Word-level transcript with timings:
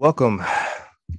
Welcome, 0.00 0.44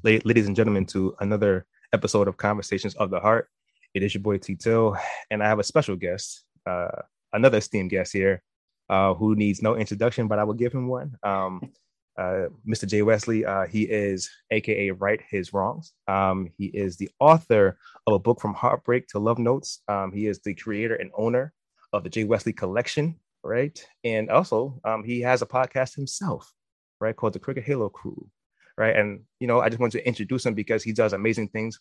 ladies 0.04 0.48
and 0.48 0.56
gentlemen, 0.56 0.86
to 0.86 1.14
another 1.20 1.66
episode 1.92 2.30
of 2.30 2.38
Conversations 2.38 2.96
of 2.96 3.10
the 3.10 3.20
Heart. 3.20 3.50
It 3.94 4.04
is 4.04 4.14
your 4.14 4.24
boy 4.24 4.38
Tito, 4.38 4.96
and 5.30 5.44
I 5.44 5.50
have 5.50 5.60
a 5.60 5.66
special 5.66 5.98
guest, 5.98 6.46
uh, 6.66 7.02
another 7.34 7.58
esteemed 7.58 7.90
guest 7.90 8.14
here, 8.14 8.42
uh, 8.90 9.16
who 9.16 9.36
needs 9.36 9.62
no 9.62 9.76
introduction, 9.76 10.30
but 10.30 10.40
I 10.40 10.46
will 10.46 10.54
give 10.54 10.72
him 10.72 10.88
one. 10.88 11.18
Um, 11.24 11.74
uh, 12.18 12.48
Mr. 12.66 12.88
Jay 12.88 13.02
Wesley, 13.02 13.44
uh, 13.44 13.68
he 13.68 13.84
is 13.84 14.30
AKA 14.50 14.92
Right 14.92 15.20
His 15.30 15.52
Wrongs. 15.52 15.92
Um, 16.08 16.50
he 16.58 16.68
is 16.68 16.96
the 16.96 17.10
author 17.20 17.78
of 18.08 18.14
a 18.14 18.20
book 18.20 18.40
from 18.40 18.54
Heartbreak 18.54 19.10
to 19.10 19.20
Love 19.20 19.40
Notes. 19.40 19.82
Um, 19.90 20.14
he 20.14 20.26
is 20.26 20.40
the 20.40 20.54
creator 20.54 20.96
and 20.96 21.12
owner 21.18 21.52
of 21.92 22.06
the 22.06 22.10
Jay 22.10 22.24
Wesley 22.24 22.54
Collection, 22.54 23.20
right? 23.44 23.78
And 24.06 24.30
also, 24.30 24.80
um, 24.86 25.04
he 25.04 25.20
has 25.20 25.42
a 25.42 25.46
podcast 25.46 25.96
himself, 25.96 26.54
right, 27.02 27.14
called 27.14 27.34
the 27.34 27.40
Crooked 27.40 27.66
Halo 27.66 27.90
Crew 27.90 28.30
right? 28.80 28.96
And 28.96 29.22
you 29.40 29.48
know, 29.48 29.60
I 29.60 29.70
just 29.70 29.80
want 29.80 29.92
to 29.92 30.08
introduce 30.08 30.46
him 30.46 30.56
because 30.56 30.82
he 30.82 30.94
does 30.94 31.14
amazing 31.14 31.50
things 31.50 31.80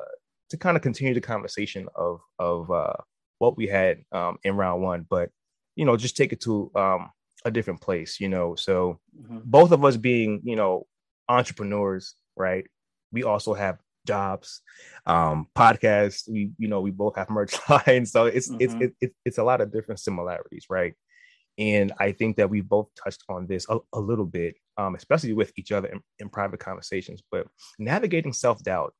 to 0.50 0.58
kind 0.58 0.76
of 0.76 0.82
continue 0.82 1.14
the 1.14 1.20
conversation 1.20 1.88
of 1.96 2.20
of 2.38 2.70
uh 2.70 2.92
what 3.38 3.56
we 3.56 3.66
had 3.66 3.98
um 4.12 4.38
in 4.44 4.56
round 4.56 4.82
one. 4.82 5.06
But 5.08 5.30
you 5.76 5.84
know, 5.84 5.96
just 5.96 6.16
take 6.16 6.32
it 6.32 6.40
to 6.42 6.70
um, 6.74 7.10
a 7.44 7.50
different 7.50 7.80
place, 7.80 8.20
you 8.20 8.28
know. 8.28 8.54
So 8.54 9.00
mm-hmm. 9.18 9.38
both 9.44 9.72
of 9.72 9.84
us 9.84 9.96
being, 9.96 10.40
you 10.44 10.56
know, 10.56 10.86
entrepreneurs, 11.28 12.14
right? 12.36 12.64
We 13.12 13.22
also 13.22 13.54
have 13.54 13.78
jobs, 14.06 14.60
um, 15.06 15.48
podcasts. 15.56 16.28
We, 16.30 16.50
you 16.58 16.68
know, 16.68 16.80
we 16.80 16.90
both 16.90 17.16
have 17.16 17.30
merch 17.30 17.56
lines, 17.68 18.12
so 18.12 18.26
it's 18.26 18.48
mm-hmm. 18.48 18.60
it's 18.60 18.74
it, 18.74 18.94
it, 19.00 19.14
it's 19.24 19.38
a 19.38 19.44
lot 19.44 19.60
of 19.60 19.72
different 19.72 20.00
similarities, 20.00 20.66
right? 20.68 20.94
And 21.56 21.92
I 22.00 22.12
think 22.12 22.36
that 22.36 22.50
we 22.50 22.62
both 22.62 22.88
touched 23.02 23.22
on 23.28 23.46
this 23.46 23.66
a, 23.68 23.78
a 23.92 24.00
little 24.00 24.24
bit, 24.24 24.56
um, 24.76 24.96
especially 24.96 25.34
with 25.34 25.52
each 25.56 25.70
other 25.70 25.86
in, 25.86 26.00
in 26.18 26.28
private 26.28 26.58
conversations. 26.58 27.22
But 27.30 27.46
navigating 27.78 28.32
self 28.32 28.62
doubt 28.62 28.92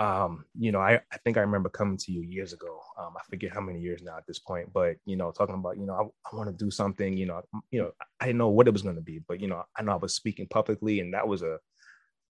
um, 0.00 0.46
you 0.58 0.72
know, 0.72 0.80
I, 0.80 0.94
I 1.12 1.18
think 1.22 1.36
I 1.36 1.42
remember 1.42 1.68
coming 1.68 1.98
to 1.98 2.10
you 2.10 2.22
years 2.22 2.54
ago. 2.54 2.80
Um, 2.98 3.12
I 3.18 3.22
forget 3.28 3.52
how 3.52 3.60
many 3.60 3.80
years 3.80 4.02
now 4.02 4.16
at 4.16 4.26
this 4.26 4.38
point, 4.38 4.72
but 4.72 4.96
you 5.04 5.14
know, 5.14 5.30
talking 5.30 5.54
about, 5.54 5.76
you 5.76 5.84
know, 5.84 5.92
I, 5.92 6.32
I 6.32 6.36
want 6.36 6.48
to 6.48 6.64
do 6.64 6.70
something, 6.70 7.18
you 7.18 7.26
know, 7.26 7.42
you 7.70 7.82
know, 7.82 7.92
I 8.18 8.24
didn't 8.24 8.38
know 8.38 8.48
what 8.48 8.66
it 8.66 8.72
was 8.72 8.80
going 8.80 8.96
to 8.96 9.02
be, 9.02 9.20
but 9.28 9.40
you 9.40 9.46
know, 9.46 9.62
I 9.76 9.82
know 9.82 9.92
I 9.92 9.96
was 9.96 10.14
speaking 10.14 10.46
publicly 10.48 11.00
and 11.00 11.12
that 11.12 11.28
was 11.28 11.42
a, 11.42 11.58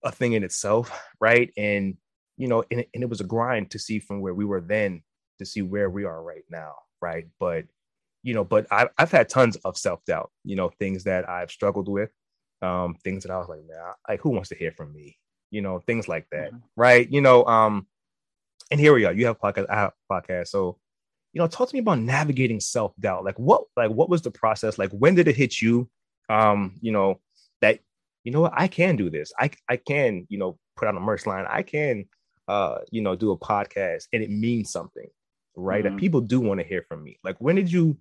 a 0.05 0.13
thing 0.13 0.35
in 0.35 0.45
itself. 0.45 0.93
Right. 1.23 1.51
And, 1.57 1.97
you 2.37 2.49
know, 2.49 2.65
and, 2.71 2.85
and 2.93 3.03
it 3.03 3.09
was 3.09 3.23
a 3.23 3.25
grind 3.25 3.71
to 3.71 3.79
see 3.79 3.99
from 3.99 4.21
where 4.21 4.35
we 4.35 4.45
were 4.45 4.61
then 4.61 5.03
to 5.39 5.47
see 5.47 5.63
where 5.63 5.89
we 5.89 6.05
are 6.05 6.23
right 6.23 6.45
now. 6.51 6.75
Right. 7.01 7.25
But, 7.41 7.65
you 8.23 8.35
know, 8.35 8.45
but 8.45 8.67
I, 8.71 8.91
I've 8.99 9.11
had 9.11 9.31
tons 9.31 9.57
of 9.65 9.79
self-doubt, 9.79 10.31
you 10.45 10.57
know, 10.57 10.69
things 10.69 11.05
that 11.05 11.27
I've 11.31 11.51
struggled 11.51 11.89
with, 11.89 12.11
um, 12.61 12.95
things 13.03 13.23
that 13.25 13.33
I 13.33 13.39
was 13.39 13.49
like, 13.49 13.61
man, 13.67 13.95
like 14.07 14.21
who 14.21 14.31
wants 14.31 14.51
to 14.51 14.55
hear 14.55 14.73
from 14.73 14.93
me? 14.93 15.17
You 15.55 15.63
know, 15.63 15.79
things 15.79 16.09
like 16.09 16.27
that, 16.33 16.49
mm-hmm. 16.49 16.59
right? 16.77 17.09
You 17.11 17.21
know, 17.21 17.45
um, 17.47 17.87
and 18.71 18.81
here 18.81 18.93
we 18.93 19.05
are. 19.05 19.13
You 19.13 19.27
have 19.27 19.39
podcast, 19.39 19.71
I 19.71 19.77
have 19.77 19.93
podcast. 20.11 20.49
So, 20.49 20.79
you 21.33 21.41
know, 21.41 21.47
talk 21.47 21.69
to 21.69 21.75
me 21.75 21.81
about 21.81 22.01
navigating 22.01 22.59
self 22.59 22.93
doubt. 22.99 23.25
Like, 23.25 23.39
what, 23.39 23.63
like, 23.77 23.91
what 23.91 24.09
was 24.09 24.23
the 24.23 24.33
process? 24.33 24.79
Like, 24.79 24.91
when 24.91 25.15
did 25.15 25.29
it 25.29 25.37
hit 25.37 25.63
you? 25.63 25.89
Um, 26.29 26.77
you 26.81 26.91
know, 26.91 27.21
that 27.61 27.79
you 28.25 28.33
know 28.33 28.41
what, 28.41 28.53
I 28.57 28.67
can 28.67 28.97
do 28.97 29.11
this. 29.11 29.33
I 29.39 29.51
I 29.69 29.77
can, 29.77 30.27
you 30.29 30.39
know, 30.39 30.59
put 30.77 30.89
out 30.89 30.97
a 30.97 31.01
merch 31.01 31.25
line. 31.25 31.47
I 31.49 31.63
can, 31.63 32.07
uh, 32.49 32.79
you 32.91 33.01
know, 33.01 33.15
do 33.15 33.31
a 33.31 33.39
podcast, 33.39 34.09
and 34.13 34.25
it 34.25 34.31
means 34.31 34.73
something, 34.73 35.09
right? 35.55 35.85
Mm-hmm. 35.85 35.95
That 35.95 36.01
people 36.01 36.21
do 36.21 36.41
want 36.41 36.59
to 36.59 36.67
hear 36.67 36.85
from 36.89 37.05
me. 37.05 37.21
Like, 37.23 37.37
when 37.39 37.57
did 37.57 37.71
you? 37.71 37.97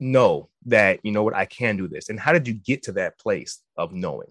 know 0.00 0.50
that 0.66 0.98
you 1.04 1.12
know 1.12 1.22
what 1.22 1.36
I 1.36 1.44
can 1.44 1.76
do 1.76 1.86
this 1.86 2.08
and 2.08 2.18
how 2.18 2.32
did 2.32 2.48
you 2.48 2.52
get 2.52 2.82
to 2.82 2.92
that 2.92 3.16
place 3.16 3.60
of 3.76 3.92
knowing 3.92 4.26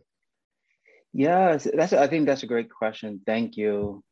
yeah, 1.14 1.58
that's 1.58 1.94
I 1.94 2.08
think 2.08 2.26
that's 2.26 2.44
a 2.44 2.48
great 2.48 2.72
question. 2.72 3.22
Thank 3.26 3.56
you. 3.56 4.04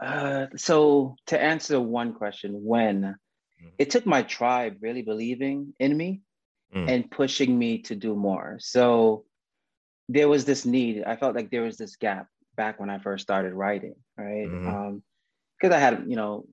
Uh, 0.00 0.46
so 0.56 1.16
to 1.26 1.40
answer 1.40 1.80
one 1.80 2.14
question, 2.14 2.64
when 2.64 3.16
mm. 3.62 3.70
it 3.78 3.90
took 3.90 4.06
my 4.06 4.22
tribe 4.22 4.78
really 4.80 5.02
believing 5.02 5.74
in 5.78 5.96
me 5.96 6.22
mm. 6.74 6.90
and 6.90 7.10
pushing 7.10 7.56
me 7.56 7.78
to 7.82 7.94
do 7.94 8.14
more. 8.14 8.56
So 8.60 9.24
there 10.08 10.28
was 10.28 10.44
this 10.44 10.64
need. 10.64 11.04
I 11.04 11.16
felt 11.16 11.36
like 11.36 11.50
there 11.50 11.62
was 11.62 11.76
this 11.76 11.96
gap 11.96 12.26
back 12.56 12.80
when 12.80 12.90
I 12.90 12.98
first 12.98 13.22
started 13.22 13.52
writing, 13.52 13.94
right? 14.16 14.44
Because 14.44 14.66
mm-hmm. 14.66 15.66
um, 15.66 15.72
I 15.72 15.78
had, 15.78 16.04
you 16.06 16.16
know, 16.16 16.46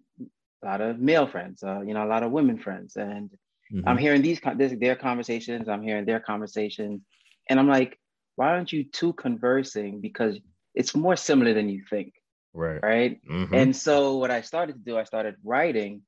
a 0.63 0.65
lot 0.65 0.81
of 0.81 0.99
male 0.99 1.27
friends, 1.27 1.63
uh, 1.63 1.81
you 1.81 1.93
know, 1.93 2.05
a 2.05 2.07
lot 2.07 2.23
of 2.23 2.31
women 2.31 2.57
friends, 2.57 2.95
and 2.95 3.29
mm-hmm. 3.73 3.87
I'm 3.87 3.97
hearing 3.97 4.21
these 4.21 4.39
this, 4.55 4.73
their 4.79 4.95
conversations. 4.95 5.67
I'm 5.67 5.81
hearing 5.81 6.05
their 6.05 6.19
conversations, 6.19 7.01
and 7.49 7.59
I'm 7.59 7.67
like, 7.67 7.97
why 8.35 8.49
aren't 8.49 8.73
you 8.73 8.83
two 8.83 9.13
conversing? 9.13 10.01
Because 10.01 10.37
it's 10.73 10.95
more 10.95 11.15
similar 11.15 11.53
than 11.53 11.69
you 11.69 11.83
think. 11.89 12.13
Right. 12.53 12.79
Right. 12.81 13.21
Mm-hmm. 13.25 13.53
And 13.53 13.75
so 13.75 14.17
what 14.17 14.31
I 14.31 14.41
started 14.41 14.73
to 14.73 14.79
do, 14.79 14.97
I 14.97 15.03
started 15.03 15.35
writing, 15.43 16.01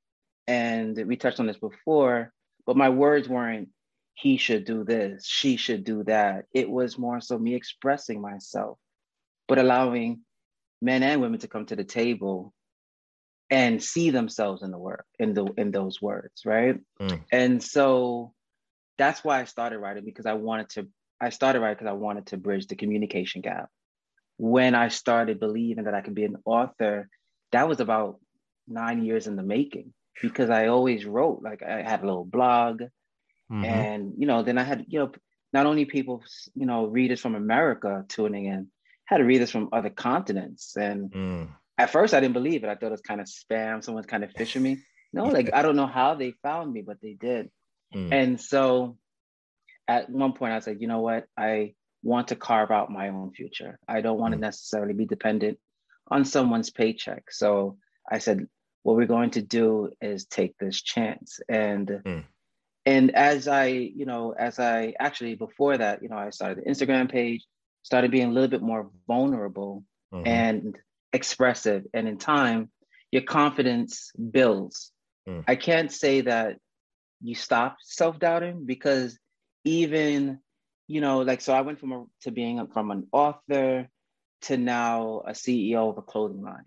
and 0.48 0.98
we 1.06 1.16
touched 1.16 1.40
on 1.40 1.48
this 1.48 1.58
before, 1.58 2.34
but 2.66 2.78
my 2.78 2.90
words 2.90 3.30
weren't 3.30 3.70
he 4.16 4.38
should 4.38 4.66
do 4.66 4.84
this, 4.84 5.26
she 5.26 5.58
should 5.58 5.84
do 5.84 6.04
that. 6.04 6.46
It 6.54 6.70
was 6.70 6.98
more 7.00 7.20
so 7.20 7.38
me 7.38 7.56
expressing 7.56 8.22
myself, 8.22 8.78
but 9.48 9.58
allowing 9.58 10.22
men 10.82 11.02
and 11.02 11.22
women 11.22 11.40
to 11.40 11.48
come 11.48 11.66
to 11.66 11.76
the 11.76 11.84
table 11.84 12.54
and 13.50 13.82
see 13.82 14.10
themselves 14.10 14.64
in 14.64 14.72
the 14.72 14.78
word 14.78 15.04
in 15.20 15.34
the 15.34 15.46
in 15.58 15.72
those 15.72 16.02
words 16.02 16.46
right 16.46 16.80
mm. 17.00 17.22
and 17.32 17.62
so 17.62 18.34
that's 18.98 19.24
why 19.24 19.40
i 19.40 19.44
started 19.44 19.80
writing 19.80 20.04
because 20.04 20.26
i 20.26 20.34
wanted 20.34 20.70
to 20.70 20.88
i 21.24 21.30
started 21.30 21.60
writing 21.60 21.76
because 21.76 21.90
i 21.90 21.94
wanted 21.94 22.26
to 22.26 22.38
bridge 22.38 22.68
the 22.68 22.76
communication 22.76 23.42
gap 23.42 23.70
when 24.38 24.76
i 24.76 24.88
started 24.88 25.40
believing 25.40 25.86
that 25.86 25.94
i 25.94 26.02
could 26.02 26.16
be 26.16 26.26
an 26.26 26.38
author 26.46 27.08
that 27.52 27.68
was 27.68 27.80
about 27.80 28.20
nine 28.68 29.04
years 29.04 29.28
in 29.28 29.36
the 29.36 29.44
making 29.44 29.94
because 30.22 30.50
i 30.50 30.68
always 30.68 31.06
wrote 31.06 31.42
like 31.44 31.62
i 31.64 31.82
had 31.82 32.02
a 32.02 32.06
little 32.06 32.26
blog 32.26 32.82
mm-hmm. 32.82 33.66
and 33.66 34.14
you 34.18 34.28
know 34.28 34.44
then 34.44 34.58
i 34.58 34.64
had 34.64 34.86
you 34.88 35.00
know 35.00 35.12
not 35.52 35.66
only 35.66 35.86
people 35.86 36.24
you 36.56 36.66
know 36.66 36.86
readers 36.86 37.20
from 37.20 37.36
america 37.36 38.06
tuning 38.08 38.46
in 38.46 38.68
had 39.06 39.26
readers 39.26 39.52
from 39.52 39.70
other 39.72 39.90
continents 39.90 40.76
and 40.78 41.12
mm 41.12 41.48
at 41.78 41.90
first 41.90 42.14
I 42.14 42.20
didn't 42.20 42.34
believe 42.34 42.64
it. 42.64 42.70
I 42.70 42.76
thought 42.76 42.88
it 42.88 42.92
was 42.92 43.02
kind 43.02 43.22
of 43.22 43.28
spam. 43.28 43.84
Someone's 43.84 44.06
kind 44.06 44.24
of 44.24 44.32
phishing 44.32 44.62
me. 44.62 44.78
No, 45.12 45.26
like 45.26 45.52
I 45.54 45.62
don't 45.62 45.76
know 45.76 45.88
how 45.88 46.16
they 46.16 46.34
found 46.44 46.74
me, 46.74 46.82
but 46.82 46.98
they 47.02 47.14
did. 47.14 47.50
Mm. 47.94 48.12
And 48.12 48.42
so 48.42 48.98
at 49.88 50.10
one 50.10 50.34
point 50.34 50.54
I 50.54 50.60
said, 50.60 50.78
you 50.80 50.88
know 50.88 51.02
what? 51.02 51.26
I 51.38 51.74
want 52.04 52.30
to 52.30 52.36
carve 52.36 52.72
out 52.72 52.92
my 52.92 53.10
own 53.10 53.32
future. 53.32 53.80
I 53.88 54.02
don't 54.02 54.20
want 54.20 54.34
mm. 54.34 54.38
to 54.38 54.42
necessarily 54.42 54.94
be 54.94 55.06
dependent 55.06 55.60
on 56.10 56.26
someone's 56.26 56.70
paycheck. 56.70 57.32
So 57.32 57.78
I 58.10 58.20
said, 58.20 58.48
what 58.84 58.98
we're 58.98 59.06
going 59.06 59.32
to 59.32 59.42
do 59.42 59.92
is 60.02 60.26
take 60.26 60.58
this 60.58 60.82
chance. 60.82 61.40
And 61.48 61.88
mm. 61.88 62.24
and 62.86 63.16
as 63.16 63.48
I, 63.48 63.68
you 63.68 64.06
know, 64.06 64.34
as 64.38 64.60
I 64.60 64.94
actually 65.00 65.36
before 65.36 65.78
that, 65.78 66.04
you 66.04 66.10
know, 66.10 66.18
I 66.18 66.30
started 66.32 66.64
the 66.64 66.70
Instagram 66.70 67.10
page, 67.10 67.46
started 67.84 68.12
being 68.12 68.30
a 68.30 68.34
little 68.34 68.50
bit 68.50 68.62
more 68.62 68.90
vulnerable. 69.08 69.84
Mm-hmm. 70.14 70.28
And 70.28 70.78
expressive 71.14 71.84
and 71.94 72.08
in 72.08 72.18
time 72.18 72.70
your 73.12 73.22
confidence 73.22 74.12
builds 74.32 74.92
mm. 75.30 75.44
i 75.48 75.56
can't 75.56 75.92
say 75.92 76.22
that 76.22 76.58
you 77.22 77.36
stop 77.36 77.78
self-doubting 77.84 78.66
because 78.66 79.18
even 79.64 80.40
you 80.88 81.02
know 81.02 81.22
like 81.22 81.42
so 81.42 81.54
i 81.54 81.62
went 81.62 81.80
from 81.80 81.92
a, 81.92 82.06
to 82.22 82.32
being 82.32 82.66
from 82.74 82.92
an 82.92 83.08
author 83.12 83.88
to 84.42 84.58
now 84.58 85.24
a 85.26 85.32
ceo 85.32 85.90
of 85.90 85.98
a 85.98 86.02
clothing 86.02 86.42
line 86.42 86.66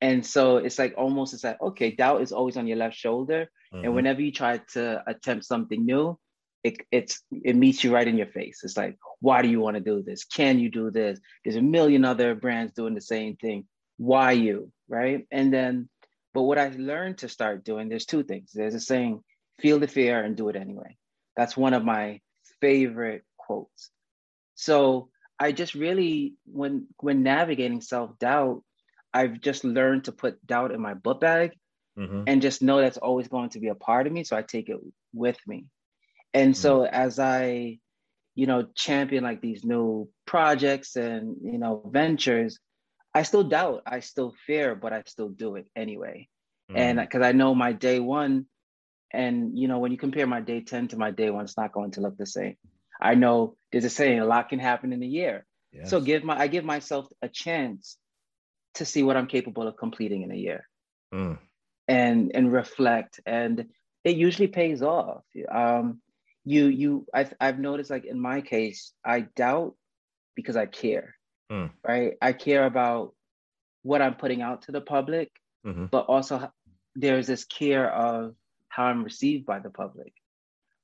and 0.00 0.26
so 0.26 0.58
it's 0.58 0.78
like 0.78 0.94
almost 0.96 1.34
it's 1.34 1.44
like 1.44 1.60
okay 1.60 1.90
doubt 1.90 2.22
is 2.22 2.32
always 2.32 2.56
on 2.56 2.66
your 2.66 2.76
left 2.76 2.96
shoulder 2.96 3.48
mm-hmm. 3.72 3.84
and 3.84 3.94
whenever 3.94 4.20
you 4.20 4.32
try 4.32 4.58
to 4.72 5.02
attempt 5.06 5.44
something 5.44 5.84
new 5.84 6.18
it, 6.66 6.80
it's 6.90 7.22
it 7.30 7.54
meets 7.54 7.84
you 7.84 7.94
right 7.94 8.06
in 8.08 8.16
your 8.16 8.26
face. 8.26 8.60
It's 8.64 8.76
like, 8.76 8.96
why 9.20 9.40
do 9.42 9.48
you 9.48 9.60
want 9.60 9.76
to 9.76 9.80
do 9.80 10.02
this? 10.02 10.24
Can 10.24 10.58
you 10.58 10.68
do 10.68 10.90
this? 10.90 11.20
There's 11.44 11.56
a 11.56 11.62
million 11.62 12.04
other 12.04 12.34
brands 12.34 12.72
doing 12.72 12.94
the 12.94 13.00
same 13.00 13.36
thing. 13.36 13.66
Why 13.98 14.32
you, 14.32 14.72
right? 14.88 15.26
And 15.30 15.52
then, 15.52 15.88
but 16.34 16.42
what 16.42 16.58
I 16.58 16.68
learned 16.76 17.18
to 17.18 17.28
start 17.28 17.64
doing, 17.64 17.88
there's 17.88 18.04
two 18.04 18.24
things. 18.24 18.50
There's 18.52 18.74
a 18.74 18.80
saying, 18.80 19.22
feel 19.60 19.78
the 19.78 19.86
fear 19.86 20.22
and 20.22 20.36
do 20.36 20.48
it 20.48 20.56
anyway. 20.56 20.96
That's 21.36 21.56
one 21.56 21.74
of 21.74 21.84
my 21.84 22.20
favorite 22.60 23.24
quotes. 23.36 23.90
So 24.54 25.10
I 25.38 25.52
just 25.52 25.74
really, 25.74 26.34
when 26.46 26.86
when 26.98 27.22
navigating 27.22 27.80
self 27.80 28.18
doubt, 28.18 28.62
I've 29.12 29.40
just 29.40 29.64
learned 29.64 30.04
to 30.04 30.12
put 30.12 30.44
doubt 30.46 30.72
in 30.72 30.80
my 30.80 30.94
book 30.94 31.20
bag 31.20 31.52
mm-hmm. 31.98 32.24
and 32.26 32.42
just 32.42 32.62
know 32.62 32.80
that's 32.80 32.98
always 32.98 33.28
going 33.28 33.50
to 33.50 33.60
be 33.60 33.68
a 33.68 33.74
part 33.74 34.06
of 34.06 34.12
me. 34.12 34.24
So 34.24 34.36
I 34.36 34.42
take 34.42 34.68
it 34.68 34.78
with 35.12 35.38
me. 35.46 35.66
And 36.34 36.54
mm. 36.54 36.56
so 36.56 36.84
as 36.84 37.18
I, 37.18 37.78
you 38.34 38.46
know, 38.46 38.68
champion 38.74 39.24
like 39.24 39.40
these 39.40 39.64
new 39.64 40.10
projects 40.26 40.96
and, 40.96 41.36
you 41.42 41.58
know, 41.58 41.82
ventures, 41.90 42.58
I 43.14 43.22
still 43.22 43.44
doubt, 43.44 43.82
I 43.86 44.00
still 44.00 44.34
fear, 44.46 44.74
but 44.74 44.92
I 44.92 45.02
still 45.06 45.30
do 45.30 45.56
it 45.56 45.66
anyway. 45.74 46.28
Mm. 46.70 46.76
And 46.76 47.00
because 47.00 47.22
I 47.22 47.32
know 47.32 47.54
my 47.54 47.72
day 47.72 48.00
one, 48.00 48.46
and 49.12 49.58
you 49.58 49.68
know, 49.68 49.78
when 49.78 49.92
you 49.92 49.98
compare 49.98 50.26
my 50.26 50.40
day 50.40 50.60
10 50.60 50.88
to 50.88 50.96
my 50.96 51.10
day 51.10 51.30
one, 51.30 51.44
it's 51.44 51.56
not 51.56 51.72
going 51.72 51.92
to 51.92 52.00
look 52.00 52.16
the 52.16 52.26
same. 52.26 52.56
I 53.00 53.14
know 53.14 53.56
there's 53.72 53.84
a 53.84 53.90
saying, 53.90 54.20
a 54.20 54.24
lot 54.24 54.48
can 54.48 54.58
happen 54.58 54.92
in 54.92 55.02
a 55.02 55.06
year. 55.06 55.44
Yes. 55.72 55.90
So 55.90 56.00
give 56.00 56.24
my 56.24 56.38
I 56.38 56.46
give 56.46 56.64
myself 56.64 57.06
a 57.22 57.28
chance 57.28 57.96
to 58.74 58.84
see 58.84 59.02
what 59.02 59.16
I'm 59.16 59.26
capable 59.26 59.66
of 59.66 59.76
completing 59.76 60.22
in 60.22 60.30
a 60.30 60.36
year. 60.36 60.68
Mm. 61.12 61.38
And 61.88 62.32
and 62.34 62.52
reflect. 62.52 63.20
And 63.26 63.66
it 64.04 64.16
usually 64.16 64.48
pays 64.48 64.82
off. 64.82 65.22
Um, 65.50 66.00
you 66.44 66.66
you 66.66 67.06
I've 67.12 67.34
I've 67.40 67.58
noticed 67.58 67.90
like 67.90 68.06
in 68.06 68.20
my 68.20 68.40
case, 68.40 68.92
I 69.04 69.20
doubt 69.20 69.74
because 70.34 70.56
I 70.56 70.66
care. 70.66 71.14
Mm. 71.50 71.70
Right. 71.86 72.14
I 72.20 72.32
care 72.32 72.64
about 72.64 73.12
what 73.82 74.02
I'm 74.02 74.14
putting 74.14 74.42
out 74.42 74.62
to 74.62 74.72
the 74.72 74.80
public, 74.80 75.30
mm-hmm. 75.64 75.86
but 75.86 76.06
also 76.06 76.50
there's 76.96 77.26
this 77.26 77.44
care 77.44 77.92
of 77.92 78.34
how 78.76 78.84
I'm 78.84 79.04
received 79.04 79.46
by 79.46 79.58
the 79.58 79.70
public. 79.70 80.12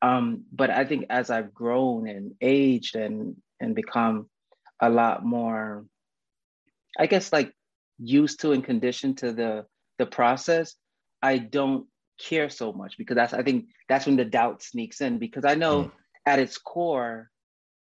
Um, 0.00 0.44
but 0.50 0.70
I 0.70 0.84
think 0.86 1.06
as 1.10 1.30
I've 1.30 1.52
grown 1.52 2.08
and 2.08 2.32
aged 2.40 2.96
and 2.96 3.36
and 3.60 3.74
become 3.74 4.28
a 4.80 4.88
lot 4.88 5.24
more, 5.24 5.84
I 6.98 7.06
guess 7.06 7.32
like 7.32 7.52
used 7.98 8.40
to 8.40 8.52
and 8.52 8.64
conditioned 8.64 9.18
to 9.18 9.32
the 9.32 9.66
the 9.98 10.06
process, 10.06 10.74
I 11.22 11.36
don't 11.36 11.86
care 12.18 12.48
so 12.48 12.72
much 12.72 12.96
because 12.96 13.16
that's 13.16 13.34
I 13.34 13.42
think 13.42 13.66
that's 13.88 14.06
when 14.06 14.16
the 14.16 14.24
doubt 14.24 14.62
sneaks 14.62 15.02
in 15.02 15.18
because 15.18 15.44
I 15.44 15.54
know 15.54 15.84
mm. 15.84 15.90
at 16.24 16.38
its 16.38 16.56
core 16.56 17.30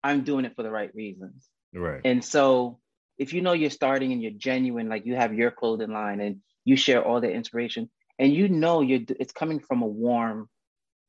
I'm 0.02 0.22
doing 0.22 0.44
it 0.44 0.54
for 0.54 0.62
the 0.62 0.70
right 0.70 0.94
reasons. 0.94 1.48
Right. 1.74 2.02
And 2.04 2.22
so 2.22 2.78
if 3.16 3.32
you 3.32 3.40
know 3.40 3.54
you're 3.54 3.70
starting 3.70 4.12
and 4.12 4.22
you're 4.22 4.32
genuine, 4.32 4.90
like 4.90 5.06
you 5.06 5.14
have 5.16 5.32
your 5.32 5.50
clothing 5.50 5.92
line 5.92 6.20
and 6.20 6.40
you 6.66 6.76
share 6.76 7.02
all 7.02 7.22
the 7.22 7.32
inspiration 7.32 7.88
and 8.18 8.32
you 8.32 8.48
know 8.48 8.80
you're 8.80 9.00
it's 9.20 9.32
coming 9.32 9.60
from 9.60 9.82
a 9.82 9.86
warm 9.86 10.48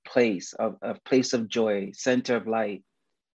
place 0.06 0.54
of 0.54 0.78
a 0.82 0.96
place 1.06 1.34
of 1.34 1.48
joy, 1.48 1.92
center 1.94 2.36
of 2.36 2.48
light, 2.48 2.84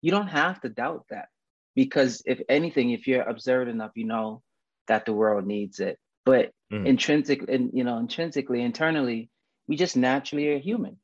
you 0.02 0.10
don't 0.10 0.28
have 0.28 0.60
to 0.60 0.68
doubt 0.68 1.04
that. 1.10 1.28
Because 1.74 2.22
if 2.26 2.40
anything, 2.48 2.90
if 2.90 3.06
you're 3.06 3.22
observant 3.22 3.70
enough, 3.70 3.92
you 3.94 4.04
know 4.04 4.42
that 4.88 5.06
the 5.06 5.12
world 5.12 5.46
needs 5.46 5.80
it. 5.80 5.98
But 6.24 6.50
mm. 6.72 6.86
intrinsically, 6.86 7.54
and 7.54 7.70
you 7.72 7.84
know, 7.84 7.98
intrinsically, 7.98 8.62
internally, 8.62 9.30
we 9.68 9.76
just 9.76 9.96
naturally 9.96 10.48
are 10.48 10.58
human. 10.58 10.96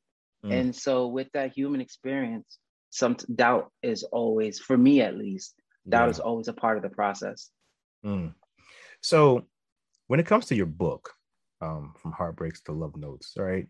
Mm. 0.44 0.52
And 0.52 0.76
so 0.76 1.06
with 1.06 1.28
that 1.34 1.52
human 1.52 1.80
experience, 1.80 2.58
some 2.90 3.16
doubt 3.34 3.70
is 3.82 4.02
always, 4.04 4.58
for 4.58 4.76
me 4.76 5.02
at 5.02 5.16
least, 5.16 5.54
doubt 5.88 6.06
yeah. 6.06 6.10
is 6.10 6.20
always 6.20 6.48
a 6.48 6.52
part 6.52 6.76
of 6.76 6.82
the 6.82 6.88
process. 6.88 7.50
Mm. 8.04 8.34
So 9.00 9.46
when 10.08 10.20
it 10.20 10.26
comes 10.26 10.46
to 10.46 10.54
your 10.54 10.66
book, 10.66 11.12
um, 11.60 11.94
from 12.00 12.12
heartbreaks 12.12 12.60
to 12.62 12.72
love 12.72 12.96
notes, 12.96 13.34
right? 13.36 13.66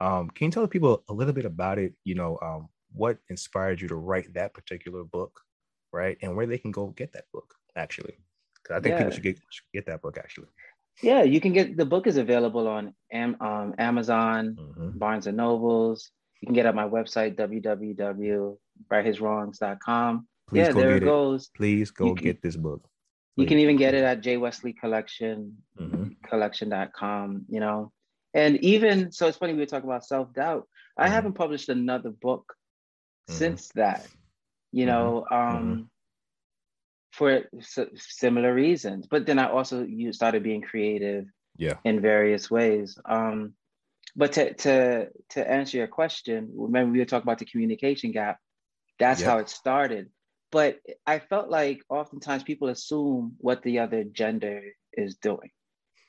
Um, 0.00 0.30
can 0.30 0.46
you 0.46 0.50
tell 0.50 0.62
the 0.62 0.68
people 0.68 1.04
a 1.08 1.12
little 1.12 1.32
bit 1.32 1.44
about 1.44 1.78
it? 1.78 1.94
You 2.04 2.14
know, 2.14 2.38
um, 2.42 2.68
what 2.92 3.18
inspired 3.28 3.80
you 3.80 3.88
to 3.88 3.96
write 3.96 4.32
that 4.34 4.54
particular 4.54 5.04
book, 5.04 5.40
right? 5.92 6.16
And 6.22 6.36
where 6.36 6.46
they 6.46 6.58
can 6.58 6.70
go 6.70 6.88
get 6.88 7.12
that 7.12 7.24
book, 7.32 7.54
actually. 7.76 8.18
Because 8.62 8.78
I 8.78 8.80
think 8.80 8.92
yeah. 8.92 8.98
people 8.98 9.12
should 9.12 9.22
get, 9.22 9.38
should 9.50 9.64
get 9.72 9.86
that 9.86 10.02
book, 10.02 10.18
actually. 10.18 10.48
Yeah, 11.02 11.22
you 11.22 11.40
can 11.40 11.52
get 11.52 11.76
the 11.76 11.86
book 11.86 12.06
is 12.06 12.18
available 12.18 12.68
on 12.68 12.94
Am, 13.12 13.36
um, 13.40 13.74
Amazon, 13.78 14.56
mm-hmm. 14.58 14.98
Barnes 14.98 15.26
and 15.26 15.36
Nobles. 15.36 16.10
You 16.40 16.46
can 16.46 16.54
get 16.54 16.66
at 16.66 16.74
my 16.74 16.88
website 16.88 17.36
www.righthiswrongs.com. 17.36 20.26
Please 20.48 20.66
yeah, 20.66 20.72
there 20.72 20.96
it, 20.96 21.04
goes. 21.04 21.50
Please 21.54 21.90
go 21.90 22.14
can, 22.14 22.24
get 22.24 22.40
this 22.42 22.56
book. 22.56 22.88
You 23.36 23.46
can 23.46 23.58
even 23.58 23.76
get 23.76 23.94
it 23.94 24.04
at 24.04 24.20
J 24.20 24.36
Wesley 24.36 24.74
Collection, 24.74 25.56
mm-hmm. 25.80 26.28
collection.com, 26.28 27.46
you 27.48 27.60
know. 27.60 27.92
And 28.34 28.58
even 28.58 29.12
so 29.12 29.28
it's 29.28 29.38
funny 29.38 29.54
we 29.54 29.60
were 29.60 29.66
talking 29.66 29.88
about 29.88 30.04
self-doubt. 30.04 30.62
Mm-hmm. 30.62 31.02
I 31.02 31.08
haven't 31.08 31.34
published 31.34 31.68
another 31.68 32.10
book 32.10 32.54
mm-hmm. 33.28 33.38
since 33.38 33.68
that. 33.76 34.06
You 34.72 34.86
know, 34.86 35.26
mm-hmm. 35.30 35.56
um 35.56 35.62
mm-hmm 35.62 35.82
for 37.12 37.44
similar 37.96 38.54
reasons. 38.54 39.06
But 39.06 39.26
then 39.26 39.38
I 39.38 39.50
also 39.50 39.84
you 39.84 40.12
started 40.12 40.42
being 40.42 40.62
creative 40.62 41.26
yeah 41.56 41.74
in 41.84 42.00
various 42.00 42.50
ways. 42.50 42.98
Um, 43.04 43.54
but 44.16 44.32
to 44.32 44.54
to 44.54 45.08
to 45.30 45.50
answer 45.50 45.78
your 45.78 45.86
question, 45.86 46.50
remember 46.54 46.92
we 46.92 46.98
were 46.98 47.04
talking 47.04 47.26
about 47.26 47.38
the 47.38 47.44
communication 47.44 48.12
gap. 48.12 48.38
That's 48.98 49.22
how 49.22 49.38
it 49.38 49.48
started. 49.48 50.10
But 50.52 50.78
I 51.06 51.20
felt 51.20 51.48
like 51.48 51.82
oftentimes 51.88 52.42
people 52.42 52.68
assume 52.68 53.36
what 53.38 53.62
the 53.62 53.80
other 53.80 54.04
gender 54.04 54.62
is 54.92 55.16
doing. 55.16 55.50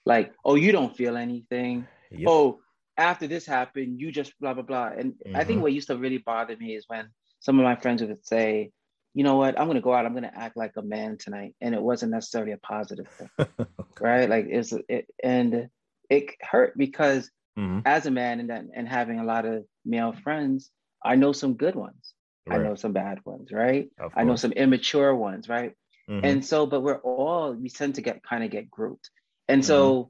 Like, 0.06 0.34
oh, 0.44 0.56
you 0.56 0.72
don't 0.72 0.96
feel 0.96 1.16
anything. 1.16 1.88
Yep. 2.12 2.28
Oh, 2.28 2.60
after 2.98 3.28
this 3.28 3.46
happened, 3.46 4.00
you 4.00 4.12
just 4.12 4.34
blah 4.40 4.54
blah 4.54 4.64
blah. 4.64 4.88
And 4.98 5.14
mm-hmm. 5.14 5.36
I 5.36 5.44
think 5.44 5.58
mm-hmm. 5.58 5.64
what 5.64 5.74
used 5.74 5.88
to 5.88 5.98
really 5.98 6.18
bother 6.18 6.56
me 6.58 6.76
is 6.76 6.86
when 6.88 7.10
some 7.40 7.60
of 7.60 7.64
my 7.64 7.76
friends 7.76 8.02
would 8.02 8.26
say, 8.26 8.72
you 9.14 9.24
know 9.24 9.36
what, 9.36 9.60
I'm 9.60 9.68
gonna 9.68 9.82
go 9.82 9.94
out, 9.94 10.06
I'm 10.06 10.14
gonna 10.14 10.32
act 10.34 10.58
like 10.58 10.74
a 10.78 10.82
man 10.82 11.18
tonight. 11.18 11.56
And 11.62 11.76
it 11.76 11.82
wasn't 11.82 12.12
necessarily 12.12 12.54
a 12.54 12.58
positive 12.58 13.08
thing. 13.08 13.48
Right. 14.00 14.28
Like 14.28 14.48
it's 14.50 14.74
it, 14.90 15.06
and 15.24 15.70
it 16.10 16.32
hurt 16.42 16.76
because 16.76 17.30
mm-hmm. 17.60 17.82
as 17.86 18.08
a 18.08 18.12
man 18.12 18.40
and 18.40 18.72
and 18.74 18.88
having 18.88 19.20
a 19.20 19.24
lot 19.24 19.46
of 19.46 19.66
male 19.86 20.12
friends, 20.12 20.72
I 21.04 21.16
know 21.18 21.34
some 21.34 21.54
good 21.54 21.76
ones. 21.76 22.16
Right. 22.48 22.60
I 22.60 22.64
know 22.64 22.76
some 22.76 22.94
bad 22.94 23.20
ones, 23.24 23.52
right? 23.52 23.90
I 24.16 24.24
know 24.24 24.36
some 24.36 24.52
immature 24.52 25.16
ones, 25.16 25.48
right? 25.48 25.74
Mm-hmm. 26.10 26.26
And 26.26 26.46
so, 26.46 26.66
but 26.66 26.82
we're 26.82 26.98
all 26.98 27.54
we 27.54 27.70
tend 27.70 27.96
to 27.96 28.02
get 28.02 28.24
kind 28.24 28.44
of 28.44 28.50
get 28.50 28.70
grouped. 28.70 29.10
And 29.48 29.64
so 29.64 29.94
mm-hmm. 29.94 30.10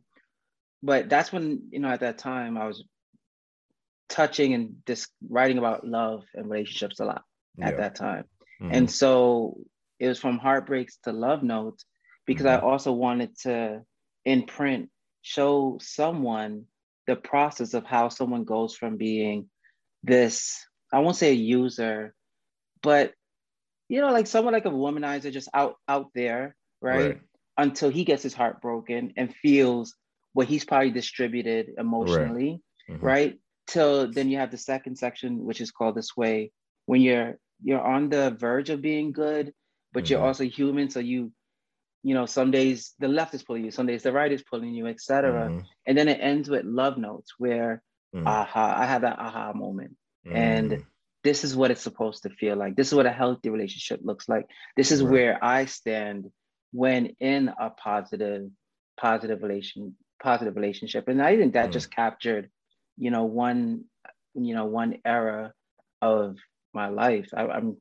but 0.84 1.10
that's 1.10 1.32
when 1.32 1.68
you 1.72 1.80
know 1.80 1.90
at 1.90 2.00
that 2.00 2.18
time 2.18 2.58
I 2.58 2.68
was 2.68 2.84
touching 4.10 4.54
and 4.54 4.76
just 4.88 5.10
writing 5.30 5.58
about 5.58 5.86
love 5.86 6.24
and 6.34 6.50
relationships 6.50 7.00
a 7.00 7.06
lot 7.06 7.24
at 7.62 7.78
that 7.78 7.96
time. 7.96 8.26
Mm-hmm. 8.62 8.74
And 8.74 8.92
so 8.92 9.58
it 10.00 10.08
was 10.08 10.20
from 10.20 10.38
heartbreaks 10.38 10.98
to 11.04 11.12
love 11.12 11.44
notes 11.44 11.86
because 12.26 12.46
mm-hmm. 12.46 12.66
I 12.66 12.70
also 12.70 12.94
wanted 12.94 13.38
to 13.42 13.82
in 14.24 14.44
print 14.44 14.90
show 15.22 15.78
someone 15.82 16.66
the 17.08 17.16
process 17.16 17.74
of 17.74 17.86
how 17.86 18.10
someone 18.10 18.44
goes 18.44 18.76
from 18.76 18.98
being 18.98 19.50
this 20.04 20.66
I 20.94 21.00
won't 21.00 21.16
say 21.16 21.30
a 21.30 21.34
user, 21.34 22.14
but 22.82 23.14
you 23.90 24.00
know, 24.00 24.12
like 24.12 24.28
someone 24.28 24.54
like 24.54 24.66
a 24.66 24.70
womanizer 24.70 25.32
just 25.32 25.50
out 25.54 25.76
out 25.88 26.08
there, 26.16 26.56
right? 26.82 27.02
right. 27.02 27.22
Until 27.58 27.90
he 27.90 28.06
gets 28.06 28.24
his 28.24 28.34
heart 28.34 28.62
broken 28.62 29.14
and 29.18 29.36
feels 29.36 29.94
what 30.34 30.48
he's 30.48 30.64
probably 30.64 30.92
distributed 30.92 31.72
emotionally, 31.78 32.62
right? 32.88 32.96
Mm-hmm. 32.96 33.06
right? 33.06 33.40
Till 33.68 34.12
then 34.12 34.30
you 34.30 34.38
have 34.38 34.52
the 34.52 34.58
second 34.58 34.96
section, 34.98 35.44
which 35.44 35.60
is 35.60 35.72
called 35.72 35.96
the 35.96 36.04
sway, 36.04 36.52
when 36.86 37.02
you're 37.02 37.38
you're 37.62 37.82
on 37.82 38.10
the 38.10 38.32
verge 38.32 38.70
of 38.70 38.82
being 38.82 39.12
good, 39.12 39.54
but 39.94 40.06
mm-hmm. 40.06 40.14
you're 40.14 40.24
also 40.24 40.46
human. 40.46 40.90
So 40.90 41.00
you, 41.00 41.32
you 42.02 42.14
know, 42.14 42.26
some 42.26 42.50
days 42.50 42.94
the 43.00 43.08
left 43.08 43.34
is 43.34 43.44
pulling 43.44 43.66
you, 43.66 43.72
some 43.72 43.88
days 43.88 44.04
the 44.04 44.14
right 44.14 44.32
is 44.32 44.42
pulling 44.42 44.74
you, 44.74 44.88
etc. 44.88 45.50
Mm-hmm. 45.50 45.60
And 45.86 45.98
then 45.98 46.08
it 46.08 46.20
ends 46.22 46.50
with 46.50 46.66
love 46.66 46.98
notes 46.98 47.34
where 47.38 47.84
mm-hmm. 48.16 48.26
aha, 48.26 48.76
I 48.78 48.86
had 48.86 49.04
that 49.04 49.20
aha 49.20 49.54
moment. 49.54 49.98
And 50.26 50.72
mm. 50.72 50.86
This 51.24 51.44
is 51.44 51.56
what 51.56 51.72
it's 51.72 51.82
supposed 51.82 52.24
to 52.24 52.30
feel 52.30 52.56
like. 52.56 52.76
This 52.76 52.88
is 52.88 52.96
what 52.96 53.06
a 53.06 53.12
healthy 53.12 53.50
relationship 53.50 54.00
looks 54.04 54.28
like. 54.28 54.48
This 54.76 54.92
is 54.92 55.04
right. 55.04 55.12
where 55.12 55.44
I 55.44 55.66
stand 55.66 56.32
when 56.72 57.16
in 57.20 57.50
a 57.50 57.70
positive, 57.70 58.50
positive 59.00 59.44
relation, 59.44 59.96
positive 60.22 60.56
relationship. 60.56 61.08
And 61.08 61.22
I 61.22 61.38
think 61.38 61.54
that 61.54 61.70
mm. 61.70 61.74
just 61.74 61.94
captured, 61.94 62.50
you 62.98 63.12
know, 63.12 63.26
one, 63.26 63.86
you 64.34 64.56
know, 64.56 64.66
one 64.66 64.98
era 65.06 65.54
of 66.02 66.38
my 66.74 66.88
life. 66.90 67.30
I, 67.36 67.58
am 67.58 67.78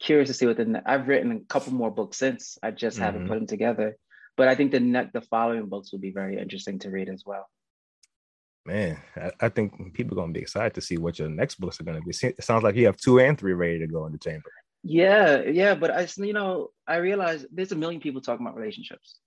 curious 0.00 0.28
to 0.28 0.34
see 0.34 0.46
what 0.46 0.56
the 0.56 0.82
I've 0.84 1.08
written 1.08 1.32
a 1.32 1.40
couple 1.40 1.72
more 1.72 1.90
books 1.90 2.18
since. 2.18 2.58
I 2.62 2.70
just 2.70 2.96
mm-hmm. 2.96 3.04
haven't 3.04 3.28
put 3.28 3.34
them 3.34 3.46
together. 3.46 3.96
But 4.36 4.48
I 4.48 4.54
think 4.54 4.72
the 4.72 4.80
ne- 4.80 5.10
the 5.12 5.20
following 5.22 5.68
books 5.68 5.92
will 5.92 6.00
be 6.00 6.10
very 6.10 6.38
interesting 6.38 6.80
to 6.80 6.90
read 6.90 7.08
as 7.08 7.22
well. 7.24 7.48
Man, 8.66 8.98
I, 9.16 9.30
I 9.40 9.48
think 9.50 9.92
people 9.92 10.18
are 10.18 10.22
gonna 10.22 10.32
be 10.32 10.40
excited 10.40 10.74
to 10.74 10.80
see 10.80 10.96
what 10.96 11.18
your 11.18 11.28
next 11.28 11.56
books 11.56 11.80
are 11.80 11.84
gonna 11.84 12.00
be. 12.00 12.14
It 12.22 12.42
sounds 12.42 12.64
like 12.64 12.76
you 12.76 12.86
have 12.86 12.96
two 12.96 13.20
and 13.20 13.38
three 13.38 13.52
ready 13.52 13.78
to 13.78 13.86
go 13.86 14.06
in 14.06 14.12
the 14.12 14.18
chamber. 14.18 14.50
Yeah, 14.82 15.42
yeah, 15.42 15.74
but 15.74 15.90
I, 15.90 16.08
you 16.16 16.32
know, 16.32 16.70
I 16.86 16.96
realize 16.96 17.46
there's 17.50 17.72
a 17.72 17.76
million 17.76 18.00
people 18.00 18.20
talking 18.20 18.46
about 18.46 18.56
relationships. 18.56 19.18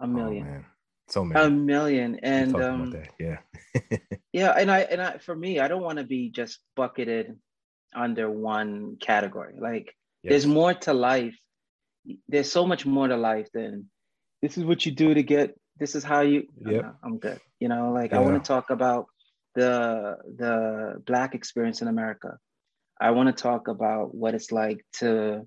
A 0.00 0.04
oh, 0.04 0.06
million. 0.06 0.46
Oh, 0.46 0.64
so 1.08 1.24
many. 1.24 1.46
A 1.46 1.50
million, 1.50 2.20
and 2.22 2.56
um, 2.56 3.02
yeah, 3.18 3.38
yeah, 4.32 4.50
and 4.50 4.70
I 4.70 4.80
and 4.80 5.00
I 5.00 5.18
for 5.18 5.34
me, 5.34 5.60
I 5.60 5.68
don't 5.68 5.82
want 5.82 5.98
to 5.98 6.04
be 6.04 6.30
just 6.30 6.58
bucketed 6.76 7.38
under 7.94 8.30
one 8.30 8.96
category. 9.00 9.54
Like, 9.58 9.94
yes. 10.22 10.30
there's 10.30 10.46
more 10.46 10.74
to 10.74 10.92
life. 10.92 11.36
There's 12.28 12.52
so 12.52 12.66
much 12.66 12.86
more 12.86 13.08
to 13.08 13.16
life 13.16 13.48
than 13.52 13.90
this 14.42 14.56
is 14.58 14.64
what 14.64 14.84
you 14.86 14.92
do 14.92 15.14
to 15.14 15.22
get 15.22 15.54
this 15.78 15.94
is 15.94 16.04
how 16.04 16.20
you 16.20 16.46
yep. 16.66 16.82
no, 16.82 16.94
i'm 17.02 17.18
good 17.18 17.40
you 17.60 17.68
know 17.68 17.92
like 17.92 18.12
yeah. 18.12 18.18
i 18.18 18.20
want 18.20 18.42
to 18.42 18.46
talk 18.46 18.70
about 18.70 19.06
the 19.54 20.16
the 20.36 21.02
black 21.06 21.34
experience 21.34 21.82
in 21.82 21.88
america 21.88 22.38
i 23.00 23.10
want 23.10 23.34
to 23.34 23.42
talk 23.42 23.68
about 23.68 24.14
what 24.14 24.34
it's 24.34 24.52
like 24.52 24.84
to 24.92 25.46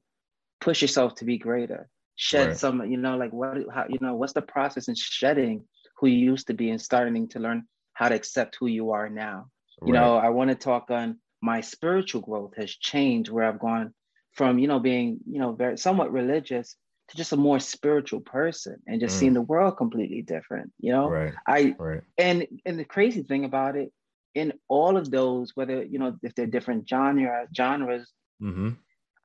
push 0.59 0.81
yourself 0.81 1.15
to 1.15 1.25
be 1.25 1.38
greater 1.38 1.89
shed 2.15 2.47
right. 2.47 2.57
some 2.57 2.85
you 2.85 2.97
know 2.97 3.17
like 3.17 3.31
what 3.33 3.57
how 3.73 3.85
you 3.89 3.97
know 4.01 4.15
what's 4.15 4.33
the 4.33 4.41
process 4.41 4.88
in 4.88 4.95
shedding 4.95 5.63
who 5.97 6.07
you 6.07 6.17
used 6.17 6.47
to 6.47 6.53
be 6.53 6.69
and 6.69 6.81
starting 6.81 7.27
to 7.27 7.39
learn 7.39 7.63
how 7.93 8.09
to 8.09 8.15
accept 8.15 8.57
who 8.59 8.67
you 8.67 8.91
are 8.91 9.09
now 9.09 9.45
you 9.85 9.93
right. 9.93 10.00
know 10.00 10.17
i 10.17 10.29
want 10.29 10.50
to 10.50 10.55
talk 10.55 10.91
on 10.91 11.17
my 11.41 11.61
spiritual 11.61 12.21
growth 12.21 12.53
has 12.55 12.69
changed 12.69 13.29
where 13.31 13.45
i've 13.45 13.59
gone 13.59 13.93
from 14.33 14.59
you 14.59 14.67
know 14.67 14.79
being 14.79 15.19
you 15.29 15.39
know 15.39 15.53
very 15.53 15.77
somewhat 15.77 16.11
religious 16.11 16.75
to 17.12 17.18
just 17.18 17.34
a 17.34 17.38
more 17.38 17.60
spiritual 17.60 18.22
person 18.22 18.77
and 18.88 19.01
just 19.01 19.15
mm. 19.15 19.20
seeing 19.20 19.34
the 19.34 19.41
world 19.41 19.77
completely 19.77 20.22
different 20.22 20.72
you 20.80 20.91
know 20.91 21.10
right 21.10 21.34
i 21.48 21.75
right. 21.77 22.01
and 22.18 22.48
and 22.65 22.80
the 22.80 22.86
crazy 22.86 23.22
thing 23.22 23.46
about 23.46 23.75
it 23.75 23.91
in 24.34 24.53
all 24.70 24.98
of 24.98 25.12
those 25.12 25.51
whether 25.56 25.84
you 25.84 26.00
know 26.00 26.15
if 26.24 26.34
they're 26.36 26.48
different 26.48 26.88
genre 26.88 27.46
genres 27.56 28.10
mm-hmm. 28.41 28.70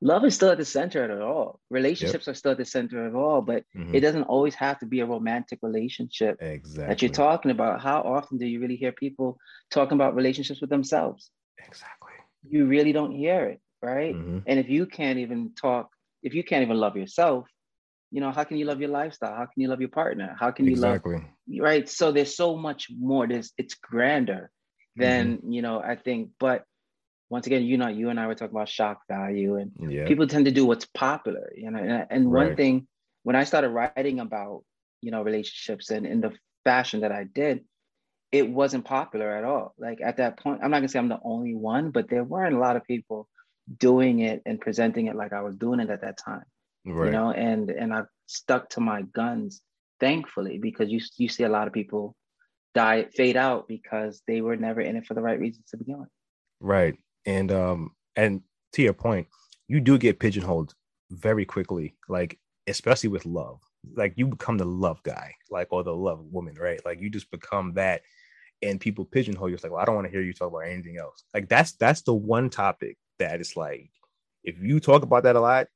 love 0.01 0.25
is 0.25 0.35
still 0.35 0.49
at 0.49 0.57
the 0.57 0.65
center 0.65 1.05
of 1.05 1.11
it 1.11 1.21
all 1.21 1.61
relationships 1.69 2.27
yep. 2.27 2.33
are 2.33 2.37
still 2.37 2.51
at 2.51 2.57
the 2.57 2.65
center 2.65 3.05
of 3.05 3.13
it 3.13 3.17
all 3.17 3.41
but 3.41 3.63
mm-hmm. 3.75 3.95
it 3.95 4.01
doesn't 4.01 4.23
always 4.23 4.53
have 4.53 4.77
to 4.77 4.85
be 4.85 4.99
a 4.99 5.05
romantic 5.05 5.59
relationship 5.61 6.37
exactly. 6.41 6.87
that 6.87 7.01
you're 7.01 7.09
talking 7.09 7.51
about 7.51 7.81
how 7.81 8.01
often 8.01 8.37
do 8.37 8.45
you 8.45 8.59
really 8.59 8.75
hear 8.75 8.91
people 8.91 9.37
talking 9.71 9.95
about 9.95 10.13
relationships 10.13 10.59
with 10.59 10.69
themselves 10.69 11.31
exactly 11.65 12.11
you 12.49 12.65
really 12.65 12.91
don't 12.91 13.11
hear 13.11 13.45
it 13.45 13.61
right 13.81 14.13
mm-hmm. 14.13 14.39
and 14.45 14.59
if 14.59 14.69
you 14.69 14.85
can't 14.85 15.19
even 15.19 15.53
talk 15.55 15.89
if 16.21 16.33
you 16.33 16.43
can't 16.43 16.63
even 16.63 16.77
love 16.77 16.97
yourself 16.97 17.47
you 18.11 18.21
know 18.21 18.31
how 18.31 18.43
can 18.43 18.57
you 18.57 18.65
love 18.65 18.79
your 18.79 18.89
lifestyle 18.89 19.35
how 19.35 19.45
can 19.45 19.61
you 19.61 19.67
love 19.67 19.79
your 19.79 19.89
partner 19.89 20.35
how 20.39 20.51
can 20.51 20.65
you 20.65 20.71
exactly. 20.71 21.15
love 21.15 21.23
right 21.59 21.89
so 21.89 22.11
there's 22.11 22.35
so 22.35 22.55
much 22.55 22.87
more 22.97 23.27
there's 23.27 23.51
it's 23.57 23.75
grander 23.75 24.49
than 24.95 25.37
mm-hmm. 25.37 25.51
you 25.51 25.61
know 25.61 25.79
i 25.79 25.95
think 25.95 26.29
but 26.39 26.63
once 27.29 27.47
again 27.47 27.63
you 27.63 27.77
know 27.77 27.87
you 27.87 28.09
and 28.09 28.19
i 28.19 28.27
were 28.27 28.35
talking 28.35 28.55
about 28.55 28.69
shock 28.69 29.01
value 29.09 29.57
and 29.57 29.71
yeah. 29.91 30.07
people 30.07 30.27
tend 30.27 30.45
to 30.45 30.51
do 30.51 30.65
what's 30.65 30.85
popular 30.93 31.51
you 31.55 31.69
know 31.69 31.79
and, 31.79 32.07
and 32.09 32.31
right. 32.31 32.47
one 32.47 32.55
thing 32.55 32.87
when 33.23 33.35
i 33.35 33.43
started 33.43 33.69
writing 33.69 34.19
about 34.19 34.63
you 35.01 35.11
know 35.11 35.21
relationships 35.21 35.89
and 35.89 36.05
in 36.05 36.21
the 36.21 36.31
fashion 36.63 37.01
that 37.01 37.11
i 37.11 37.23
did 37.23 37.63
it 38.31 38.49
wasn't 38.49 38.83
popular 38.83 39.35
at 39.35 39.43
all 39.43 39.73
like 39.77 39.99
at 40.01 40.17
that 40.17 40.37
point 40.37 40.59
i'm 40.63 40.71
not 40.71 40.77
gonna 40.77 40.87
say 40.87 40.99
i'm 40.99 41.09
the 41.09 41.19
only 41.23 41.55
one 41.55 41.91
but 41.91 42.09
there 42.09 42.23
weren't 42.23 42.55
a 42.55 42.59
lot 42.59 42.75
of 42.75 42.83
people 42.83 43.27
doing 43.79 44.19
it 44.19 44.41
and 44.45 44.61
presenting 44.61 45.07
it 45.07 45.15
like 45.15 45.33
i 45.33 45.41
was 45.41 45.55
doing 45.57 45.79
it 45.79 45.89
at 45.89 46.01
that 46.01 46.17
time 46.17 46.43
right. 46.87 47.05
you 47.05 47.11
know, 47.11 47.31
and 47.31 47.69
and 47.69 47.93
I've 47.93 48.07
stuck 48.25 48.69
to 48.71 48.79
my 48.79 49.01
guns, 49.01 49.61
thankfully, 49.99 50.57
because 50.57 50.89
you 50.89 50.99
you 51.17 51.29
see 51.29 51.43
a 51.43 51.49
lot 51.49 51.67
of 51.67 51.73
people 51.73 52.15
die 52.73 53.05
fade 53.15 53.37
out 53.37 53.67
because 53.67 54.21
they 54.27 54.41
were 54.41 54.55
never 54.55 54.81
in 54.81 54.95
it 54.95 55.05
for 55.05 55.13
the 55.13 55.21
right 55.21 55.39
reasons 55.39 55.65
to 55.71 55.77
begin 55.77 55.99
with. 55.99 56.09
Right, 56.59 56.95
and 57.25 57.51
um, 57.51 57.91
and 58.15 58.41
to 58.73 58.81
your 58.81 58.93
point, 58.93 59.27
you 59.67 59.79
do 59.79 59.97
get 59.97 60.19
pigeonholed 60.19 60.73
very 61.11 61.45
quickly, 61.45 61.95
like 62.07 62.39
especially 62.67 63.09
with 63.09 63.25
love. 63.25 63.59
Like 63.95 64.13
you 64.17 64.27
become 64.27 64.57
the 64.57 64.65
love 64.65 65.01
guy, 65.03 65.33
like 65.49 65.67
or 65.71 65.83
the 65.83 65.95
love 65.95 66.19
woman, 66.31 66.55
right? 66.55 66.83
Like 66.85 66.99
you 66.99 67.09
just 67.09 67.31
become 67.31 67.73
that, 67.73 68.01
and 68.61 68.79
people 68.79 69.05
pigeonhole 69.05 69.49
you. 69.49 69.55
It's 69.55 69.63
like, 69.63 69.71
well, 69.71 69.81
I 69.81 69.85
don't 69.85 69.95
want 69.95 70.07
to 70.07 70.11
hear 70.11 70.21
you 70.21 70.33
talk 70.33 70.49
about 70.49 70.67
anything 70.67 70.97
else. 70.97 71.23
Like 71.33 71.47
that's 71.47 71.73
that's 71.73 72.01
the 72.01 72.13
one 72.13 72.49
topic 72.49 72.97
that 73.19 73.39
is 73.39 73.55
like, 73.55 73.89
if 74.43 74.59
you 74.61 74.79
talk 74.79 75.03
about 75.03 75.23
that 75.23 75.35
a 75.35 75.39
lot, 75.39 75.67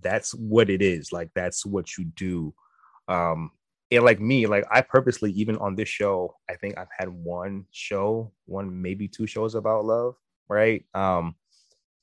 that's 0.00 0.32
what 0.34 0.70
it 0.70 0.82
is 0.82 1.12
like 1.12 1.30
that's 1.34 1.64
what 1.64 1.96
you 1.96 2.04
do. 2.04 2.54
Um 3.08 3.50
and 3.90 4.04
like 4.04 4.20
me 4.20 4.46
like 4.46 4.64
i 4.70 4.80
purposely 4.80 5.30
even 5.32 5.56
on 5.58 5.76
this 5.76 5.88
show 5.88 6.34
i 6.50 6.54
think 6.54 6.76
i've 6.78 6.88
had 6.98 7.08
one 7.08 7.64
show 7.70 8.32
one 8.46 8.82
maybe 8.82 9.06
two 9.06 9.26
shows 9.26 9.54
about 9.54 9.84
love 9.84 10.14
right? 10.48 10.84
Um 10.94 11.36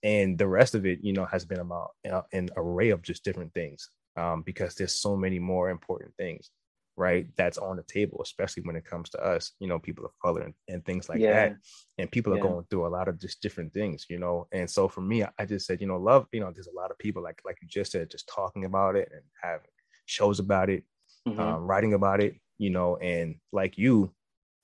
and 0.03 0.38
the 0.38 0.47
rest 0.47 0.73
of 0.73 0.85
it 0.85 1.00
you 1.03 1.13
know 1.13 1.25
has 1.25 1.45
been 1.45 1.59
about 1.59 1.91
uh, 2.09 2.21
an 2.33 2.50
array 2.57 2.89
of 2.89 3.01
just 3.01 3.23
different 3.23 3.53
things 3.53 3.89
um 4.17 4.41
because 4.41 4.75
there's 4.75 4.95
so 4.95 5.15
many 5.15 5.38
more 5.38 5.69
important 5.69 6.11
things 6.17 6.50
right 6.98 7.27
that's 7.38 7.57
on 7.57 7.77
the 7.77 7.83
table 7.83 8.19
especially 8.21 8.62
when 8.63 8.75
it 8.75 8.86
comes 8.86 9.10
to 9.10 9.17
us 9.24 9.53
you 9.60 9.67
know 9.67 9.79
people 9.79 10.05
of 10.05 10.12
color 10.21 10.41
and, 10.41 10.53
and 10.67 10.86
things 10.86 11.07
like 11.07 11.19
yeah. 11.19 11.31
that 11.31 11.55
and 11.98 12.12
people 12.12 12.33
yeah. 12.33 12.39
are 12.39 12.48
going 12.48 12.65
through 12.69 12.86
a 12.86 12.89
lot 12.89 13.07
of 13.07 13.19
just 13.19 13.41
different 13.41 13.74
things 13.74 14.05
you 14.10 14.19
know 14.19 14.45
and 14.51 14.69
so 14.69 14.88
for 14.88 15.01
me 15.01 15.24
I 15.39 15.45
just 15.45 15.65
said 15.65 15.79
you 15.79 15.88
know 15.88 15.98
love 15.98 16.27
you 16.31 16.41
know 16.41 16.51
there's 16.53 16.67
a 16.67 16.75
lot 16.75 16.91
of 16.91 16.98
people 16.98 17.24
like 17.24 17.41
like 17.45 17.57
you 17.62 17.67
just 17.67 17.93
said 17.93 18.12
just 18.12 18.29
talking 18.33 18.65
about 18.65 18.95
it 18.95 19.10
and 19.12 19.21
having 19.41 19.67
shows 20.05 20.39
about 20.39 20.69
it 20.69 20.83
mm-hmm. 21.27 21.39
um, 21.39 21.65
writing 21.65 21.93
about 21.93 22.21
it 22.21 22.36
you 22.57 22.69
know 22.69 22.98
and 22.98 23.36
like 23.51 23.77
you 23.77 24.12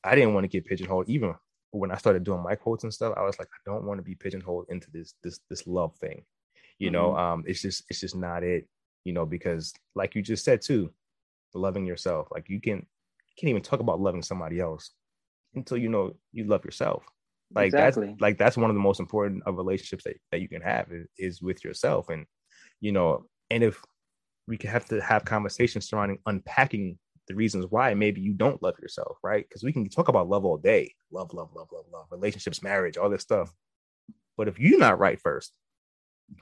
i 0.03 0.13
didn't 0.13 0.34
want 0.34 0.43
to 0.43 0.50
get 0.50 0.65
pigeonholed 0.65 1.07
even 1.10 1.34
when 1.72 1.91
i 1.91 1.98
started 1.98 2.24
doing 2.24 2.43
my 2.43 2.55
quotes 2.55 2.84
and 2.84 2.93
stuff 2.93 3.13
i 3.17 3.24
was 3.24 3.38
like 3.39 3.48
i 3.48 3.72
don't 3.72 3.86
want 3.86 3.98
to 3.98 4.03
be 4.03 4.15
pigeonholed 4.15 4.65
into 4.69 4.89
this 4.91 5.13
this 5.24 5.39
this 5.50 5.65
love 5.65 5.96
thing 5.96 6.24
you 6.79 6.88
mm-hmm. 6.88 6.93
know 6.93 7.17
um 7.17 7.43
it's 7.48 7.62
just 7.62 7.84
it's 7.89 8.01
just 8.01 8.15
not 8.15 8.43
it 8.43 8.67
you 9.03 9.13
know 9.13 9.25
because 9.25 9.74
like 9.96 10.15
you 10.15 10.22
just 10.22 10.43
said 10.43 10.62
too 10.62 10.91
loving 11.57 11.85
yourself. 11.85 12.27
Like 12.31 12.49
you 12.49 12.61
can 12.61 12.85
can't 13.37 13.49
even 13.49 13.61
talk 13.61 13.79
about 13.79 13.99
loving 13.99 14.23
somebody 14.23 14.59
else 14.59 14.91
until 15.53 15.77
you 15.77 15.89
know 15.89 16.13
you 16.31 16.45
love 16.45 16.65
yourself. 16.65 17.03
Like 17.53 17.67
exactly. 17.67 18.07
that's 18.07 18.21
like 18.21 18.37
that's 18.37 18.57
one 18.57 18.69
of 18.69 18.75
the 18.75 18.81
most 18.81 18.99
important 18.99 19.43
of 19.45 19.57
relationships 19.57 20.03
that, 20.03 20.15
that 20.31 20.41
you 20.41 20.49
can 20.49 20.61
have 20.61 20.91
is, 20.91 21.07
is 21.17 21.41
with 21.41 21.63
yourself. 21.63 22.09
And 22.09 22.25
you 22.81 22.91
know, 22.91 23.25
and 23.49 23.63
if 23.63 23.81
we 24.47 24.57
can 24.57 24.69
have 24.69 24.85
to 24.85 25.01
have 25.01 25.25
conversations 25.25 25.87
surrounding 25.87 26.19
unpacking 26.25 26.97
the 27.27 27.35
reasons 27.35 27.65
why 27.69 27.93
maybe 27.93 28.21
you 28.21 28.33
don't 28.33 28.63
love 28.63 28.75
yourself, 28.79 29.17
right? 29.23 29.45
Because 29.47 29.63
we 29.63 29.73
can 29.73 29.87
talk 29.89 30.07
about 30.07 30.29
love 30.29 30.45
all 30.45 30.57
day, 30.57 30.93
love, 31.11 31.33
love, 31.33 31.49
love, 31.53 31.67
love, 31.73 31.85
love, 31.91 32.05
relationships, 32.09 32.63
marriage, 32.63 32.97
all 32.97 33.09
this 33.09 33.21
stuff. 33.21 33.51
But 34.37 34.47
if 34.47 34.59
you're 34.59 34.79
not 34.79 34.99
right 34.99 35.19
first 35.19 35.51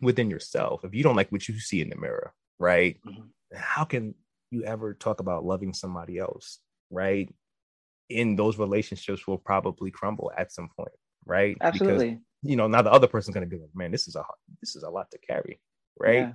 within 0.01 0.29
yourself, 0.29 0.83
if 0.83 0.93
you 0.93 1.01
don't 1.01 1.15
like 1.15 1.31
what 1.31 1.47
you 1.47 1.59
see 1.59 1.81
in 1.81 1.89
the 1.89 1.95
mirror, 1.95 2.33
right? 2.59 2.99
Mm-hmm. 3.05 3.57
How 3.57 3.83
can 3.83 4.13
you 4.51 4.63
ever 4.63 4.93
talk 4.93 5.19
about 5.19 5.45
loving 5.45 5.73
somebody 5.73 6.17
else, 6.17 6.59
right? 6.89 7.29
in 8.09 8.35
those 8.35 8.57
relationships 8.57 9.27
will 9.27 9.37
probably 9.37 9.91
crumble 9.91 10.31
at 10.37 10.51
some 10.51 10.69
point, 10.75 10.91
right? 11.25 11.57
Absolutely. 11.61 12.11
Because, 12.11 12.23
you 12.43 12.55
know, 12.55 12.67
now 12.67 12.81
the 12.81 12.91
other 12.91 13.07
person's 13.07 13.33
gonna 13.33 13.45
be 13.45 13.57
like, 13.57 13.69
man, 13.73 13.91
this 13.91 14.07
is 14.07 14.15
a 14.15 14.23
this 14.61 14.75
is 14.75 14.83
a 14.83 14.89
lot 14.89 15.09
to 15.11 15.17
carry, 15.17 15.59
right? 15.99 16.29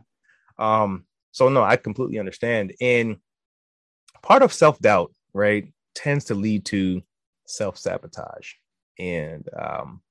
Yeah. 0.58 0.82
Um, 0.82 1.04
so 1.32 1.48
no, 1.48 1.62
I 1.62 1.76
completely 1.76 2.18
understand. 2.18 2.74
And 2.80 3.16
part 4.22 4.42
of 4.42 4.52
self-doubt, 4.52 5.12
right, 5.32 5.72
tends 5.94 6.26
to 6.26 6.34
lead 6.34 6.64
to 6.66 7.02
self-sabotage. 7.46 8.52
And 8.98 9.48
um, 9.56 10.02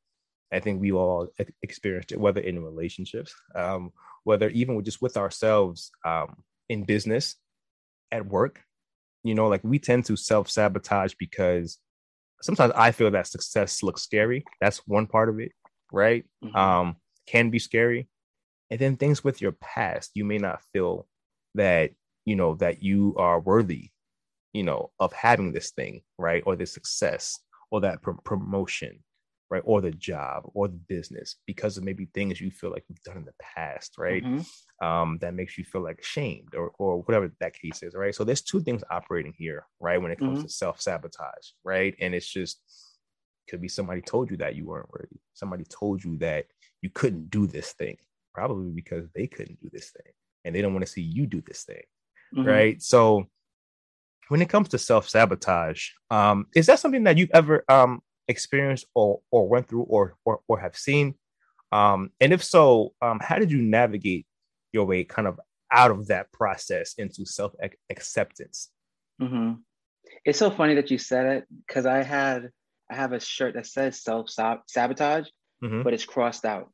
I 0.51 0.59
think 0.59 0.79
we 0.79 0.91
all 0.93 1.27
experienced 1.61 2.13
it, 2.13 2.19
whether 2.19 2.41
in 2.41 2.63
relationships, 2.63 3.35
um, 3.53 3.91
whether 4.23 4.49
even 4.49 4.75
with 4.75 4.85
just 4.85 5.01
with 5.01 5.17
ourselves 5.17 5.91
um, 6.05 6.37
in 6.69 6.85
business, 6.85 7.35
at 8.11 8.25
work. 8.25 8.63
You 9.23 9.35
know, 9.35 9.47
like 9.47 9.63
we 9.63 9.79
tend 9.79 10.05
to 10.05 10.15
self 10.15 10.49
sabotage 10.49 11.13
because 11.19 11.77
sometimes 12.41 12.73
I 12.75 12.91
feel 12.91 13.11
that 13.11 13.27
success 13.27 13.83
looks 13.83 14.03
scary. 14.03 14.45
That's 14.61 14.87
one 14.87 15.07
part 15.07 15.29
of 15.29 15.39
it, 15.39 15.51
right? 15.91 16.25
Mm-hmm. 16.43 16.55
Um, 16.55 16.95
can 17.27 17.49
be 17.49 17.59
scary. 17.59 18.07
And 18.69 18.79
then 18.79 18.97
things 18.97 19.23
with 19.23 19.41
your 19.41 19.53
past, 19.53 20.11
you 20.13 20.23
may 20.25 20.37
not 20.37 20.61
feel 20.73 21.07
that, 21.55 21.91
you 22.25 22.35
know, 22.35 22.55
that 22.55 22.83
you 22.83 23.15
are 23.17 23.39
worthy, 23.39 23.89
you 24.53 24.63
know, 24.63 24.91
of 24.99 25.11
having 25.11 25.51
this 25.51 25.71
thing, 25.71 26.01
right? 26.17 26.43
Or 26.45 26.55
this 26.55 26.73
success 26.73 27.39
or 27.71 27.81
that 27.81 28.01
pr- 28.01 28.11
promotion 28.23 29.03
right? 29.49 29.63
Or 29.65 29.81
the 29.81 29.91
job 29.91 30.43
or 30.53 30.67
the 30.67 30.79
business 30.87 31.35
because 31.47 31.77
of 31.77 31.83
maybe 31.83 32.07
things 32.13 32.39
you 32.39 32.51
feel 32.51 32.71
like 32.71 32.83
you've 32.87 33.01
done 33.01 33.17
in 33.17 33.25
the 33.25 33.33
past, 33.41 33.97
right? 33.97 34.23
Mm-hmm. 34.23 34.85
Um, 34.85 35.17
that 35.21 35.33
makes 35.33 35.57
you 35.57 35.63
feel 35.63 35.81
like 35.81 35.99
ashamed 35.99 36.55
or, 36.55 36.71
or 36.77 37.01
whatever 37.01 37.31
that 37.39 37.59
case 37.59 37.83
is, 37.83 37.95
right? 37.95 38.13
So 38.13 38.23
there's 38.23 38.41
two 38.41 38.61
things 38.61 38.83
operating 38.89 39.33
here, 39.37 39.65
right? 39.79 40.01
When 40.01 40.11
it 40.11 40.19
comes 40.19 40.39
mm-hmm. 40.39 40.47
to 40.47 40.53
self 40.53 40.79
sabotage, 40.81 41.51
right? 41.63 41.95
And 41.99 42.13
it's 42.13 42.27
just 42.27 42.59
could 43.49 43.61
be 43.61 43.67
somebody 43.67 44.01
told 44.01 44.29
you 44.29 44.37
that 44.37 44.55
you 44.55 44.65
weren't 44.65 44.91
worthy. 44.91 45.17
Somebody 45.33 45.65
told 45.65 46.03
you 46.03 46.17
that 46.19 46.45
you 46.81 46.89
couldn't 46.91 47.31
do 47.31 47.47
this 47.47 47.73
thing, 47.73 47.97
probably 48.33 48.69
because 48.69 49.07
they 49.15 49.27
couldn't 49.27 49.59
do 49.61 49.69
this 49.73 49.89
thing 49.89 50.13
and 50.45 50.55
they 50.55 50.61
don't 50.61 50.73
want 50.73 50.85
to 50.85 50.91
see 50.91 51.01
you 51.01 51.25
do 51.25 51.41
this 51.41 51.63
thing, 51.63 51.81
mm-hmm. 52.35 52.47
right? 52.47 52.81
So 52.81 53.25
when 54.29 54.41
it 54.41 54.49
comes 54.49 54.69
to 54.69 54.77
self 54.77 55.09
sabotage, 55.09 55.89
um, 56.11 56.45
is 56.55 56.67
that 56.67 56.79
something 56.79 57.03
that 57.03 57.17
you've 57.17 57.31
ever 57.33 57.65
um, 57.67 58.01
experienced 58.29 58.85
or 58.95 59.19
or 59.31 59.49
went 59.49 59.67
through 59.67 59.83
or 59.83 60.15
or, 60.23 60.39
or 60.47 60.59
have 60.59 60.77
seen? 60.77 61.15
Um, 61.71 62.11
and 62.21 62.31
if 62.31 62.43
so, 62.43 62.93
um, 63.01 63.19
how 63.21 63.37
did 63.37 63.51
you 63.51 63.61
navigate 63.61 64.25
your 64.71 64.85
way 64.85 65.03
kind 65.03 65.27
of 65.27 65.39
out 65.71 65.91
of 65.91 66.07
that 66.07 66.31
process 66.31 66.93
into 66.97 67.25
self 67.25 67.53
acceptance? 67.89 68.69
Mm-hmm. 69.21 69.53
It's 70.25 70.39
so 70.39 70.49
funny 70.49 70.75
that 70.75 70.89
you 70.89 70.97
said 70.97 71.25
it 71.25 71.47
because 71.67 71.85
I 71.85 72.03
had 72.03 72.49
I 72.89 72.95
have 72.95 73.13
a 73.13 73.19
shirt 73.19 73.55
that 73.55 73.67
says 73.67 74.01
self 74.01 74.29
sabotage, 74.29 75.27
mm-hmm. 75.63 75.83
but 75.83 75.93
it's 75.93 76.05
crossed 76.05 76.45
out. 76.45 76.71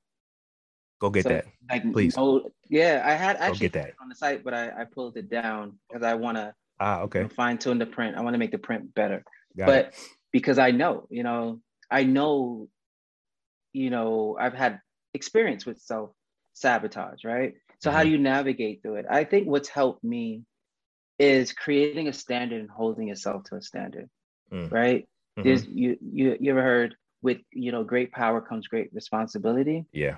Go 1.01 1.09
get 1.09 1.23
so, 1.23 1.29
that, 1.29 1.45
like, 1.69 1.91
please. 1.91 2.15
Oh, 2.17 2.49
yeah, 2.69 3.03
I 3.05 3.13
had 3.13 3.35
actually 3.35 3.67
get 3.67 3.73
that. 3.73 3.93
on 4.01 4.07
the 4.07 4.15
site, 4.15 4.45
but 4.45 4.53
I, 4.53 4.69
I 4.69 4.83
pulled 4.85 5.17
it 5.17 5.29
down 5.29 5.77
because 5.89 6.03
I 6.03 6.13
want 6.13 6.37
to 6.37 6.53
ah 6.79 7.01
okay 7.01 7.25
fine 7.29 7.57
tune 7.57 7.79
the 7.79 7.85
print. 7.85 8.15
I 8.17 8.21
want 8.21 8.33
to 8.33 8.37
make 8.37 8.51
the 8.51 8.57
print 8.57 8.93
better. 8.93 9.23
Got 9.57 9.65
but 9.67 9.85
it 9.87 9.95
because 10.35 10.59
I 10.59 10.71
know, 10.71 11.07
you 11.09 11.23
know, 11.23 11.61
I 11.89 12.03
know, 12.03 12.67
you 13.71 13.89
know, 13.89 14.35
I've 14.37 14.53
had 14.53 14.81
experience 15.13 15.65
with 15.65 15.79
self 15.79 16.09
sabotage, 16.51 17.23
right? 17.23 17.53
So 17.79 17.89
mm-hmm. 17.89 17.97
how 17.97 18.03
do 18.03 18.09
you 18.09 18.17
navigate 18.17 18.81
through 18.81 18.95
it? 18.95 19.05
I 19.09 19.23
think 19.23 19.47
what's 19.47 19.69
helped 19.69 20.03
me 20.03 20.43
is 21.19 21.53
creating 21.53 22.09
a 22.09 22.13
standard 22.13 22.59
and 22.59 22.69
holding 22.69 23.07
yourself 23.07 23.45
to 23.45 23.55
a 23.55 23.61
standard, 23.61 24.09
mm. 24.51 24.69
right? 24.69 25.07
Mm-hmm. 25.39 25.47
There's 25.47 25.65
you 25.67 25.97
you 26.01 26.35
you 26.41 26.51
ever 26.51 26.61
heard 26.61 26.95
with 27.21 27.37
you 27.53 27.71
know 27.71 27.85
great 27.85 28.11
power 28.11 28.41
comes 28.41 28.67
great 28.67 28.89
responsibility. 28.93 29.85
Yeah. 29.93 30.17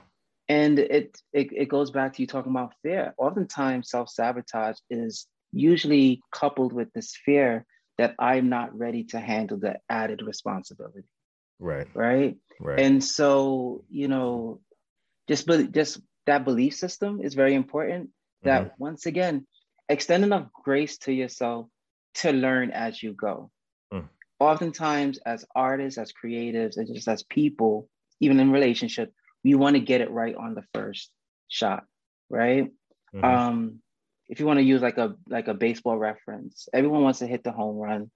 And 0.50 0.80
it, 0.80 1.16
it 1.32 1.50
it 1.52 1.70
goes 1.70 1.92
back 1.92 2.14
to 2.14 2.24
you 2.24 2.28
talking 2.28 2.52
about 2.52 2.74
fear. 2.82 3.14
Oftentimes 3.20 3.92
self 3.92 4.10
sabotage 4.10 4.78
is 4.90 5.28
usually 5.52 6.22
coupled 6.32 6.74
with 6.74 6.92
this 6.94 7.16
fear 7.24 7.68
that 7.98 8.16
I'm 8.20 8.50
not 8.50 8.78
ready 8.78 9.06
to 9.06 9.20
handle 9.20 9.58
the 9.58 9.80
added 9.90 10.22
responsibility. 10.22 11.04
Right. 11.60 11.88
Right. 11.94 12.38
Right. 12.60 12.80
And 12.80 13.04
so, 13.04 13.84
you 13.90 14.08
know, 14.08 14.62
just 15.28 15.48
just 15.72 16.02
that 16.26 16.46
belief 16.46 16.76
system 16.76 17.22
is 17.22 17.34
very 17.34 17.56
important. 17.56 18.10
That 18.44 18.64
mm-hmm. 18.64 18.84
once 18.84 19.06
again, 19.06 19.48
extend 19.90 20.24
enough 20.24 20.48
grace 20.54 20.98
to 21.00 21.14
yourself 21.14 21.68
to 22.16 22.32
learn 22.32 22.72
as 22.72 23.02
you 23.02 23.14
go. 23.14 23.52
Mm. 23.94 24.10
Oftentimes, 24.40 25.20
as 25.26 25.46
artists, 25.56 25.98
as 25.98 26.12
creatives, 26.12 26.78
and 26.78 26.94
just 26.94 27.08
as 27.08 27.24
people, 27.24 27.90
even 28.20 28.40
in 28.40 28.52
relationship, 28.52 29.12
we 29.44 29.56
want 29.56 29.76
to 29.76 29.80
get 29.80 30.02
it 30.02 30.12
right 30.12 30.36
on 30.36 30.54
the 30.54 30.64
first 30.74 31.12
shot, 31.48 31.84
right? 32.30 32.72
Mm-hmm. 33.16 33.24
Um, 33.24 33.80
if 34.30 34.40
you 34.40 34.46
want 34.46 34.60
to 34.60 34.64
use 34.64 34.82
like 34.82 34.98
a 34.98 35.16
like 35.28 35.48
a 35.48 35.54
baseball 35.54 35.98
reference, 35.98 36.68
everyone 36.74 37.04
wants 37.04 37.20
to 37.20 37.28
hit 37.28 37.44
the 37.44 37.52
home 37.52 37.78
run. 37.78 38.12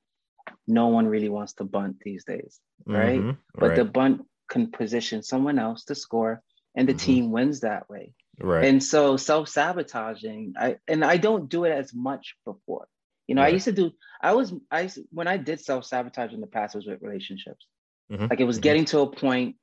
No 0.68 0.88
one 0.88 1.08
really 1.08 1.30
wants 1.30 1.54
to 1.54 1.64
bunt 1.64 1.98
these 2.04 2.26
days, 2.26 2.60
right? 2.86 3.20
Mm-hmm, 3.20 3.32
but 3.56 3.70
right. 3.70 3.76
the 3.78 3.86
bunt 3.86 4.26
can 4.50 4.72
position 4.72 5.24
someone 5.24 5.60
else 5.60 5.86
to 5.86 5.96
score, 5.96 6.42
and 6.76 6.88
the 6.88 6.94
mm-hmm. 6.94 7.06
team 7.06 7.32
wins 7.32 7.62
that 7.62 7.90
way. 7.90 8.14
Right. 8.40 8.66
And 8.66 8.84
so 8.84 9.18
self-sabotaging, 9.18 10.56
I 10.60 10.78
and 10.88 11.06
I 11.06 11.18
don't 11.18 11.50
do 11.50 11.66
it 11.66 11.72
as 11.72 11.94
much 11.94 12.36
before. 12.46 12.88
You 13.28 13.36
know, 13.36 13.44
right. 13.44 13.50
I 13.50 13.54
used 13.54 13.66
to 13.66 13.72
do. 13.72 13.92
I 14.22 14.34
was 14.34 14.54
I 14.70 14.90
when 15.12 15.28
I 15.28 15.38
did 15.38 15.62
self-sabotage 15.62 16.34
in 16.34 16.42
the 16.42 16.48
past 16.48 16.76
was 16.76 16.86
with 16.86 17.02
relationships. 17.02 17.66
Mm-hmm. 18.12 18.28
Like 18.30 18.40
it 18.40 18.46
was 18.46 18.58
mm-hmm. 18.58 18.64
getting 18.64 18.86
to 18.86 19.00
a 19.00 19.08
point, 19.08 19.56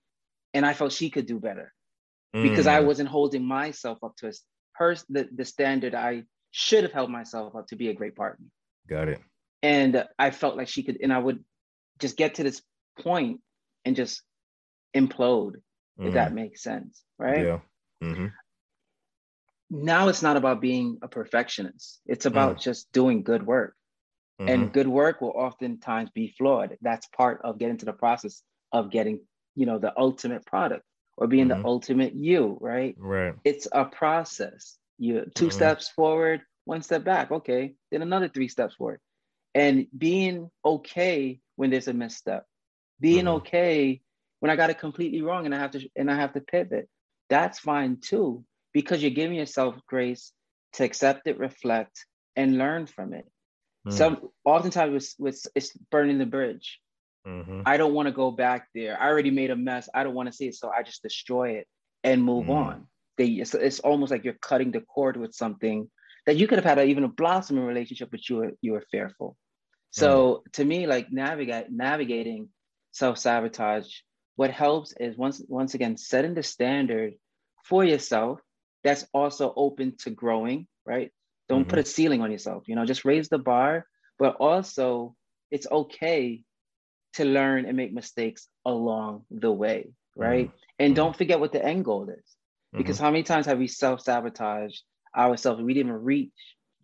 and 0.54 0.64
I 0.64 0.72
felt 0.72 0.92
she 0.92 1.11
could 1.11 1.26
do 1.26 1.38
better 1.38 1.74
because 2.32 2.66
I 2.66 2.80
mm. 2.80 2.87
wasn't 2.87 3.08
holding 3.08 3.44
myself 3.44 3.98
up 4.02 4.16
to 4.16 4.32
her 4.74 4.96
the, 5.08 5.28
the 5.34 5.44
standard 5.44 5.94
I 5.94 6.24
should 6.59 6.83
have 6.83 6.92
held 6.92 7.09
myself 7.09 7.55
up 7.55 7.68
to 7.68 7.77
be 7.77 7.88
a 7.88 7.94
great 7.94 8.16
partner. 8.16 8.44
Got 8.88 9.07
it. 9.09 9.21
And 9.62 10.05
I 10.18 10.33
felt 10.33 10.57
like 10.57 10.66
she 10.66 10.83
could, 10.83 10.99
and 11.01 11.12
I 11.12 11.18
would 11.18 11.44
just 12.01 12.16
get 12.16 12.35
to 12.35 12.42
this 12.42 12.61
point 12.99 13.40
and 13.85 13.94
just 13.94 14.23
implode, 14.92 15.53
mm-hmm. 15.55 16.09
if 16.09 16.14
that 16.14 16.35
makes 16.35 16.61
sense, 16.61 17.05
right? 17.16 17.44
Yeah. 17.44 17.61
Mm-hmm. 18.03 18.27
Now 19.71 20.09
it's 20.09 20.21
not 20.21 20.37
about 20.37 20.61
being 20.61 20.99
a 21.01 21.07
perfectionist. 21.07 22.01
It's 22.07 22.27
about 22.27 22.57
mm. 22.57 22.61
just 22.61 22.90
doing 22.90 23.23
good 23.23 23.47
work. 23.47 23.75
Mm-hmm. 24.40 24.49
And 24.51 24.73
good 24.73 24.88
work 24.88 25.21
will 25.21 25.35
oftentimes 25.37 26.11
be 26.11 26.35
flawed. 26.37 26.77
That's 26.81 27.07
part 27.16 27.40
of 27.44 27.59
getting 27.59 27.77
to 27.79 27.85
the 27.85 27.92
process 27.92 28.42
of 28.73 28.90
getting, 28.90 29.21
you 29.55 29.66
know, 29.66 29.79
the 29.79 29.92
ultimate 29.97 30.44
product 30.44 30.83
or 31.16 31.29
being 31.29 31.47
the 31.47 31.55
mm-hmm. 31.55 31.66
ultimate 31.66 32.14
you, 32.16 32.59
right? 32.61 32.97
Right. 32.99 33.35
It's 33.44 33.68
a 33.71 33.85
process. 33.85 34.77
You 34.98 35.24
2 35.34 35.46
mm-hmm. 35.46 35.50
steps 35.50 35.88
forward, 35.88 36.42
one 36.64 36.82
step 36.82 37.04
back. 37.04 37.30
Okay, 37.30 37.74
then 37.90 38.02
another 38.02 38.28
three 38.28 38.48
steps 38.48 38.74
forward, 38.74 39.00
and 39.54 39.87
being 39.96 40.50
okay 40.64 41.40
when 41.56 41.70
there's 41.70 41.88
a 41.88 41.92
misstep, 41.92 42.44
being 43.00 43.24
mm-hmm. 43.24 43.37
okay 43.37 44.00
when 44.40 44.50
I 44.50 44.56
got 44.56 44.70
it 44.70 44.78
completely 44.78 45.22
wrong 45.22 45.46
and 45.46 45.54
I 45.54 45.58
have 45.58 45.72
to 45.72 45.88
and 45.96 46.11
I 46.11 46.16
have 46.16 46.34
to 46.34 46.40
pivot. 46.40 46.88
That's 47.28 47.58
fine 47.58 47.98
too 48.00 48.44
because 48.72 49.02
you're 49.02 49.11
giving 49.11 49.37
yourself 49.37 49.76
grace 49.87 50.32
to 50.74 50.84
accept 50.84 51.26
it, 51.26 51.38
reflect, 51.38 52.06
and 52.37 52.58
learn 52.58 52.87
from 52.87 53.12
it. 53.12 53.26
Mm-hmm. 53.87 53.96
Some 53.96 54.28
oftentimes 54.44 55.14
with 55.18 55.46
it's 55.54 55.76
burning 55.90 56.18
the 56.18 56.26
bridge. 56.26 56.80
Mm-hmm. 57.26 57.62
I 57.66 57.76
don't 57.76 57.94
want 57.94 58.06
to 58.06 58.12
go 58.12 58.30
back 58.30 58.68
there. 58.74 59.00
I 59.00 59.08
already 59.08 59.30
made 59.30 59.50
a 59.50 59.56
mess. 59.56 59.88
I 59.94 60.04
don't 60.04 60.14
want 60.14 60.28
to 60.28 60.32
see 60.32 60.48
it, 60.48 60.54
so 60.54 60.70
I 60.70 60.82
just 60.82 61.02
destroy 61.02 61.52
it 61.52 61.66
and 62.04 62.22
move 62.22 62.46
mm. 62.46 62.54
on 62.54 62.87
they 63.18 63.26
it's, 63.26 63.54
it's 63.54 63.81
almost 63.81 64.11
like 64.11 64.24
you're 64.24 64.35
cutting 64.40 64.70
the 64.70 64.81
cord 64.81 65.16
with 65.16 65.35
something 65.35 65.90
that 66.26 66.37
you 66.37 66.46
could 66.46 66.59
have 66.59 66.64
had 66.64 66.78
a, 66.78 66.85
even 66.85 67.04
a 67.04 67.09
blossoming 67.09 67.64
relationship, 67.64 68.11
but 68.11 68.28
you 68.28 68.37
were 68.37 68.52
you 68.62 68.72
were 68.72 68.85
fearful. 68.90 69.37
So 69.90 70.42
mm. 70.48 70.52
to 70.52 70.64
me, 70.64 70.87
like 70.87 71.12
navigate 71.12 71.70
navigating 71.70 72.48
self 72.92 73.18
sabotage, 73.18 73.88
what 74.37 74.50
helps 74.50 74.92
is 74.98 75.16
once 75.16 75.42
once 75.48 75.74
again 75.74 75.96
setting 75.96 76.35
the 76.35 76.42
standard 76.42 77.14
for 77.64 77.85
yourself 77.85 78.40
that's 78.85 79.07
also 79.12 79.52
open 79.57 79.96
to 79.98 80.11
growing. 80.11 80.66
Right? 80.87 81.11
Don't 81.48 81.62
mm-hmm. 81.62 81.70
put 81.70 81.78
a 81.81 81.85
ceiling 81.85 82.22
on 82.22 82.31
yourself. 82.31 82.64
You 82.66 82.76
know, 82.76 82.85
just 82.85 83.04
raise 83.04 83.28
the 83.28 83.38
bar, 83.38 83.87
but 84.18 84.37
also 84.37 85.14
it's 85.50 85.66
okay 85.70 86.42
to 87.14 87.24
learn 87.24 87.64
and 87.64 87.76
make 87.76 87.92
mistakes 87.92 88.46
along 88.64 89.24
the 89.31 89.50
way. 89.50 89.90
Right? 90.14 90.48
Mm-hmm. 90.48 90.57
And 90.81 90.96
don't 90.96 91.16
forget 91.16 91.40
what 91.40 91.52
the 91.52 91.64
end 91.64 91.85
goal 91.85 92.09
is. 92.11 92.38
Because 92.72 92.96
mm-hmm. 92.96 93.04
how 93.04 93.11
many 93.11 93.22
times 93.22 93.46
have 93.46 93.59
we 93.59 93.66
self 93.66 94.00
sabotaged 94.02 94.83
ourselves? 95.16 95.62
We 95.62 95.74
didn't 95.74 95.92
reach 95.92 96.33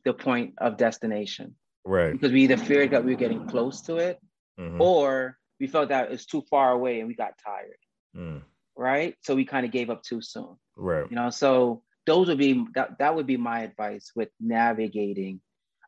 the 0.05 0.15
point 0.15 0.55
of 0.59 0.77
destination. 0.77 1.55
Right. 1.85 2.13
Because 2.13 2.33
we 2.33 2.43
either 2.45 2.57
feared 2.57 2.91
that 2.93 3.05
we 3.05 3.13
were 3.13 3.19
getting 3.19 3.47
close 3.47 3.83
to 3.83 3.97
it 3.97 4.19
mm-hmm. 4.59 4.81
or 4.81 5.39
we 5.61 5.67
felt 5.67 5.91
that 5.91 6.13
it's 6.13 6.27
too 6.27 6.43
far 6.51 6.73
away 6.73 7.01
and 7.01 7.09
we 7.09 7.15
got 7.15 7.35
tired. 7.45 7.77
Mm. 8.17 8.43
Right. 8.77 9.17
So 9.23 9.35
we 9.35 9.45
kind 9.45 9.67
of 9.67 9.73
gave 9.73 9.91
up 9.91 10.03
too 10.03 10.21
soon. 10.21 10.57
Right. 10.77 11.07
You 11.09 11.17
know, 11.17 11.31
so 11.31 11.83
those 12.07 12.29
would 12.29 12.39
be 12.39 12.65
that, 12.75 12.99
that 12.99 13.15
would 13.15 13.27
be 13.27 13.37
my 13.37 13.63
advice 13.63 14.11
with 14.15 14.29
navigating 14.41 15.41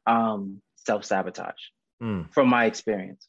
um 0.07 0.61
self 0.77 1.05
sabotage 1.05 1.55
mm. 2.03 2.31
from 2.33 2.49
my 2.49 2.67
experience. 2.67 3.27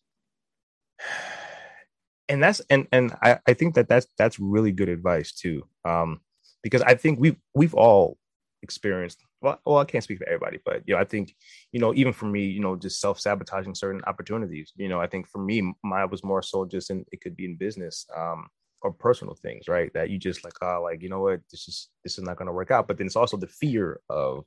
and 2.29 2.43
that's 2.43 2.61
and 2.69 2.87
and 2.91 3.15
I, 3.21 3.39
I 3.47 3.53
think 3.53 3.75
that 3.75 3.87
that's 3.87 4.07
that's 4.17 4.39
really 4.39 4.71
good 4.71 4.89
advice 4.89 5.31
too 5.31 5.65
um 5.85 6.19
because 6.67 6.81
i 6.83 6.93
think 6.93 7.19
we've 7.19 7.37
we've 7.55 7.73
all 7.73 8.17
experienced 8.63 9.23
well, 9.41 9.59
well 9.65 9.77
i 9.77 9.85
can't 9.85 10.03
speak 10.03 10.17
for 10.17 10.27
everybody 10.27 10.59
but 10.65 10.81
you 10.85 10.93
know 10.93 10.99
i 10.99 11.05
think 11.05 11.35
you 11.71 11.79
know 11.79 11.93
even 11.93 12.11
for 12.11 12.25
me 12.25 12.45
you 12.45 12.59
know 12.59 12.75
just 12.75 12.99
self-sabotaging 12.99 13.75
certain 13.75 14.01
opportunities 14.07 14.73
you 14.75 14.89
know 14.89 14.99
i 14.99 15.07
think 15.07 15.27
for 15.27 15.39
me 15.39 15.73
mine 15.83 16.09
was 16.09 16.23
more 16.23 16.41
so 16.41 16.65
just 16.65 16.89
in 16.89 17.05
it 17.11 17.21
could 17.21 17.35
be 17.35 17.45
in 17.45 17.55
business 17.55 18.05
um 18.15 18.47
or 18.81 18.91
personal 18.91 19.35
things 19.35 19.67
right? 19.67 19.91
That 19.93 20.09
you 20.09 20.17
just 20.17 20.43
like 20.43 20.53
oh 20.61 20.81
like 20.83 21.01
you 21.01 21.09
know 21.09 21.21
what? 21.21 21.41
This 21.51 21.67
is 21.67 21.89
this 22.03 22.17
is 22.17 22.23
not 22.23 22.37
going 22.37 22.47
to 22.47 22.53
work 22.53 22.71
out. 22.71 22.87
But 22.87 22.97
then 22.97 23.07
it's 23.07 23.15
also 23.15 23.37
the 23.37 23.47
fear 23.47 23.99
of 24.09 24.45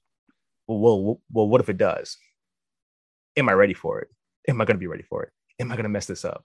well, 0.67 0.79
well 0.79 1.21
well 1.33 1.49
what 1.49 1.61
if 1.61 1.69
it 1.69 1.79
does? 1.79 2.17
Am 3.37 3.49
i 3.49 3.53
ready 3.53 3.75
for 3.75 4.01
it? 4.01 4.09
Am 4.49 4.61
i 4.61 4.65
going 4.65 4.77
to 4.77 4.81
be 4.81 4.87
ready 4.87 5.03
for 5.03 5.23
it? 5.25 5.31
Am 5.59 5.71
i 5.71 5.75
going 5.75 5.85
to 5.85 5.91
mess 5.91 6.07
this 6.07 6.25
up? 6.25 6.45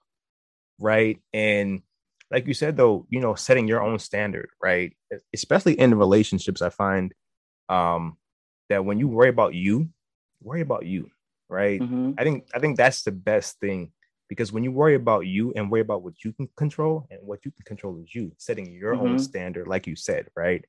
Right? 0.78 1.20
And 1.32 1.82
like 2.30 2.46
you 2.46 2.54
said, 2.54 2.76
though, 2.76 3.06
you 3.08 3.20
know, 3.20 3.34
setting 3.34 3.68
your 3.68 3.82
own 3.82 3.98
standard, 3.98 4.48
right? 4.62 4.96
Especially 5.34 5.78
in 5.78 5.94
relationships, 5.94 6.60
I 6.60 6.70
find 6.70 7.12
um, 7.68 8.16
that 8.68 8.84
when 8.84 8.98
you 8.98 9.08
worry 9.08 9.28
about 9.28 9.54
you, 9.54 9.90
worry 10.42 10.60
about 10.60 10.86
you, 10.86 11.10
right? 11.48 11.80
Mm-hmm. 11.80 12.12
I 12.18 12.24
think 12.24 12.48
I 12.54 12.58
think 12.58 12.76
that's 12.76 13.02
the 13.02 13.12
best 13.12 13.60
thing 13.60 13.92
because 14.28 14.52
when 14.52 14.64
you 14.64 14.72
worry 14.72 14.96
about 14.96 15.26
you 15.26 15.52
and 15.54 15.70
worry 15.70 15.82
about 15.82 16.02
what 16.02 16.24
you 16.24 16.32
can 16.32 16.48
control 16.56 17.06
and 17.10 17.20
what 17.22 17.44
you 17.44 17.52
can 17.52 17.64
control 17.64 18.02
is 18.02 18.12
you 18.12 18.32
setting 18.38 18.72
your 18.72 18.94
mm-hmm. 18.94 19.06
own 19.06 19.18
standard, 19.20 19.68
like 19.68 19.86
you 19.86 19.94
said, 19.94 20.28
right? 20.34 20.64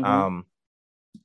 Mm-hmm. 0.00 0.04
Um, 0.04 0.46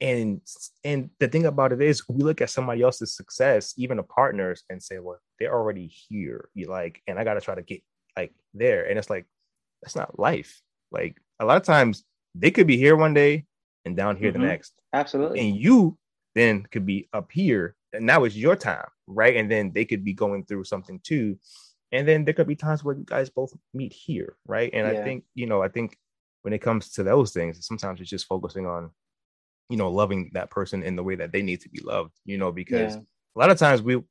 and 0.01 0.41
and 0.83 1.09
the 1.19 1.27
thing 1.27 1.45
about 1.45 1.71
it 1.71 1.81
is 1.81 2.07
we 2.07 2.23
look 2.23 2.41
at 2.41 2.49
somebody 2.49 2.81
else's 2.81 3.15
success 3.15 3.73
even 3.77 3.99
a 3.99 4.03
partners 4.03 4.63
and 4.69 4.81
say 4.81 4.97
well 4.97 5.19
they're 5.38 5.53
already 5.53 5.86
here 5.86 6.49
you 6.55 6.65
like 6.65 6.99
and 7.05 7.19
i 7.19 7.23
got 7.23 7.36
to 7.36 7.41
try 7.41 7.53
to 7.53 7.62
get 7.62 7.83
like 8.15 8.33
there. 8.53 8.86
And 8.86 8.97
it's 8.97 9.09
like, 9.09 9.25
that's 9.83 9.95
not 9.95 10.17
life. 10.19 10.61
Like 10.91 11.17
a 11.39 11.45
lot 11.45 11.57
of 11.57 11.63
times 11.63 12.03
they 12.35 12.51
could 12.51 12.67
be 12.67 12.77
here 12.77 12.95
one 12.95 13.13
day 13.13 13.45
and 13.85 13.95
down 13.95 14.15
here 14.15 14.31
mm-hmm. 14.31 14.41
the 14.41 14.47
next. 14.47 14.73
Absolutely. 14.93 15.39
And 15.41 15.57
you 15.57 15.97
then 16.35 16.63
could 16.71 16.85
be 16.85 17.09
up 17.13 17.31
here 17.31 17.75
and 17.91 18.05
now 18.05 18.23
it's 18.23 18.35
your 18.35 18.55
time, 18.55 18.87
right? 19.07 19.35
And 19.35 19.51
then 19.51 19.71
they 19.73 19.85
could 19.85 20.03
be 20.03 20.13
going 20.13 20.45
through 20.45 20.63
something 20.63 20.99
too. 21.03 21.37
And 21.91 22.07
then 22.07 22.25
there 22.25 22.33
could 22.33 22.47
be 22.47 22.55
times 22.55 22.83
where 22.83 22.95
you 22.95 23.03
guys 23.05 23.29
both 23.29 23.53
meet 23.73 23.93
here, 23.93 24.35
right? 24.47 24.71
And 24.73 24.91
yeah. 24.91 24.99
I 24.99 25.03
think, 25.03 25.25
you 25.35 25.45
know, 25.45 25.61
I 25.61 25.67
think 25.67 25.95
when 26.41 26.53
it 26.53 26.59
comes 26.59 26.91
to 26.93 27.03
those 27.03 27.31
things, 27.31 27.65
sometimes 27.65 28.01
it's 28.01 28.09
just 28.09 28.25
focusing 28.25 28.65
on, 28.65 28.89
you 29.69 29.77
know, 29.77 29.91
loving 29.91 30.31
that 30.33 30.49
person 30.49 30.81
in 30.81 30.95
the 30.95 31.03
way 31.03 31.15
that 31.15 31.31
they 31.31 31.43
need 31.43 31.61
to 31.61 31.69
be 31.69 31.81
loved, 31.81 32.13
you 32.25 32.37
know, 32.37 32.51
because 32.51 32.95
yeah. 32.95 33.01
a 33.35 33.39
lot 33.39 33.51
of 33.51 33.59
times 33.59 33.81
we 33.81 34.01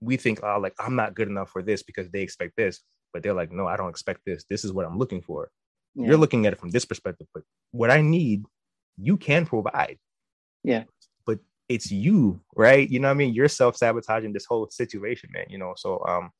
we 0.00 0.16
think, 0.16 0.40
oh, 0.44 0.60
like 0.60 0.74
I'm 0.78 0.94
not 0.94 1.14
good 1.14 1.28
enough 1.28 1.50
for 1.50 1.60
this 1.60 1.82
because 1.82 2.08
they 2.10 2.22
expect 2.22 2.56
this 2.56 2.82
but 3.12 3.22
they're 3.22 3.34
like, 3.34 3.52
no, 3.52 3.66
I 3.66 3.76
don't 3.76 3.90
expect 3.90 4.20
this. 4.24 4.44
This 4.48 4.64
is 4.64 4.72
what 4.72 4.86
I'm 4.86 4.98
looking 4.98 5.22
for. 5.22 5.50
Yeah. 5.94 6.08
You're 6.08 6.16
looking 6.18 6.46
at 6.46 6.52
it 6.52 6.60
from 6.60 6.70
this 6.70 6.84
perspective, 6.84 7.26
but 7.34 7.42
what 7.72 7.90
I 7.90 8.00
need, 8.00 8.44
you 8.96 9.16
can 9.16 9.46
provide. 9.46 9.98
Yeah. 10.62 10.84
But 11.26 11.38
it's 11.68 11.90
you, 11.90 12.40
right? 12.54 12.88
You 12.88 13.00
know 13.00 13.08
what 13.08 13.12
I 13.12 13.16
mean? 13.16 13.34
You're 13.34 13.48
self-sabotaging 13.48 14.32
this 14.32 14.44
whole 14.44 14.68
situation, 14.70 15.30
man. 15.32 15.46
You 15.48 15.58
know, 15.58 15.74
so 15.76 16.04
um 16.06 16.30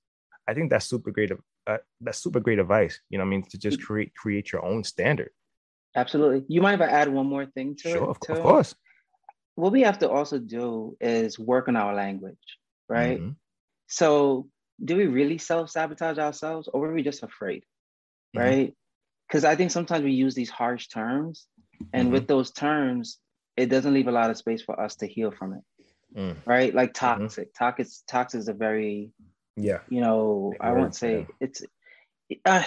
I 0.46 0.54
think 0.54 0.70
that's 0.70 0.86
super 0.86 1.10
great 1.10 1.32
uh, 1.66 1.78
that's 2.00 2.18
super 2.18 2.40
great 2.40 2.58
advice, 2.58 3.00
you 3.10 3.18
know 3.18 3.24
I 3.24 3.26
mean, 3.26 3.42
to 3.50 3.58
just 3.58 3.82
create 3.82 4.14
create 4.14 4.52
your 4.52 4.64
own 4.64 4.84
standard. 4.84 5.30
Absolutely. 5.96 6.44
You 6.48 6.62
mind 6.62 6.80
if 6.80 6.88
I 6.88 6.90
add 6.92 7.08
one 7.08 7.26
more 7.26 7.46
thing 7.46 7.74
to 7.76 7.90
sure, 7.90 7.96
it? 7.96 8.02
Of, 8.02 8.36
of 8.36 8.42
course. 8.42 8.74
What 9.56 9.72
we 9.72 9.82
have 9.82 9.98
to 10.00 10.08
also 10.08 10.38
do 10.38 10.96
is 11.00 11.38
work 11.38 11.66
on 11.68 11.76
our 11.76 11.94
language, 11.94 12.36
right? 12.88 13.18
Mm-hmm. 13.18 13.30
So 13.88 14.48
do 14.82 14.96
we 14.96 15.06
really 15.06 15.38
self 15.38 15.70
sabotage 15.70 16.18
ourselves 16.18 16.68
or 16.72 16.88
are 16.88 16.94
we 16.94 17.02
just 17.02 17.22
afraid? 17.22 17.64
Mm-hmm. 18.36 18.46
Right? 18.46 18.74
Because 19.26 19.44
I 19.44 19.56
think 19.56 19.70
sometimes 19.70 20.04
we 20.04 20.12
use 20.12 20.34
these 20.34 20.50
harsh 20.50 20.88
terms, 20.88 21.46
and 21.92 22.04
mm-hmm. 22.04 22.12
with 22.14 22.28
those 22.28 22.50
terms, 22.50 23.18
it 23.56 23.66
doesn't 23.66 23.92
leave 23.92 24.08
a 24.08 24.12
lot 24.12 24.30
of 24.30 24.38
space 24.38 24.62
for 24.62 24.80
us 24.80 24.96
to 24.96 25.06
heal 25.06 25.30
from 25.30 25.54
it. 25.54 25.60
Mm. 26.16 26.36
Right? 26.46 26.74
Like 26.74 26.94
mm-hmm. 26.94 27.20
toxic. 27.20 27.48
Mm-hmm. 27.48 27.64
Toxic, 27.64 28.06
toxic 28.06 28.40
is 28.40 28.48
a 28.48 28.54
very, 28.54 29.10
yeah, 29.56 29.80
you 29.88 30.00
know, 30.00 30.50
Big 30.52 30.60
I 30.62 30.72
won't 30.72 30.94
say 30.94 31.18
yeah. 31.18 31.26
it's, 31.40 31.62
uh, 32.44 32.62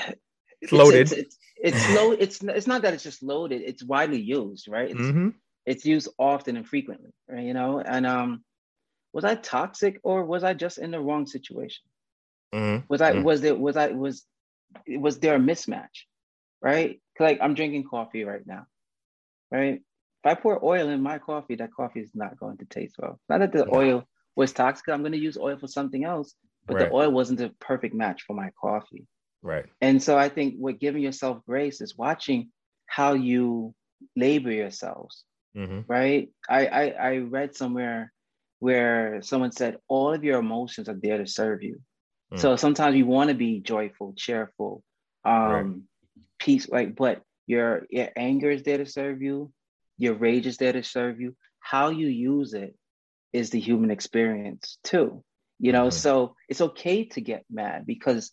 it's 0.62 0.72
loaded. 0.72 1.02
It's, 1.02 1.12
it's, 1.12 1.38
it's, 1.58 1.78
it's 1.78 1.96
low. 1.96 2.12
It's 2.12 2.44
it's 2.44 2.68
not 2.68 2.84
that 2.84 2.94
it's 2.94 3.04
just 3.04 3.24
loaded. 3.24 3.62
It's 3.64 3.84
widely 3.84 4.20
used, 4.20 4.68
right? 4.68 4.90
It's, 4.90 5.00
mm-hmm. 5.00 5.30
it's 5.66 5.86
used 5.86 6.10
often 6.20 6.58
and 6.58 6.68
frequently, 6.68 7.12
right? 7.28 7.44
You 7.44 7.54
know, 7.54 7.80
and 7.80 8.06
um, 8.06 8.44
was 9.14 9.26
I 9.26 9.36
toxic 9.36 10.00
or 10.04 10.26
was 10.26 10.44
I 10.44 10.54
just 10.54 10.78
in 10.78 10.92
the 10.92 11.00
wrong 11.00 11.26
situation? 11.26 11.84
Mm-hmm. 12.54 12.86
Was 12.90 13.02
I 13.02 13.14
mm-hmm. 13.14 13.24
was 13.24 13.42
there 13.42 13.56
was 13.56 13.78
I 13.78 13.88
was 13.88 14.26
was 14.88 15.20
there 15.20 15.36
a 15.36 15.40
mismatch? 15.40 16.06
Right? 16.62 17.02
Like 17.20 17.40
I'm 17.42 17.54
drinking 17.54 17.86
coffee 17.90 18.24
right 18.24 18.46
now. 18.46 18.66
Right? 19.52 19.82
If 20.24 20.32
I 20.32 20.36
pour 20.36 20.64
oil 20.64 20.90
in 20.90 21.02
my 21.02 21.18
coffee, 21.18 21.56
that 21.56 21.74
coffee 21.74 22.02
is 22.02 22.12
not 22.14 22.40
going 22.40 22.58
to 22.58 22.66
taste 22.66 22.96
well. 23.00 23.20
Not 23.28 23.40
that 23.40 23.52
the 23.52 23.66
yeah. 23.68 23.76
oil 23.76 24.04
was 24.36 24.54
toxic. 24.54 24.88
I'm 24.90 25.02
going 25.02 25.14
to 25.14 25.18
use 25.18 25.38
oil 25.38 25.58
for 25.58 25.68
something 25.68 26.04
else, 26.04 26.36
but 26.68 26.76
right. 26.76 26.90
the 26.90 26.96
oil 26.96 27.10
wasn't 27.10 27.42
a 27.42 27.50
perfect 27.60 27.96
match 27.96 28.24
for 28.28 28.36
my 28.36 28.52
coffee. 28.60 29.08
Right. 29.42 29.66
And 29.82 30.02
so 30.02 30.18
I 30.18 30.30
think 30.30 30.56
what 30.58 30.80
giving 30.80 31.02
yourself 31.02 31.40
grace 31.48 31.82
is 31.82 31.98
watching 31.98 32.50
how 32.86 33.14
you 33.14 33.74
labor 34.16 34.52
yourselves. 34.52 35.24
Mm-hmm. 35.58 35.92
Right. 35.92 36.30
I, 36.48 36.68
I 36.68 36.90
I 36.90 37.18
read 37.18 37.56
somewhere 37.56 38.14
where 38.60 39.22
someone 39.24 39.52
said 39.52 39.78
all 39.88 40.14
of 40.14 40.24
your 40.24 40.40
emotions 40.40 40.88
are 40.88 41.00
there 41.02 41.18
to 41.18 41.28
serve 41.28 41.64
you. 41.64 41.82
So 42.38 42.54
mm. 42.54 42.60
sometimes 42.60 42.96
you 42.96 43.06
want 43.06 43.30
to 43.30 43.36
be 43.36 43.60
joyful, 43.60 44.14
cheerful, 44.16 44.84
um, 45.26 45.34
right. 45.52 45.66
peace, 46.40 46.70
like, 46.70 46.96
but 46.96 47.22
your 47.46 47.86
your 47.90 48.10
anger 48.16 48.50
is 48.50 48.64
there 48.64 48.78
to 48.78 48.86
serve 48.86 49.22
you, 49.22 49.52
your 49.98 50.16
rage 50.16 50.48
is 50.48 50.58
there 50.58 50.74
to 50.74 50.84
serve 50.84 51.20
you. 51.20 51.36
How 51.60 51.90
you 51.90 52.08
use 52.08 52.54
it 52.54 52.76
is 53.34 53.50
the 53.50 53.60
human 53.60 53.92
experience 53.92 54.78
too. 54.84 55.24
You 55.60 55.72
know, 55.74 55.88
mm-hmm. 55.88 55.98
so 55.98 56.36
it's 56.50 56.62
okay 56.62 57.06
to 57.10 57.22
get 57.22 57.46
mad 57.50 57.86
because 57.86 58.32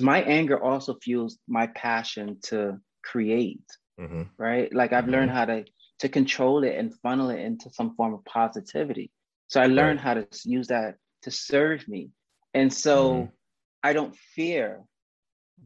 my 0.00 0.22
anger 0.22 0.62
also 0.62 0.96
fuels 1.02 1.38
my 1.48 1.68
passion 1.68 2.38
to 2.44 2.78
create. 3.02 3.64
Mm-hmm. 3.98 4.24
Right. 4.36 4.72
Like 4.74 4.92
I've 4.92 5.04
mm-hmm. 5.04 5.12
learned 5.12 5.30
how 5.30 5.46
to 5.46 5.64
to 6.00 6.08
control 6.10 6.64
it 6.64 6.76
and 6.76 6.94
funnel 7.02 7.30
it 7.30 7.40
into 7.40 7.70
some 7.70 7.94
form 7.96 8.12
of 8.12 8.24
positivity. 8.24 9.10
So 9.48 9.60
I 9.60 9.66
learned 9.66 10.00
how 10.00 10.14
to 10.14 10.26
use 10.44 10.66
that 10.68 10.96
to 11.22 11.30
serve 11.30 11.88
me. 11.88 12.10
And 12.56 12.72
so 12.72 13.12
mm-hmm. 13.12 13.26
I 13.82 13.92
don't 13.92 14.16
fear 14.34 14.80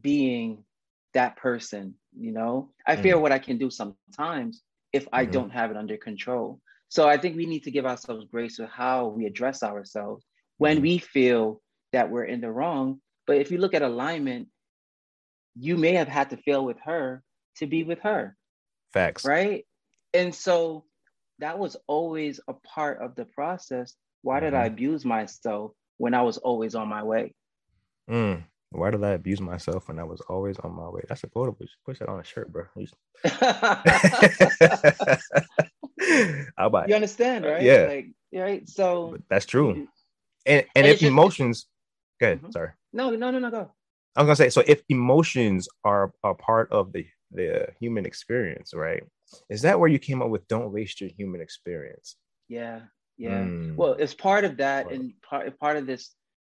being 0.01 0.65
that 1.13 1.37
person, 1.37 1.95
you 2.13 2.33
know? 2.33 2.71
I 2.85 2.93
mm-hmm. 2.93 3.03
fear 3.03 3.17
what 3.17 3.31
I 3.31 3.39
can 3.39 3.57
do 3.57 3.69
sometimes 3.69 4.61
if 4.91 5.07
I 5.13 5.23
mm-hmm. 5.23 5.31
don't 5.31 5.49
have 5.51 5.71
it 5.71 5.77
under 5.77 5.95
control. 5.95 6.59
So 6.89 7.07
I 7.07 7.15
think 7.15 7.37
we 7.37 7.45
need 7.45 7.63
to 7.63 7.71
give 7.71 7.85
ourselves 7.85 8.25
grace 8.29 8.59
with 8.59 8.69
how 8.69 9.07
we 9.07 9.25
address 9.25 9.63
ourselves 9.63 10.25
when 10.57 10.77
mm-hmm. 10.77 10.83
we 10.83 10.97
feel 10.97 11.61
that 11.93 12.11
we're 12.11 12.25
in 12.25 12.41
the 12.41 12.51
wrong. 12.51 12.99
But 13.25 13.37
if 13.37 13.51
you 13.51 13.57
look 13.59 13.73
at 13.73 13.83
alignment, 13.83 14.49
you 15.55 15.77
may 15.77 15.93
have 15.93 16.09
had 16.09 16.31
to 16.31 16.37
fail 16.37 16.65
with 16.65 16.77
her 16.83 17.23
to 17.59 17.67
be 17.67 17.85
with 17.85 17.99
her. 17.99 18.35
Facts. 18.91 19.23
Right? 19.23 19.65
And 20.13 20.35
so 20.35 20.83
that 21.39 21.57
was 21.57 21.77
always 21.87 22.41
a 22.49 22.53
part 22.53 23.01
of 23.01 23.15
the 23.15 23.23
process. 23.23 23.93
Why 24.23 24.41
did 24.41 24.53
I 24.53 24.65
mm-hmm. 24.65 24.73
abuse 24.73 25.05
myself 25.05 25.71
when 26.01 26.15
I 26.15 26.23
was 26.23 26.37
always 26.39 26.73
on 26.73 26.87
my 26.87 27.03
way? 27.03 27.35
Mm. 28.09 28.43
Why 28.71 28.89
did 28.89 29.03
I 29.03 29.11
abuse 29.11 29.39
myself 29.39 29.87
when 29.87 29.99
I 29.99 30.03
was 30.03 30.19
always 30.21 30.57
on 30.57 30.73
my 30.75 30.89
way? 30.89 31.01
That's 31.07 31.23
a 31.23 31.27
quotable. 31.27 31.65
Push 31.85 31.99
that 31.99 32.09
on 32.09 32.19
a 32.19 32.23
shirt, 32.23 32.51
bro. 32.51 32.63
I'll 36.57 36.69
buy. 36.75 36.87
You 36.87 36.95
understand, 36.95 37.45
right? 37.45 37.61
Yeah. 37.61 37.85
Like, 37.87 38.07
right. 38.33 38.67
So 38.67 39.09
but 39.11 39.21
that's 39.29 39.45
true. 39.45 39.87
And 40.45 40.65
and, 40.75 40.87
if 40.87 41.03
emotions, 41.03 41.67
good. 42.19 42.39
Mm-hmm. 42.39 42.51
Sorry. 42.51 42.69
No, 42.93 43.11
no, 43.11 43.29
no, 43.29 43.37
no. 43.37 43.51
Go. 43.51 43.69
I 44.15 44.21
was 44.23 44.27
gonna 44.27 44.35
say. 44.35 44.49
So 44.49 44.63
if 44.65 44.81
emotions 44.89 45.67
are 45.83 46.13
a 46.23 46.33
part 46.33 46.71
of 46.71 46.93
the 46.93 47.05
the 47.29 47.67
human 47.79 48.07
experience, 48.07 48.73
right? 48.73 49.03
Is 49.49 49.61
that 49.61 49.79
where 49.79 49.89
you 49.89 49.99
came 49.99 50.21
up 50.23 50.29
with 50.29 50.47
"Don't 50.47 50.73
waste 50.73 50.99
your 50.99 51.11
human 51.15 51.41
experience"? 51.41 52.15
Yeah. 52.47 52.79
Yeah. 53.21 53.43
Mm. 53.43 53.75
Well, 53.75 53.93
it's 53.93 54.13
part 54.13 54.45
of 54.45 54.57
that, 54.57 54.91
and 54.91 55.13
part 55.21 55.59
part 55.59 55.77
of 55.77 55.85
this 55.85 56.13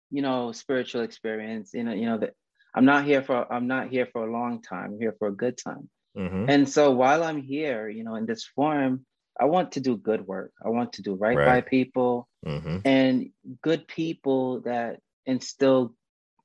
you 0.09 0.21
know, 0.21 0.51
spiritual 0.51 1.01
experience. 1.01 1.71
You 1.73 1.83
know, 1.83 1.93
you 1.93 2.05
know 2.05 2.17
that 2.19 2.33
I'm 2.73 2.85
not 2.85 3.05
here 3.05 3.21
for 3.21 3.51
I'm 3.51 3.67
not 3.67 3.89
here 3.89 4.07
for 4.11 4.27
a 4.27 4.31
long 4.31 4.61
time. 4.61 4.93
I'm 4.93 4.99
here 4.99 5.15
for 5.17 5.27
a 5.27 5.35
good 5.35 5.57
time. 5.57 5.89
Mm-hmm. 6.17 6.49
And 6.49 6.69
so 6.69 6.91
while 6.91 7.23
I'm 7.23 7.41
here, 7.41 7.89
you 7.89 8.03
know, 8.03 8.15
in 8.15 8.25
this 8.25 8.45
form, 8.45 9.05
I 9.39 9.45
want 9.45 9.73
to 9.73 9.81
do 9.81 9.97
good 9.97 10.25
work. 10.25 10.51
I 10.65 10.69
want 10.69 10.93
to 10.93 11.01
do 11.01 11.13
right, 11.13 11.37
right. 11.37 11.45
by 11.45 11.61
people 11.61 12.27
mm-hmm. 12.45 12.77
and 12.85 13.29
good 13.61 13.87
people 13.87 14.61
that 14.61 14.99
instill 15.25 15.93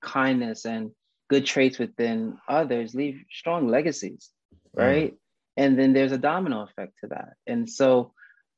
kindness 0.02 0.66
and 0.66 0.90
good 1.30 1.46
traits 1.46 1.78
within 1.78 2.37
others 2.48 2.94
leave 2.94 3.22
strong 3.30 3.68
legacies, 3.68 4.28
right? 4.74 5.12
Mm. 5.12 5.16
And 5.56 5.78
then 5.78 5.92
there's 5.94 6.12
a 6.12 6.18
domino 6.18 6.62
effect 6.62 6.98
to 7.00 7.08
that. 7.08 7.30
And 7.46 7.70
so 7.70 8.12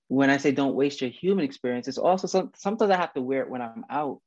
when 0.08 0.30
I 0.30 0.36
say 0.36 0.52
don't 0.52 0.74
waste 0.74 1.00
your 1.00 1.10
human 1.10 1.44
experience, 1.44 1.88
it's 1.88 1.98
also 1.98 2.26
some, 2.26 2.52
sometimes 2.56 2.90
I 2.90 2.96
have 2.96 3.14
to 3.14 3.20
wear 3.20 3.42
it 3.42 3.50
when 3.50 3.62
I'm 3.62 3.84
out 3.90 4.20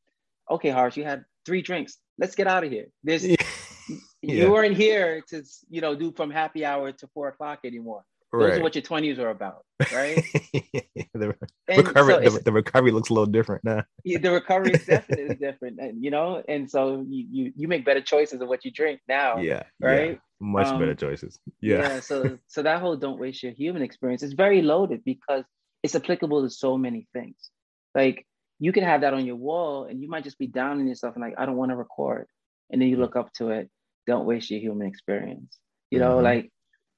okay, 0.50 0.70
Harsh, 0.70 0.98
you 0.98 1.04
had 1.04 1.26
three 1.46 1.62
drinks. 1.62 1.98
Let's 2.18 2.36
get 2.36 2.48
out 2.48 2.64
of 2.64 2.72
here. 2.72 2.88
There's 3.04 3.26
yeah. 3.26 3.36
you 4.22 4.52
weren't 4.52 4.76
here 4.76 5.24
to 5.30 5.44
you 5.70 5.82
know 5.82 5.96
do 5.96 6.12
from 6.12 6.32
happy 6.32 6.66
hour 6.66 6.92
to 6.92 7.08
four 7.14 7.28
o'clock 7.30 7.60
anymore. 7.64 8.04
Those 8.34 8.50
right. 8.50 8.60
are 8.60 8.64
what 8.64 8.76
your 8.76 8.82
twenties 8.82 9.20
are 9.20 9.30
about, 9.30 9.64
right? 9.94 10.22
the, 11.14 11.34
recovery, 11.70 12.26
so 12.26 12.30
the, 12.32 12.42
the, 12.44 12.52
recovery 12.52 12.92
looks 12.92 13.10
a 13.10 13.14
little 13.14 13.26
different 13.26 13.64
now. 13.64 13.84
yeah, 14.04 14.18
the 14.20 14.32
recovery 14.32 14.74
is 14.74 14.86
definitely 14.86 15.36
different, 15.36 15.80
and 15.80 16.04
you 16.04 16.12
know, 16.12 16.44
and 16.50 16.70
so 16.70 17.06
you, 17.08 17.26
you 17.32 17.54
you 17.56 17.68
make 17.70 17.86
better 17.86 18.02
choices 18.02 18.42
of 18.42 18.50
what 18.50 18.66
you 18.66 18.72
drink 18.72 19.00
now. 19.08 19.38
Yeah, 19.38 19.64
right. 19.80 20.12
Yeah. 20.12 20.18
Much 20.40 20.68
um, 20.68 20.78
better 20.78 20.94
choices. 20.94 21.40
Yeah. 21.62 21.78
Yeah. 21.78 22.00
So 22.02 22.38
so 22.48 22.64
that 22.64 22.82
whole 22.82 22.98
don't 22.98 23.18
waste 23.18 23.44
your 23.44 23.54
human 23.54 23.82
experience 23.82 24.24
is 24.24 24.34
very 24.34 24.62
loaded 24.62 25.06
because 25.06 25.46
it's 25.84 25.96
applicable 25.96 26.44
to 26.44 26.50
so 26.50 26.78
many 26.78 27.08
things. 27.14 27.50
Like 27.96 28.26
you 28.60 28.72
can 28.72 28.84
have 28.84 29.02
that 29.02 29.14
on 29.14 29.26
your 29.26 29.36
wall, 29.36 29.86
and 29.86 30.02
you 30.02 30.10
might 30.10 30.24
just 30.24 30.40
be 30.40 30.48
down 30.48 30.80
on 30.80 30.88
yourself 30.88 31.16
and 31.16 31.24
like, 31.24 31.36
I 31.38 31.46
don't 31.46 31.58
want 31.58 31.72
to 31.72 31.76
record, 31.76 32.28
and 32.70 32.82
then 32.82 32.90
you 32.90 32.98
look 32.98 33.16
up 33.16 33.32
to 33.34 33.50
it. 33.50 33.70
Don't 34.06 34.26
waste 34.26 34.50
your 34.50 34.60
human 34.60 34.88
experience. 34.88 35.58
You 35.92 36.00
know, 36.00 36.16
mm-hmm. 36.16 36.24
like 36.24 36.52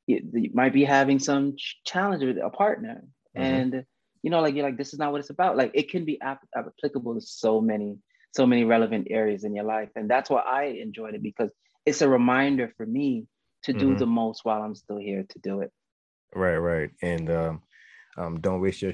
you, 0.08 0.22
you, 0.34 0.52
might 0.54 0.74
be 0.74 0.84
having 0.84 1.20
some 1.20 1.56
challenge 1.86 2.24
with 2.24 2.38
a 2.38 2.50
partner, 2.50 3.04
mm-hmm. 3.38 3.42
and 3.42 3.86
you 4.24 4.30
know, 4.30 4.42
like 4.42 4.56
you're 4.56 4.66
like, 4.66 4.78
this 4.78 4.94
is 4.94 5.00
not 5.00 5.12
what 5.12 5.20
it's 5.20 5.30
about. 5.30 5.58
Like 5.58 5.72
it 5.74 5.90
can 5.90 6.06
be 6.06 6.20
ap- 6.22 6.48
applicable 6.56 7.16
to 7.16 7.22
so 7.22 7.62
many, 7.62 7.98
so 8.36 8.46
many 8.46 8.64
relevant 8.64 9.08
areas 9.10 9.44
in 9.44 9.54
your 9.54 9.66
life, 9.66 9.90
and 9.96 10.10
that's 10.10 10.30
why 10.30 10.42
I 10.42 10.64
enjoyed 10.82 11.16
it 11.16 11.24
because 11.24 11.52
it's 11.86 12.02
a 12.02 12.10
reminder 12.10 12.74
for 12.78 12.86
me 12.86 13.26
to 13.64 13.74
do 13.74 13.90
mm-hmm. 13.90 13.98
the 13.98 14.06
most 14.06 14.46
while 14.46 14.62
I'm 14.62 14.76
still 14.76 14.98
here 14.98 15.26
to 15.28 15.40
do 15.40 15.62
it. 15.62 15.72
Right, 16.34 16.58
right, 16.58 16.92
and 17.02 17.30
um, 17.30 17.62
um, 18.20 18.40
don't 18.40 18.62
waste 18.62 18.82
your 18.82 18.94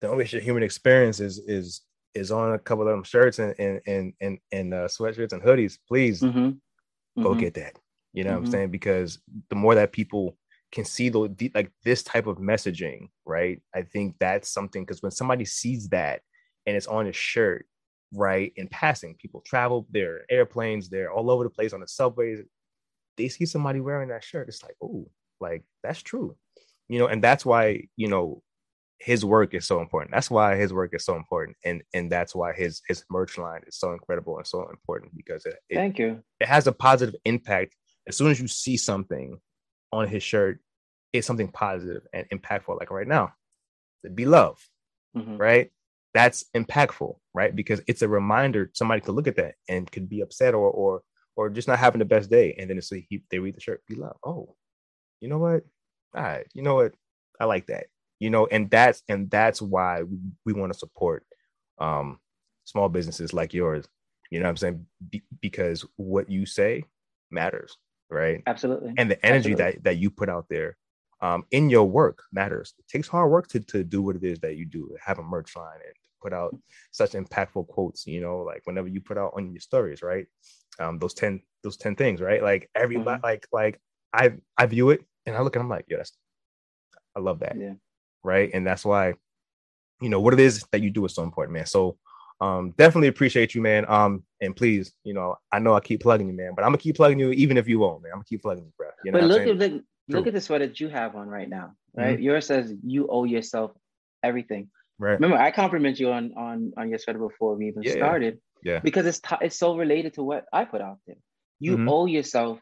don't 0.00 0.16
waste 0.16 0.32
your 0.32 0.42
human 0.42 0.62
experience 0.62 1.20
is 1.20 1.38
is 1.38 1.82
is 2.14 2.30
on 2.30 2.54
a 2.54 2.58
couple 2.58 2.86
of 2.86 2.90
them 2.90 3.04
shirts 3.04 3.38
and 3.38 3.54
and 3.58 3.80
and 3.86 4.12
and, 4.20 4.38
and 4.52 4.74
uh, 4.74 4.88
sweatshirts 4.88 5.32
and 5.32 5.42
hoodies. 5.42 5.78
Please 5.86 6.20
mm-hmm. 6.20 7.22
go 7.22 7.30
mm-hmm. 7.30 7.40
get 7.40 7.54
that. 7.54 7.78
You 8.12 8.24
know 8.24 8.30
what 8.30 8.36
I'm 8.36 8.42
mm-hmm. 8.44 8.52
saying? 8.52 8.70
Because 8.70 9.18
the 9.50 9.56
more 9.56 9.74
that 9.74 9.92
people 9.92 10.36
can 10.72 10.84
see 10.84 11.08
the 11.08 11.50
like 11.54 11.70
this 11.84 12.02
type 12.02 12.26
of 12.26 12.38
messaging, 12.38 13.08
right? 13.24 13.60
I 13.74 13.82
think 13.82 14.16
that's 14.18 14.48
something 14.48 14.84
because 14.84 15.02
when 15.02 15.12
somebody 15.12 15.44
sees 15.44 15.88
that 15.88 16.20
and 16.66 16.76
it's 16.76 16.86
on 16.86 17.08
a 17.08 17.12
shirt, 17.12 17.66
right, 18.12 18.52
in 18.56 18.68
passing, 18.68 19.16
people 19.16 19.42
travel, 19.44 19.86
they're 19.90 20.24
airplanes, 20.30 20.88
they're 20.88 21.12
all 21.12 21.30
over 21.30 21.44
the 21.44 21.50
place 21.50 21.72
on 21.72 21.80
the 21.80 21.88
subways. 21.88 22.40
They 23.16 23.28
see 23.28 23.46
somebody 23.46 23.80
wearing 23.80 24.08
that 24.08 24.24
shirt, 24.24 24.48
it's 24.48 24.62
like, 24.62 24.76
oh, 24.82 25.08
like 25.40 25.64
that's 25.82 26.02
true, 26.02 26.36
you 26.88 26.98
know, 26.98 27.06
and 27.06 27.22
that's 27.22 27.44
why 27.44 27.88
you 27.96 28.08
know 28.08 28.42
his 29.04 29.22
work 29.22 29.52
is 29.52 29.66
so 29.66 29.80
important. 29.80 30.12
That's 30.12 30.30
why 30.30 30.56
his 30.56 30.72
work 30.72 30.94
is 30.94 31.04
so 31.04 31.14
important, 31.14 31.58
and 31.62 31.82
and 31.92 32.10
that's 32.10 32.34
why 32.34 32.54
his 32.54 32.80
his 32.88 33.04
merch 33.10 33.36
line 33.36 33.60
is 33.66 33.76
so 33.76 33.92
incredible 33.92 34.38
and 34.38 34.46
so 34.46 34.66
important 34.70 35.14
because 35.14 35.44
it, 35.44 35.56
it 35.68 35.74
thank 35.74 35.98
you. 35.98 36.22
It 36.40 36.48
has 36.48 36.66
a 36.66 36.72
positive 36.72 37.14
impact 37.26 37.76
as 38.08 38.16
soon 38.16 38.30
as 38.30 38.40
you 38.40 38.48
see 38.48 38.78
something 38.78 39.38
on 39.92 40.08
his 40.08 40.22
shirt 40.22 40.60
is 41.12 41.26
something 41.26 41.48
positive 41.48 42.06
and 42.14 42.26
impactful. 42.30 42.78
Like 42.78 42.90
right 42.90 43.06
now, 43.06 43.34
be 44.14 44.24
love, 44.24 44.58
mm-hmm. 45.14 45.36
right? 45.36 45.70
That's 46.14 46.46
impactful, 46.56 47.16
right? 47.34 47.54
Because 47.54 47.82
it's 47.86 48.00
a 48.00 48.08
reminder. 48.08 48.70
Somebody 48.72 49.02
could 49.02 49.14
look 49.14 49.28
at 49.28 49.36
that 49.36 49.56
and 49.68 49.90
could 49.90 50.08
be 50.08 50.22
upset 50.22 50.54
or 50.54 50.70
or 50.70 51.02
or 51.36 51.50
just 51.50 51.68
not 51.68 51.78
having 51.78 51.98
the 51.98 52.06
best 52.06 52.30
day, 52.30 52.54
and 52.58 52.70
then 52.70 52.78
it's 52.78 52.90
like 52.90 53.04
he, 53.10 53.22
they 53.30 53.38
read 53.38 53.54
the 53.54 53.60
shirt, 53.60 53.82
be 53.86 53.96
love. 53.96 54.16
Oh, 54.24 54.56
you 55.20 55.28
know 55.28 55.38
what? 55.38 55.64
All 56.16 56.22
right, 56.22 56.46
you 56.54 56.62
know 56.62 56.76
what? 56.76 56.94
I 57.38 57.44
like 57.44 57.66
that. 57.66 57.86
You 58.20 58.30
know, 58.30 58.46
and 58.46 58.70
that's 58.70 59.02
and 59.08 59.30
that's 59.30 59.60
why 59.60 60.02
we, 60.02 60.18
we 60.46 60.52
want 60.52 60.72
to 60.72 60.78
support 60.78 61.24
um 61.78 62.18
small 62.64 62.88
businesses 62.88 63.32
like 63.32 63.52
yours. 63.52 63.86
You 64.30 64.40
know 64.40 64.44
what 64.44 64.50
I'm 64.50 64.56
saying? 64.56 64.86
Be, 65.10 65.22
because 65.40 65.84
what 65.96 66.30
you 66.30 66.46
say 66.46 66.84
matters, 67.30 67.76
right? 68.10 68.42
Absolutely. 68.46 68.94
And 68.96 69.10
the 69.10 69.24
energy 69.24 69.52
Absolutely. 69.52 69.64
that 69.64 69.84
that 69.84 69.96
you 69.96 70.10
put 70.10 70.28
out 70.28 70.46
there 70.48 70.76
um, 71.20 71.44
in 71.50 71.70
your 71.70 71.84
work 71.84 72.22
matters. 72.32 72.74
It 72.78 72.86
takes 72.86 73.08
hard 73.08 73.30
work 73.30 73.48
to, 73.48 73.60
to 73.60 73.82
do 73.82 74.02
what 74.02 74.16
it 74.16 74.24
is 74.24 74.40
that 74.40 74.56
you 74.56 74.66
do, 74.66 74.94
have 75.02 75.18
a 75.18 75.22
merch 75.22 75.56
line 75.56 75.78
and 75.84 75.94
put 76.22 76.34
out 76.34 76.54
such 76.90 77.12
impactful 77.12 77.66
quotes, 77.68 78.06
you 78.06 78.20
know, 78.20 78.40
like 78.40 78.62
whenever 78.64 78.88
you 78.88 79.00
put 79.00 79.16
out 79.16 79.32
on 79.34 79.52
your 79.52 79.60
stories, 79.60 80.02
right? 80.02 80.26
Um, 80.78 80.98
those 80.98 81.14
10, 81.14 81.40
those 81.62 81.78
10 81.78 81.96
things, 81.96 82.20
right? 82.20 82.42
Like 82.42 82.68
everybody, 82.74 83.16
mm-hmm. 83.16 83.26
like, 83.26 83.46
like 83.52 83.80
I, 84.12 84.34
I 84.58 84.66
view 84.66 84.90
it 84.90 85.02
and 85.24 85.34
I 85.34 85.40
look 85.40 85.56
and 85.56 85.62
I'm 85.62 85.68
like, 85.68 85.86
yeah, 85.88 85.98
that's, 85.98 86.12
I 87.16 87.20
love 87.20 87.38
that. 87.40 87.56
Yeah. 87.58 87.74
Right. 88.24 88.50
And 88.52 88.66
that's 88.66 88.84
why, 88.84 89.14
you 90.00 90.08
know, 90.08 90.20
what 90.20 90.34
it 90.34 90.40
is 90.40 90.64
that 90.72 90.80
you 90.80 90.90
do 90.90 91.04
is 91.04 91.14
so 91.14 91.22
important, 91.22 91.54
man. 91.54 91.66
So, 91.66 91.96
um, 92.40 92.74
definitely 92.76 93.08
appreciate 93.08 93.54
you, 93.54 93.62
man. 93.62 93.84
Um, 93.88 94.24
and 94.40 94.56
please, 94.56 94.92
you 95.04 95.14
know, 95.14 95.36
I 95.52 95.60
know 95.60 95.74
I 95.74 95.80
keep 95.80 96.00
plugging 96.00 96.26
you, 96.26 96.34
man, 96.34 96.52
but 96.56 96.62
I'm 96.64 96.70
gonna 96.70 96.78
keep 96.78 96.96
plugging 96.96 97.20
you 97.20 97.30
even 97.30 97.56
if 97.56 97.68
you 97.68 97.78
won't, 97.78 98.02
man. 98.02 98.10
I'm 98.12 98.18
gonna 98.18 98.24
keep 98.24 98.42
plugging 98.42 98.64
you, 98.64 98.72
bro. 98.76 98.88
You 99.04 99.12
know 99.12 99.20
but 99.20 99.28
look 99.28 99.46
at 99.46 99.58
the. 99.58 99.84
Look 100.06 100.26
at 100.26 100.34
the 100.34 100.40
sweater 100.42 100.66
that 100.66 100.78
you 100.80 100.90
have 100.90 101.16
on 101.16 101.28
right 101.28 101.48
now, 101.48 101.72
right? 101.96 102.16
Mm-hmm. 102.16 102.24
Yours 102.24 102.46
says 102.46 102.70
you 102.82 103.08
owe 103.08 103.24
yourself 103.24 103.70
everything. 104.22 104.68
Right. 104.98 105.14
Remember, 105.14 105.38
I 105.38 105.50
compliment 105.50 105.98
you 105.98 106.12
on 106.12 106.34
on 106.36 106.74
on 106.76 106.90
your 106.90 106.98
sweater 106.98 107.18
before 107.18 107.54
we 107.54 107.68
even 107.68 107.82
yeah, 107.82 107.92
started. 107.92 108.38
Yeah. 108.62 108.80
Because 108.80 109.06
it's 109.06 109.20
t- 109.20 109.36
it's 109.40 109.58
so 109.58 109.78
related 109.78 110.12
to 110.14 110.22
what 110.22 110.44
I 110.52 110.66
put 110.66 110.82
out 110.82 110.98
there. 111.06 111.16
You 111.58 111.78
mm-hmm. 111.78 111.88
owe 111.88 112.04
yourself 112.04 112.58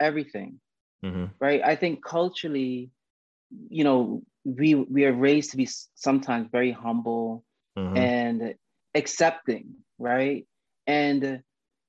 everything. 0.00 0.60
Mm-hmm. 1.04 1.24
Right. 1.40 1.60
I 1.64 1.74
think 1.74 2.04
culturally, 2.04 2.90
you 3.68 3.82
know, 3.82 4.22
we 4.46 4.74
we 4.74 5.04
are 5.04 5.12
raised 5.12 5.50
to 5.50 5.56
be 5.56 5.68
sometimes 5.94 6.48
very 6.52 6.70
humble 6.70 7.44
mm-hmm. 7.76 7.96
and 7.96 8.54
accepting, 8.94 9.74
right? 9.98 10.46
And 10.86 11.42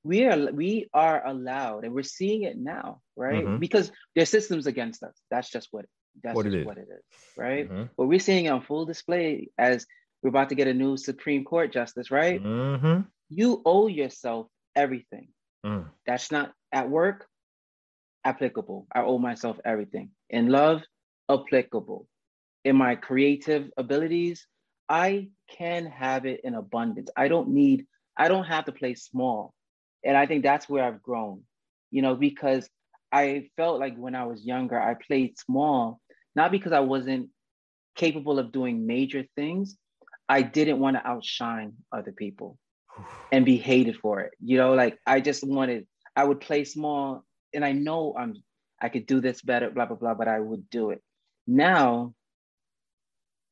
we 0.07 0.25
are 0.25 0.51
we 0.51 0.89
are 0.93 1.25
allowed 1.27 1.83
and 1.83 1.93
we're 1.93 2.03
seeing 2.03 2.43
it 2.43 2.57
now 2.57 3.01
right 3.15 3.43
mm-hmm. 3.43 3.57
because 3.57 3.91
there's 4.15 4.29
systems 4.29 4.65
against 4.65 5.03
us 5.03 5.13
that's 5.29 5.49
just 5.49 5.67
what 5.71 5.85
that's 6.23 6.35
what, 6.35 6.45
just 6.45 6.55
it, 6.55 6.61
is. 6.61 6.65
what 6.65 6.77
it 6.77 6.87
is 6.89 7.03
right 7.35 7.69
mm-hmm. 7.69 7.83
but 7.97 8.07
we're 8.07 8.19
seeing 8.19 8.45
it 8.45 8.49
on 8.49 8.61
full 8.61 8.85
display 8.85 9.49
as 9.57 9.85
we're 10.23 10.29
about 10.29 10.49
to 10.49 10.55
get 10.55 10.67
a 10.67 10.73
new 10.73 10.95
supreme 10.95 11.43
court 11.43 11.73
justice 11.73 12.09
right 12.09 12.41
mm-hmm. 12.41 13.01
you 13.29 13.61
owe 13.65 13.87
yourself 13.87 14.47
everything 14.75 15.27
mm. 15.65 15.85
that's 16.05 16.31
not 16.31 16.53
at 16.71 16.89
work 16.89 17.27
applicable 18.23 18.87
i 18.93 19.01
owe 19.01 19.17
myself 19.17 19.57
everything 19.65 20.09
in 20.29 20.47
love 20.47 20.81
applicable 21.29 22.07
in 22.67 22.75
my 22.75 22.93
creative 22.95 23.69
abilities 23.77 24.45
i 24.89 25.27
can 25.57 25.85
have 25.85 26.25
it 26.25 26.41
in 26.43 26.53
abundance 26.55 27.09
i 27.15 27.27
don't 27.27 27.49
need 27.49 27.85
i 28.17 28.27
don't 28.27 28.45
have 28.45 28.65
to 28.65 28.71
play 28.71 28.93
small 28.93 29.53
and 30.03 30.15
I 30.17 30.25
think 30.25 30.43
that's 30.43 30.69
where 30.69 30.83
I've 30.85 31.01
grown, 31.01 31.43
you 31.91 32.01
know, 32.01 32.15
because 32.15 32.69
I 33.11 33.49
felt 33.57 33.79
like 33.79 33.97
when 33.97 34.15
I 34.15 34.25
was 34.25 34.45
younger, 34.45 34.79
I 34.79 34.93
played 34.93 35.37
small, 35.37 35.99
not 36.35 36.51
because 36.51 36.71
I 36.71 36.79
wasn't 36.79 37.29
capable 37.95 38.39
of 38.39 38.51
doing 38.51 38.85
major 38.85 39.25
things. 39.35 39.77
I 40.29 40.41
didn't 40.41 40.79
want 40.79 40.97
to 40.97 41.07
outshine 41.07 41.73
other 41.91 42.11
people 42.11 42.57
and 43.31 43.45
be 43.45 43.57
hated 43.57 43.97
for 43.97 44.21
it. 44.21 44.31
You 44.39 44.57
know, 44.57 44.73
like 44.73 44.97
I 45.05 45.19
just 45.19 45.45
wanted, 45.45 45.87
I 46.15 46.23
would 46.23 46.39
play 46.39 46.63
small 46.63 47.25
and 47.53 47.65
I 47.65 47.71
know 47.71 48.15
I'm 48.17 48.35
I 48.79 48.89
could 48.89 49.07
do 49.07 49.19
this 49.19 49.41
better, 49.41 49.71
blah, 49.71 49.87
blah, 49.87 49.97
blah, 49.97 50.13
but 50.13 50.27
I 50.27 50.39
would 50.39 50.69
do 50.69 50.91
it. 50.91 51.01
Now, 51.47 52.13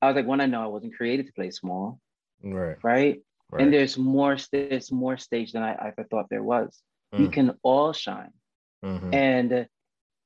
I 0.05 0.09
was 0.09 0.15
like, 0.15 0.27
when 0.27 0.41
I 0.41 0.45
know 0.45 0.63
I 0.63 0.67
wasn't 0.67 0.95
created 0.95 1.27
to 1.27 1.33
play 1.33 1.51
small. 1.51 1.99
Right. 2.43 2.77
Right. 2.83 3.21
Right. 3.51 3.61
And 3.61 3.73
there's 3.73 3.97
more, 3.97 4.37
there's 4.51 4.91
more 4.91 5.17
stage 5.17 5.51
than 5.51 5.63
I, 5.63 5.91
I 5.97 6.03
thought 6.09 6.29
there 6.29 6.43
was. 6.43 6.81
Mm. 7.13 7.19
We 7.19 7.27
can 7.27 7.51
all 7.61 7.93
shine. 7.93 8.33
Mm-hmm. 8.83 9.13
And 9.13 9.67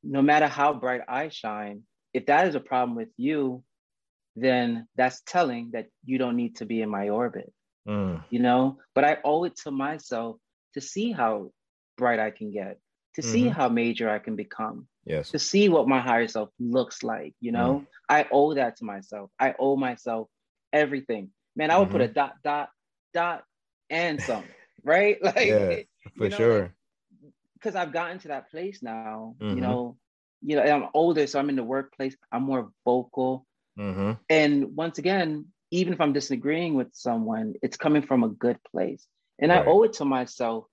no 0.03 0.21
matter 0.21 0.47
how 0.47 0.73
bright 0.73 1.01
I 1.07 1.29
shine, 1.29 1.83
if 2.13 2.27
that 2.27 2.47
is 2.47 2.55
a 2.55 2.59
problem 2.59 2.95
with 2.95 3.09
you, 3.17 3.63
then 4.35 4.87
that's 4.95 5.21
telling 5.25 5.71
that 5.73 5.87
you 6.05 6.17
don't 6.17 6.37
need 6.37 6.57
to 6.57 6.65
be 6.65 6.81
in 6.81 6.89
my 6.89 7.09
orbit. 7.09 7.51
Mm. 7.87 8.23
You 8.29 8.39
know, 8.39 8.77
but 8.95 9.03
I 9.03 9.17
owe 9.23 9.43
it 9.43 9.57
to 9.63 9.71
myself 9.71 10.37
to 10.73 10.81
see 10.81 11.11
how 11.11 11.51
bright 11.97 12.19
I 12.19 12.31
can 12.31 12.51
get, 12.51 12.79
to 13.19 13.27
mm-hmm. 13.27 13.34
see 13.34 13.47
how 13.47 13.69
major 13.69 14.10
I 14.10 14.19
can 14.19 14.36
become. 14.36 14.88
Yes. 15.05 15.32
To 15.32 15.39
see 15.39 15.69
what 15.69 15.88
my 15.88 15.99
higher 15.99 16.27
self 16.27 16.49
looks 16.60 17.03
like, 17.03 17.34
you 17.41 17.51
know? 17.51 17.86
Mm. 17.86 17.88
I 18.08 18.27
owe 18.32 18.53
that 18.53 18.77
to 18.77 18.86
myself. 18.86 19.29
I 19.39 19.55
owe 19.60 19.75
myself 19.75 20.29
everything. 20.71 21.32
Man, 21.55 21.71
I 21.71 21.77
would 21.77 21.89
mm-hmm. 21.89 21.97
put 21.97 22.01
a 22.01 22.08
dot 22.08 22.36
dot 22.43 22.69
dot 23.13 23.43
and 23.89 24.21
some, 24.21 24.43
right? 24.84 25.17
Like, 25.23 25.47
yeah, 25.47 25.75
for 26.15 26.23
you 26.25 26.29
know, 26.29 26.38
sure. 26.38 26.73
Because 27.55 27.75
I've 27.75 27.91
gotten 27.91 28.19
to 28.19 28.29
that 28.29 28.49
place 28.49 28.82
now, 28.82 29.36
mm-hmm. 29.39 29.55
you 29.55 29.62
know, 29.62 29.97
you 30.41 30.55
know, 30.55 30.63
I'm 30.63 30.88
older, 30.93 31.27
so 31.27 31.39
I'm 31.39 31.49
in 31.49 31.58
the 31.58 31.63
workplace. 31.63 32.15
I'm 32.32 32.43
more 32.43 32.71
vocal, 32.86 33.45
mm-hmm. 33.77 34.13
and 34.29 34.75
once 34.75 34.97
again, 34.97 35.47
even 35.71 35.91
if 35.91 35.99
I'm 35.99 36.13
disagreeing 36.13 36.75
with 36.75 36.88
someone, 36.93 37.55
it's 37.62 37.75
coming 37.75 38.03
from 38.03 38.23
a 38.23 38.29
good 38.29 38.58
place, 38.71 39.05
and 39.38 39.51
right. 39.51 39.62
I 39.62 39.65
owe 39.65 39.84
it 39.84 39.93
to 39.93 40.05
myself 40.05 40.65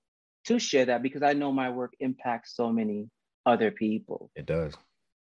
to 0.47 0.59
share 0.59 0.87
that 0.87 1.03
because 1.03 1.23
I 1.23 1.33
know 1.33 1.53
my 1.53 1.71
work 1.71 1.93
impacts 2.01 2.55
so 2.57 2.73
many 2.73 3.09
other 3.45 3.71
people. 3.71 4.31
It 4.35 4.47
does, 4.47 4.75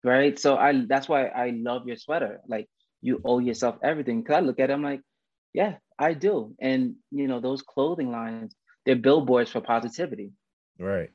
right? 0.05 0.39
So 0.39 0.57
I 0.57 0.85
that's 0.87 1.09
why 1.09 1.27
I 1.27 1.51
love 1.51 1.87
your 1.87 1.97
sweater. 1.97 2.41
Like 2.47 2.69
you 3.01 3.21
owe 3.25 3.39
yourself 3.39 3.77
everything. 3.83 4.25
Cause 4.25 4.37
I 4.37 4.41
look 4.41 4.61
at 4.61 4.71
it, 4.71 4.73
I'm 4.73 4.83
like, 4.83 5.03
yeah, 5.53 5.77
I 5.99 6.15
do. 6.15 6.55
And 6.61 6.97
you 7.11 7.29
know, 7.29 7.41
those 7.41 7.63
clothing 7.63 8.11
lines, 8.11 8.55
they're 8.87 8.97
billboards 8.97 9.51
for 9.51 9.61
positivity. 9.61 10.33
Right. 10.79 11.11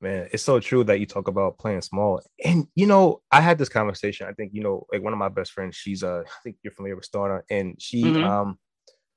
Man, 0.00 0.28
it's 0.32 0.42
so 0.42 0.58
true 0.58 0.82
that 0.84 0.98
you 0.98 1.06
talk 1.06 1.28
about 1.28 1.58
playing 1.58 1.82
small. 1.82 2.20
And 2.44 2.66
you 2.74 2.86
know, 2.86 3.22
I 3.30 3.40
had 3.40 3.58
this 3.58 3.68
conversation. 3.68 4.26
I 4.28 4.32
think, 4.32 4.52
you 4.52 4.62
know, 4.62 4.86
like 4.92 5.02
one 5.02 5.12
of 5.12 5.18
my 5.18 5.28
best 5.28 5.52
friends, 5.52 5.76
she's 5.76 6.02
uh 6.02 6.22
I 6.26 6.40
think 6.42 6.56
you're 6.62 6.74
familiar 6.74 6.96
with 6.96 7.04
Starter, 7.04 7.44
and 7.50 7.76
she 7.80 8.02
mm-hmm. 8.02 8.24
um 8.24 8.58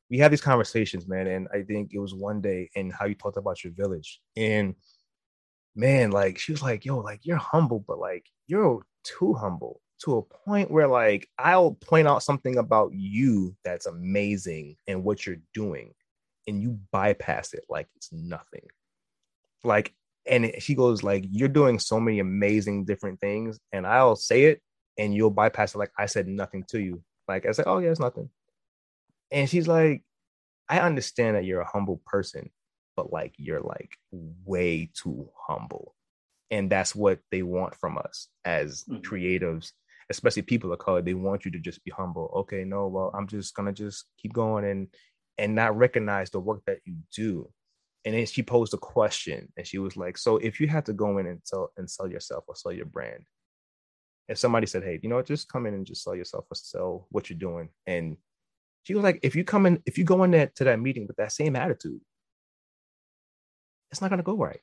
we 0.09 0.17
had 0.17 0.31
these 0.31 0.41
conversations, 0.41 1.07
man. 1.07 1.27
And 1.27 1.47
I 1.53 1.63
think 1.63 1.91
it 1.93 1.99
was 1.99 2.13
one 2.13 2.41
day 2.41 2.69
and 2.75 2.93
how 2.93 3.05
you 3.05 3.15
talked 3.15 3.37
about 3.37 3.63
your 3.63 3.73
village. 3.73 4.21
And 4.37 4.75
man, 5.75 6.11
like 6.11 6.37
she 6.37 6.51
was 6.51 6.61
like, 6.61 6.85
yo, 6.85 6.99
like 6.99 7.21
you're 7.23 7.37
humble, 7.37 7.83
but 7.87 7.99
like 7.99 8.25
you're 8.47 8.85
too 9.03 9.33
humble 9.33 9.81
to 10.03 10.17
a 10.17 10.21
point 10.21 10.69
where 10.69 10.87
like 10.87 11.27
I'll 11.37 11.71
point 11.71 12.07
out 12.07 12.23
something 12.23 12.57
about 12.57 12.91
you 12.93 13.55
that's 13.63 13.85
amazing 13.85 14.75
and 14.87 15.03
what 15.03 15.25
you're 15.25 15.37
doing, 15.53 15.93
and 16.47 16.61
you 16.61 16.79
bypass 16.91 17.53
it 17.53 17.65
like 17.69 17.87
it's 17.95 18.11
nothing. 18.11 18.67
Like 19.63 19.93
and 20.27 20.51
she 20.59 20.75
goes 20.75 21.03
like 21.03 21.25
you're 21.29 21.47
doing 21.47 21.79
so 21.79 21.99
many 21.99 22.19
amazing 22.19 22.85
different 22.85 23.19
things 23.19 23.59
and 23.71 23.85
i'll 23.85 24.15
say 24.15 24.45
it 24.45 24.61
and 24.97 25.13
you'll 25.13 25.29
bypass 25.29 25.75
it 25.75 25.77
like 25.77 25.91
i 25.97 26.05
said 26.05 26.27
nothing 26.27 26.63
to 26.67 26.79
you 26.79 27.01
like 27.27 27.45
i 27.45 27.51
said 27.51 27.65
oh 27.67 27.79
yeah 27.79 27.89
it's 27.89 27.99
nothing 27.99 28.29
and 29.31 29.49
she's 29.49 29.67
like 29.67 30.03
i 30.69 30.79
understand 30.79 31.35
that 31.35 31.45
you're 31.45 31.61
a 31.61 31.67
humble 31.67 32.01
person 32.05 32.49
but 32.95 33.11
like 33.11 33.33
you're 33.37 33.61
like 33.61 33.97
way 34.11 34.89
too 34.93 35.29
humble. 35.47 35.93
And 36.51 36.69
that's 36.69 36.95
what 36.95 37.19
they 37.31 37.43
want 37.43 37.75
from 37.75 37.97
us 37.97 38.27
as 38.43 38.83
mm-hmm. 38.83 39.01
creatives 39.01 39.71
especially 40.11 40.43
people 40.43 40.71
of 40.71 40.77
color. 40.77 41.01
They 41.01 41.15
want 41.15 41.45
you 41.45 41.51
to 41.51 41.59
just 41.59 41.83
be 41.83 41.89
humble. 41.89 42.31
Okay 42.35 42.63
no 42.63 42.87
well 42.87 43.11
i'm 43.15 43.27
just 43.27 43.55
gonna 43.55 43.73
just 43.73 44.05
keep 44.17 44.33
going 44.33 44.65
and 44.65 44.87
and 45.37 45.55
not 45.55 45.75
recognize 45.75 46.29
the 46.29 46.39
work 46.39 46.61
that 46.67 46.79
you 46.85 46.95
do. 47.13 47.49
And 48.05 48.13
then 48.13 48.25
she 48.27 48.43
posed 48.43 48.73
a 48.75 48.77
question 48.77 49.51
and 49.57 49.65
she 49.65 49.79
was 49.79 49.97
like 49.97 50.17
so 50.17 50.37
if 50.37 50.59
you 50.59 50.67
had 50.67 50.85
to 50.85 50.93
go 50.93 51.17
in 51.17 51.25
and 51.25 51.39
sell 51.43 51.71
and 51.77 51.89
sell 51.89 52.07
yourself 52.07 52.43
or 52.47 52.55
sell 52.55 52.71
your 52.71 52.85
brand 52.85 53.23
if 54.27 54.37
somebody 54.37 54.67
said 54.67 54.83
hey 54.83 54.99
you 55.01 55.09
know 55.09 55.15
what? 55.17 55.25
Just 55.25 55.49
come 55.49 55.65
in 55.65 55.73
and 55.73 55.87
just 55.87 56.03
sell 56.03 56.15
yourself 56.15 56.45
or 56.51 56.55
sell 56.55 57.07
what 57.09 57.29
you're 57.29 57.39
doing 57.39 57.69
and 57.87 58.17
she 58.85 58.93
was 58.93 59.03
like 59.03 59.19
if 59.23 59.35
you 59.35 59.43
come 59.43 59.65
in 59.65 59.81
if 59.85 59.97
you 59.97 60.03
go 60.03 60.23
in 60.23 60.31
there 60.31 60.51
to 60.55 60.63
that 60.63 60.79
meeting 60.79 61.05
with 61.07 61.17
that 61.17 61.31
same 61.31 61.55
attitude 61.55 61.99
it's 63.91 64.01
not 64.01 64.09
going 64.09 64.17
to 64.17 64.23
go 64.23 64.37
right 64.37 64.61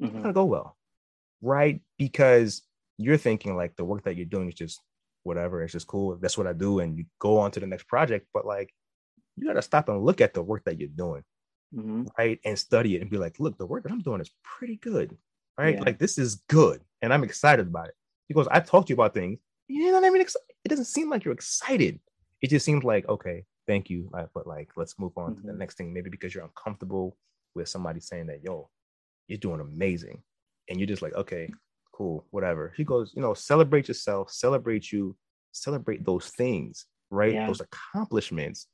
mm-hmm. 0.00 0.06
it's 0.06 0.14
not 0.14 0.22
going 0.22 0.34
to 0.34 0.40
go 0.40 0.44
well 0.44 0.76
right 1.40 1.80
because 1.96 2.62
you're 2.96 3.16
thinking 3.16 3.56
like 3.56 3.76
the 3.76 3.84
work 3.84 4.04
that 4.04 4.16
you're 4.16 4.26
doing 4.26 4.48
is 4.48 4.54
just 4.54 4.80
whatever 5.22 5.62
it's 5.62 5.72
just 5.72 5.86
cool 5.86 6.16
that's 6.16 6.36
what 6.36 6.46
i 6.46 6.52
do 6.52 6.80
and 6.80 6.98
you 6.98 7.04
go 7.20 7.38
on 7.38 7.50
to 7.50 7.60
the 7.60 7.66
next 7.66 7.86
project 7.86 8.26
but 8.34 8.44
like 8.44 8.72
you 9.36 9.46
got 9.46 9.52
to 9.54 9.62
stop 9.62 9.88
and 9.88 10.04
look 10.04 10.20
at 10.20 10.34
the 10.34 10.42
work 10.42 10.64
that 10.64 10.80
you're 10.80 10.88
doing 10.88 11.22
mm-hmm. 11.74 12.04
right? 12.16 12.38
And 12.44 12.58
study 12.58 12.96
it 12.96 13.02
and 13.02 13.10
be 13.10 13.18
like, 13.18 13.38
look, 13.38 13.58
the 13.58 13.66
work 13.66 13.82
that 13.84 13.92
I'm 13.92 14.00
doing 14.00 14.20
is 14.20 14.30
pretty 14.42 14.76
good, 14.76 15.16
right? 15.56 15.74
Yeah. 15.74 15.82
Like 15.82 15.98
this 15.98 16.18
is 16.18 16.36
good, 16.48 16.80
and 17.02 17.12
I'm 17.12 17.24
excited 17.24 17.66
about 17.66 17.88
it 17.88 17.94
because 18.28 18.48
I 18.50 18.60
talked 18.60 18.88
to 18.88 18.92
you 18.92 18.96
about 18.96 19.14
things. 19.14 19.38
You 19.68 19.86
know 19.86 20.00
what 20.00 20.04
I 20.04 20.10
mean? 20.10 20.22
It 20.22 20.68
doesn't 20.68 20.86
seem 20.86 21.10
like 21.10 21.24
you're 21.24 21.34
excited. 21.34 22.00
It 22.40 22.50
just 22.50 22.64
seems 22.64 22.84
like 22.84 23.08
okay, 23.08 23.44
thank 23.68 23.88
you, 23.88 24.10
but 24.34 24.46
like 24.46 24.70
let's 24.76 24.98
move 24.98 25.12
on 25.16 25.30
mm-hmm. 25.30 25.34
to 25.34 25.46
the 25.46 25.52
mm-hmm. 25.52 25.60
next 25.60 25.76
thing. 25.76 25.92
Maybe 25.92 26.10
because 26.10 26.34
you're 26.34 26.44
uncomfortable 26.44 27.16
with 27.54 27.68
somebody 27.68 28.00
saying 28.00 28.26
that, 28.26 28.42
yo, 28.42 28.68
you're 29.28 29.38
doing 29.38 29.60
amazing, 29.60 30.22
and 30.68 30.80
you're 30.80 30.88
just 30.88 31.02
like, 31.02 31.14
okay, 31.14 31.52
cool, 31.92 32.26
whatever. 32.30 32.72
He 32.76 32.82
goes, 32.82 33.12
you 33.14 33.22
know, 33.22 33.34
celebrate 33.34 33.86
yourself, 33.86 34.32
celebrate 34.32 34.90
you, 34.90 35.16
celebrate 35.52 36.04
those 36.04 36.28
things, 36.30 36.86
right? 37.10 37.34
Yeah. 37.34 37.46
Those 37.46 37.60
accomplishments 37.60 38.66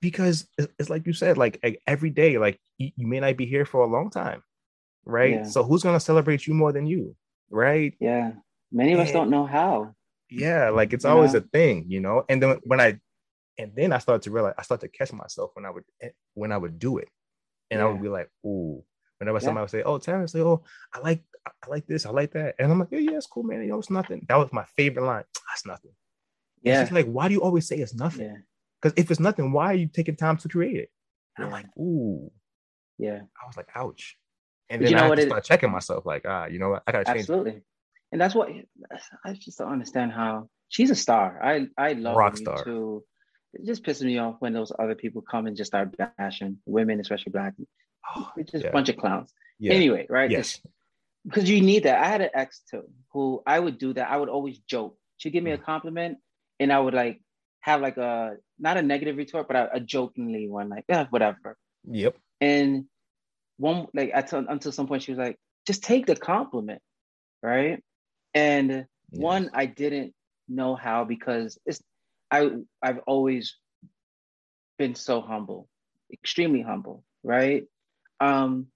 because 0.00 0.46
it's 0.78 0.90
like 0.90 1.06
you 1.06 1.12
said, 1.12 1.38
like 1.38 1.60
every 1.86 2.10
day, 2.10 2.38
like 2.38 2.60
you, 2.78 2.92
may 2.96 3.20
not 3.20 3.36
be 3.36 3.46
here 3.46 3.64
for 3.64 3.80
a 3.82 3.86
long 3.86 4.10
time, 4.10 4.42
right? 5.04 5.30
Yeah. 5.30 5.42
So 5.44 5.64
who's 5.64 5.82
gonna 5.82 6.00
celebrate 6.00 6.46
you 6.46 6.54
more 6.54 6.72
than 6.72 6.86
you, 6.86 7.16
right? 7.50 7.94
Yeah, 8.00 8.32
many 8.70 8.92
of 8.92 9.00
and, 9.00 9.08
us 9.08 9.12
don't 9.12 9.30
know 9.30 9.46
how. 9.46 9.94
Yeah, 10.30 10.70
like 10.70 10.92
it's 10.92 11.04
always 11.04 11.34
a 11.34 11.40
thing, 11.40 11.86
you 11.88 12.00
know. 12.00 12.24
And 12.28 12.42
then 12.42 12.58
when 12.64 12.80
I, 12.80 12.98
and 13.58 13.72
then 13.74 13.92
I 13.92 13.98
started 13.98 14.22
to 14.22 14.30
realize, 14.30 14.54
I 14.56 14.62
started 14.62 14.90
to 14.90 14.96
catch 14.96 15.12
myself 15.12 15.50
when 15.54 15.66
I 15.66 15.70
would 15.70 15.84
eh, 16.00 16.10
when 16.34 16.52
I 16.52 16.56
would 16.56 16.78
do 16.78 16.98
it, 16.98 17.08
and 17.70 17.80
yeah. 17.80 17.86
I 17.86 17.90
would 17.90 18.02
be 18.02 18.08
like, 18.08 18.30
ooh. 18.44 18.84
Whenever 19.18 19.38
yeah. 19.38 19.44
somebody 19.46 19.62
would 19.62 19.70
say, 19.70 19.82
"Oh, 19.82 19.98
Terrence," 19.98 20.30
say, 20.30 20.42
"Oh, 20.42 20.62
I 20.94 21.00
like, 21.00 21.24
I 21.44 21.68
like 21.68 21.88
this, 21.88 22.06
I 22.06 22.10
like 22.10 22.30
that," 22.34 22.54
and 22.56 22.70
I'm 22.70 22.78
like, 22.78 22.86
"Yeah, 22.92 23.00
yeah, 23.00 23.16
it's 23.16 23.26
cool, 23.26 23.42
man. 23.42 23.62
You 23.62 23.70
know, 23.70 23.80
it's 23.80 23.90
nothing." 23.90 24.24
That 24.28 24.36
was 24.36 24.52
my 24.52 24.64
favorite 24.76 25.04
line. 25.04 25.24
That's 25.48 25.66
nothing. 25.66 25.90
Yeah. 26.62 26.82
It's 26.82 26.92
like, 26.92 27.06
why 27.06 27.28
do 27.28 27.34
you 27.34 27.42
always 27.42 27.66
say 27.66 27.76
it's 27.76 27.94
nothing? 27.94 28.26
Yeah. 28.26 28.36
Because 28.80 28.94
if 28.96 29.10
it's 29.10 29.20
nothing, 29.20 29.52
why 29.52 29.72
are 29.72 29.74
you 29.74 29.88
taking 29.88 30.16
time 30.16 30.36
to 30.38 30.48
create 30.48 30.76
it? 30.76 30.90
And 31.36 31.46
I'm 31.46 31.52
like, 31.52 31.66
ooh. 31.78 32.30
Yeah. 32.98 33.20
I 33.42 33.46
was 33.46 33.56
like, 33.56 33.68
ouch. 33.74 34.16
And 34.70 34.82
then 34.82 34.90
you 34.90 34.96
know 34.96 35.04
I 35.04 35.08
what 35.08 35.22
start 35.22 35.44
checking 35.44 35.70
myself, 35.70 36.04
like, 36.04 36.24
ah, 36.26 36.46
you 36.46 36.58
know 36.58 36.70
what? 36.70 36.82
I 36.86 36.92
gotta 36.92 37.04
change. 37.04 37.20
Absolutely. 37.20 37.52
It. 37.52 37.62
And 38.12 38.20
that's 38.20 38.34
what 38.34 38.50
I 39.24 39.32
just 39.34 39.58
don't 39.58 39.72
understand 39.72 40.12
how 40.12 40.48
she's 40.68 40.90
a 40.90 40.94
star. 40.94 41.40
I 41.42 41.68
I 41.76 41.92
love 41.92 42.16
rock 42.16 42.36
star 42.36 42.64
too. 42.64 43.04
It 43.54 43.64
just 43.66 43.82
pisses 43.82 44.02
me 44.02 44.18
off 44.18 44.36
when 44.40 44.52
those 44.52 44.72
other 44.78 44.94
people 44.94 45.22
come 45.22 45.46
and 45.46 45.56
just 45.56 45.70
start 45.70 45.96
bashing 46.18 46.58
women, 46.66 47.00
especially 47.00 47.32
black. 47.32 47.54
Oh, 48.14 48.30
it's 48.36 48.52
just 48.52 48.64
yeah. 48.64 48.70
a 48.70 48.72
bunch 48.72 48.88
of 48.88 48.96
clowns. 48.96 49.32
Yeah. 49.58 49.72
Anyway, 49.72 50.06
right? 50.08 50.30
Yes. 50.30 50.60
Because 51.24 51.48
you 51.48 51.60
need 51.60 51.84
that. 51.84 52.02
I 52.02 52.06
had 52.06 52.20
an 52.20 52.30
ex 52.34 52.62
too 52.70 52.84
who 53.12 53.42
I 53.46 53.58
would 53.58 53.78
do 53.78 53.92
that. 53.94 54.10
I 54.10 54.16
would 54.16 54.28
always 54.28 54.58
joke. 54.60 54.96
She'd 55.16 55.32
give 55.32 55.42
me 55.42 55.50
a 55.50 55.58
mm. 55.58 55.64
compliment 55.64 56.18
and 56.60 56.72
I 56.72 56.78
would 56.78 56.94
like 56.94 57.20
have 57.60 57.80
like 57.80 57.96
a 57.96 58.36
not 58.58 58.76
a 58.76 58.82
negative 58.82 59.16
retort, 59.16 59.48
but 59.48 59.56
a, 59.56 59.76
a 59.76 59.80
jokingly 59.80 60.48
one, 60.48 60.68
like 60.68 60.84
yeah, 60.88 61.06
whatever. 61.10 61.56
Yep. 61.90 62.16
And 62.40 62.84
one 63.56 63.88
like 63.94 64.10
until 64.14 64.44
until 64.48 64.72
some 64.72 64.86
point 64.86 65.02
she 65.02 65.12
was 65.12 65.18
like, 65.18 65.36
just 65.66 65.82
take 65.82 66.06
the 66.06 66.16
compliment, 66.16 66.80
right? 67.42 67.82
And 68.34 68.70
yes. 68.70 68.86
one, 69.10 69.50
I 69.52 69.66
didn't 69.66 70.14
know 70.48 70.76
how 70.76 71.04
because 71.04 71.58
it's 71.66 71.82
I 72.30 72.50
I've 72.82 73.00
always 73.06 73.56
been 74.78 74.94
so 74.94 75.20
humble, 75.20 75.68
extremely 76.12 76.62
humble, 76.62 77.04
right? 77.22 77.64
Um, 78.20 78.68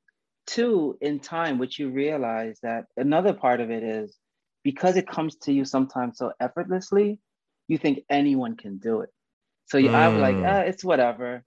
two, 0.46 0.98
in 1.00 1.20
time, 1.20 1.58
which 1.58 1.78
you 1.78 1.90
realize 1.90 2.58
that 2.62 2.86
another 2.96 3.32
part 3.32 3.60
of 3.60 3.70
it 3.70 3.82
is 3.82 4.16
because 4.64 4.96
it 4.96 5.06
comes 5.06 5.36
to 5.36 5.52
you 5.52 5.64
sometimes 5.64 6.18
so 6.18 6.32
effortlessly, 6.40 7.18
you 7.68 7.78
think 7.78 8.04
anyone 8.10 8.56
can 8.56 8.78
do 8.78 9.00
it. 9.00 9.10
So 9.66 9.78
mm. 9.78 9.94
I'm 9.94 10.20
like, 10.20 10.36
ah, 10.36 10.60
it's 10.60 10.84
whatever, 10.84 11.44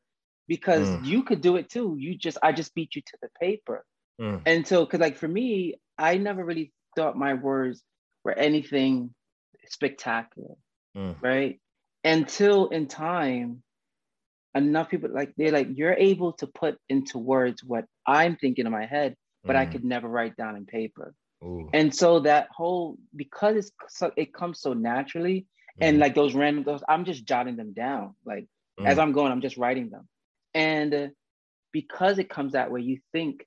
because 0.48 0.88
mm. 0.88 1.06
you 1.06 1.24
could 1.24 1.42
do 1.42 1.56
it 1.58 1.70
too. 1.70 1.96
You 2.00 2.18
just, 2.18 2.38
I 2.42 2.52
just 2.52 2.74
beat 2.74 2.96
you 2.96 3.02
to 3.02 3.18
the 3.22 3.30
paper. 3.40 3.86
Mm. 4.20 4.42
And 4.46 4.68
so, 4.68 4.86
because 4.86 5.00
like 5.00 5.18
for 5.18 5.28
me, 5.28 5.76
I 5.98 6.18
never 6.18 6.44
really 6.44 6.72
thought 6.96 7.18
my 7.18 7.34
words 7.34 7.84
were 8.24 8.34
anything 8.34 9.14
spectacular, 9.68 10.56
mm. 10.96 11.16
right? 11.22 11.60
Until 12.06 12.70
in 12.70 12.88
time, 12.88 13.64
enough 14.54 14.90
people 14.90 15.10
like 15.12 15.34
they're 15.36 15.52
like, 15.52 15.68
you're 15.74 15.94
able 15.94 16.34
to 16.34 16.48
put 16.48 16.78
into 16.88 17.18
words 17.18 17.64
what 17.64 17.86
I'm 18.08 18.38
thinking 18.38 18.66
in 18.66 18.72
my 18.72 18.86
head, 18.86 19.16
but 19.44 19.58
I 19.58 19.66
mm. 19.66 19.72
could 19.72 19.84
never 19.84 20.08
write 20.08 20.38
down 20.38 20.56
in 20.56 20.66
paper. 20.66 21.14
Ooh. 21.44 21.70
And 21.74 21.94
so 21.94 22.22
that 22.22 22.48
whole 22.52 22.98
because 23.16 23.58
it's 23.58 23.72
so, 23.90 24.12
it 24.16 24.34
comes 24.34 24.62
so 24.62 24.72
naturally, 24.74 25.48
and 25.80 25.96
mm-hmm. 25.96 26.02
like 26.02 26.16
those 26.16 26.34
random 26.34 26.64
those 26.64 26.82
i'm 26.88 27.06
just 27.06 27.26
jotting 27.26 27.56
them 27.56 27.74
down 27.74 28.16
like 28.26 28.48
mm. 28.80 28.86
as 28.86 28.98
i'm 28.98 29.12
going 29.12 29.32
i'm 29.32 29.42
just 29.42 29.58
writing 29.58 29.90
them 29.90 30.08
and 30.54 30.94
uh, 30.94 31.08
because 31.72 32.20
it 32.20 32.30
comes 32.30 32.54
that 32.54 32.72
way 32.72 32.82
you 32.82 33.00
think 33.12 33.46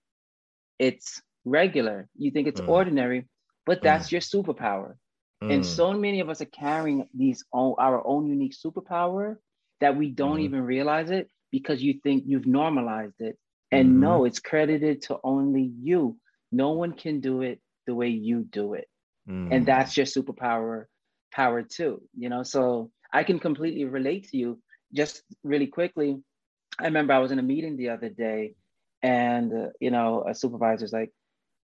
it's 0.79 1.23
regular 1.45 2.09
you 2.17 2.31
think 2.31 2.47
it's 2.47 2.61
mm. 2.61 2.69
ordinary 2.69 3.27
but 3.67 3.83
that's 3.83 4.09
mm. 4.09 4.13
your 4.13 4.21
superpower 4.21 4.95
and 5.41 5.63
mm. 5.63 5.65
so 5.65 5.93
many 5.93 6.21
of 6.21 6.29
us 6.29 6.41
are 6.41 6.47
carrying 6.47 7.09
these 7.15 7.45
own, 7.53 7.75
our 7.79 8.05
own 8.07 8.27
unique 8.27 8.55
superpower 8.55 9.37
that 9.81 9.97
we 9.97 10.11
don't 10.11 10.37
mm-hmm. 10.37 10.45
even 10.45 10.63
realize 10.63 11.11
it 11.11 11.31
because 11.53 11.83
you 11.83 11.95
think 12.03 12.25
you've 12.27 12.47
normalized 12.47 13.21
it 13.21 13.39
and 13.71 13.91
mm-hmm. 13.91 14.01
no 14.01 14.25
it's 14.25 14.41
credited 14.41 15.03
to 15.03 15.17
only 15.23 15.71
you 15.81 16.17
no 16.51 16.71
one 16.71 16.93
can 16.93 17.21
do 17.21 17.43
it 17.43 17.61
the 17.87 17.95
way 17.95 18.09
you 18.09 18.43
do 18.43 18.75
it 18.75 18.89
and 19.29 19.51
mm. 19.51 19.67
that's 19.67 19.97
your 19.97 20.07
superpower 20.07 20.87
power 21.31 21.63
too, 21.63 22.03
you 22.17 22.29
know? 22.29 22.43
So 22.43 22.91
I 23.13 23.25
can 23.25 23.39
completely 23.39 23.85
relate 23.85 24.29
to 24.31 24.37
you. 24.37 24.59
Just 24.95 25.23
really 25.45 25.67
quickly, 25.67 26.19
I 26.81 26.85
remember 26.85 27.13
I 27.13 27.19
was 27.19 27.31
in 27.31 27.39
a 27.39 27.43
meeting 27.43 27.77
the 27.77 27.91
other 27.91 28.09
day 28.09 28.55
and, 29.03 29.53
uh, 29.53 29.69
you 29.81 29.91
know, 29.91 30.25
a 30.27 30.35
supervisor's 30.35 30.93
like 30.93 31.13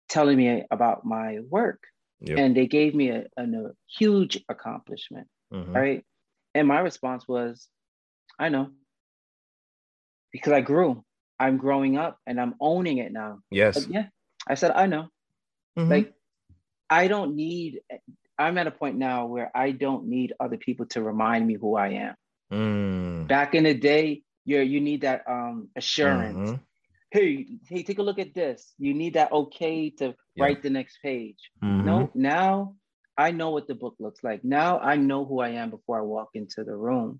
telling 0.09 0.37
me 0.37 0.63
about 0.71 1.05
my 1.05 1.39
work. 1.49 1.83
Yep. 2.21 2.37
And 2.37 2.55
they 2.55 2.67
gave 2.67 2.93
me 2.93 3.09
a, 3.09 3.25
a, 3.37 3.43
a 3.43 3.71
huge 3.97 4.43
accomplishment, 4.47 5.27
mm-hmm. 5.53 5.73
right? 5.73 6.05
And 6.53 6.67
my 6.67 6.79
response 6.79 7.27
was, 7.27 7.67
I 8.39 8.49
know. 8.49 8.69
Because 10.31 10.53
I 10.53 10.61
grew. 10.61 11.03
I'm 11.39 11.57
growing 11.57 11.97
up 11.97 12.19
and 12.27 12.39
I'm 12.39 12.55
owning 12.59 12.99
it 12.99 13.11
now. 13.11 13.39
Yes. 13.49 13.85
But 13.85 13.93
yeah. 13.93 14.05
I 14.47 14.55
said, 14.55 14.71
I 14.71 14.85
know. 14.85 15.07
Mm-hmm. 15.77 15.91
Like, 15.91 16.13
I 16.89 17.07
don't 17.07 17.35
need 17.35 17.79
I'm 18.41 18.57
at 18.57 18.67
a 18.67 18.71
point 18.71 18.97
now 18.97 19.27
where 19.27 19.51
I 19.55 19.71
don't 19.71 20.07
need 20.07 20.33
other 20.39 20.57
people 20.57 20.87
to 20.87 21.01
remind 21.01 21.45
me 21.45 21.55
who 21.55 21.75
I 21.75 21.89
am. 21.89 22.15
Mm. 22.51 23.27
Back 23.27 23.53
in 23.53 23.65
the 23.65 23.73
day, 23.73 24.23
you're 24.45 24.63
you 24.63 24.81
need 24.81 25.01
that 25.01 25.23
um, 25.27 25.69
assurance. 25.75 26.49
Mm-hmm. 26.49 26.55
Hey, 27.11 27.45
hey, 27.67 27.83
take 27.83 27.99
a 27.99 28.03
look 28.03 28.19
at 28.19 28.33
this. 28.33 28.73
You 28.77 28.93
need 28.93 29.13
that 29.13 29.31
okay 29.31 29.89
to 29.99 30.15
yeah. 30.35 30.43
write 30.43 30.63
the 30.63 30.69
next 30.69 30.97
page. 31.03 31.51
Mm-hmm. 31.63 31.85
No, 31.85 32.11
now 32.15 32.75
I 33.17 33.31
know 33.31 33.51
what 33.51 33.67
the 33.67 33.75
book 33.75 33.95
looks 33.99 34.23
like. 34.23 34.43
Now 34.43 34.79
I 34.79 34.95
know 34.95 35.25
who 35.25 35.39
I 35.41 35.49
am 35.49 35.69
before 35.69 35.99
I 35.99 36.01
walk 36.01 36.29
into 36.33 36.63
the 36.63 36.75
room. 36.75 37.19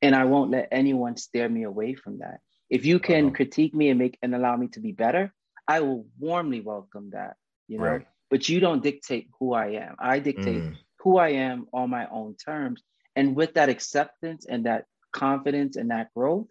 And 0.00 0.14
I 0.14 0.24
won't 0.24 0.52
let 0.52 0.68
anyone 0.70 1.16
steer 1.16 1.48
me 1.48 1.64
away 1.64 1.94
from 1.94 2.18
that. 2.18 2.38
If 2.70 2.86
you 2.86 3.00
can 3.00 3.26
uh-huh. 3.26 3.34
critique 3.34 3.74
me 3.74 3.88
and 3.88 3.98
make 3.98 4.16
and 4.22 4.34
allow 4.34 4.56
me 4.56 4.68
to 4.68 4.80
be 4.80 4.92
better, 4.92 5.34
I 5.66 5.80
will 5.80 6.06
warmly 6.18 6.60
welcome 6.60 7.10
that, 7.10 7.36
you 7.66 7.78
know. 7.78 7.84
Right. 7.84 8.06
But 8.30 8.48
you 8.48 8.60
don't 8.60 8.82
dictate 8.82 9.28
who 9.38 9.54
I 9.54 9.70
am. 9.72 9.96
I 9.98 10.20
dictate 10.20 10.62
mm. 10.62 10.76
who 11.00 11.18
I 11.18 11.30
am 11.30 11.66
on 11.72 11.90
my 11.90 12.06
own 12.08 12.36
terms. 12.36 12.82
And 13.16 13.34
with 13.34 13.54
that 13.54 13.70
acceptance 13.70 14.46
and 14.46 14.66
that 14.66 14.84
confidence 15.12 15.76
and 15.76 15.90
that 15.90 16.08
growth, 16.14 16.46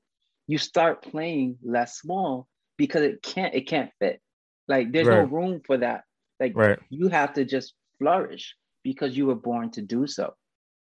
you 0.48 0.58
start 0.58 1.04
playing 1.04 1.58
less 1.64 2.00
small 2.00 2.48
because 2.78 3.04
it 3.04 3.22
can't 3.22 3.54
it 3.54 3.68
can't 3.68 3.92
fit. 4.00 4.22
Like 4.68 4.92
there's 4.92 5.08
right. 5.08 5.20
no 5.20 5.24
room 5.24 5.62
for 5.66 5.78
that. 5.78 6.04
Like 6.40 6.54
right. 6.56 6.80
you 6.90 7.10
have 7.10 7.34
to 7.34 7.46
just 7.46 7.74
flourish 8.00 8.56
because 8.84 9.18
you 9.18 9.26
were 9.26 9.36
born 9.36 9.72
to 9.72 9.82
do 9.82 10.08
so. 10.08 10.34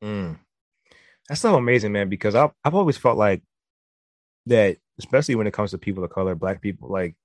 Mm. 0.04 0.38
That's 1.28 1.42
so 1.42 1.56
amazing, 1.56 1.92
man. 1.92 2.10
Because 2.10 2.36
I've 2.36 2.52
I've 2.64 2.76
always 2.76 2.98
felt 2.98 3.18
like 3.18 3.42
that, 4.46 4.78
especially 5.00 5.36
when 5.36 5.48
it 5.48 5.54
comes 5.54 5.72
to 5.72 5.78
people 5.78 6.04
of 6.04 6.12
color, 6.12 6.36
black 6.36 6.62
people, 6.62 6.90
like 6.92 7.16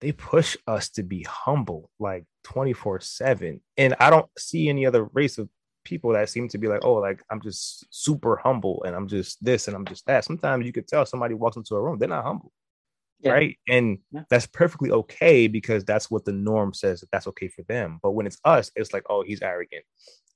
they 0.00 0.12
push 0.12 0.56
us 0.66 0.88
to 0.90 1.02
be 1.02 1.24
humble, 1.24 1.90
like 1.98 2.24
24 2.44 3.00
7. 3.00 3.60
And 3.76 3.94
I 3.98 4.10
don't 4.10 4.28
see 4.38 4.68
any 4.68 4.86
other 4.86 5.04
race 5.04 5.38
of 5.38 5.48
people 5.84 6.12
that 6.12 6.28
seem 6.28 6.48
to 6.48 6.58
be 6.58 6.68
like, 6.68 6.84
oh, 6.84 6.94
like 6.94 7.22
I'm 7.30 7.40
just 7.40 7.86
super 7.90 8.36
humble 8.36 8.84
and 8.84 8.94
I'm 8.94 9.08
just 9.08 9.42
this 9.44 9.66
and 9.68 9.76
I'm 9.76 9.86
just 9.86 10.06
that. 10.06 10.24
Sometimes 10.24 10.66
you 10.66 10.72
could 10.72 10.86
tell 10.86 11.04
somebody 11.06 11.34
walks 11.34 11.56
into 11.56 11.74
a 11.74 11.82
room, 11.82 11.98
they're 11.98 12.08
not 12.08 12.24
humble. 12.24 12.52
Yeah. 13.20 13.32
Right. 13.32 13.58
And 13.68 13.98
yeah. 14.12 14.22
that's 14.30 14.46
perfectly 14.46 14.90
okay 14.90 15.48
because 15.48 15.84
that's 15.84 16.10
what 16.10 16.24
the 16.24 16.32
norm 16.32 16.72
says 16.72 17.00
that 17.00 17.10
that's 17.10 17.26
okay 17.28 17.48
for 17.48 17.62
them. 17.62 17.98
But 18.02 18.12
when 18.12 18.26
it's 18.26 18.38
us, 18.44 18.70
it's 18.76 18.92
like, 18.92 19.02
oh, 19.10 19.22
he's 19.22 19.42
arrogant. 19.42 19.84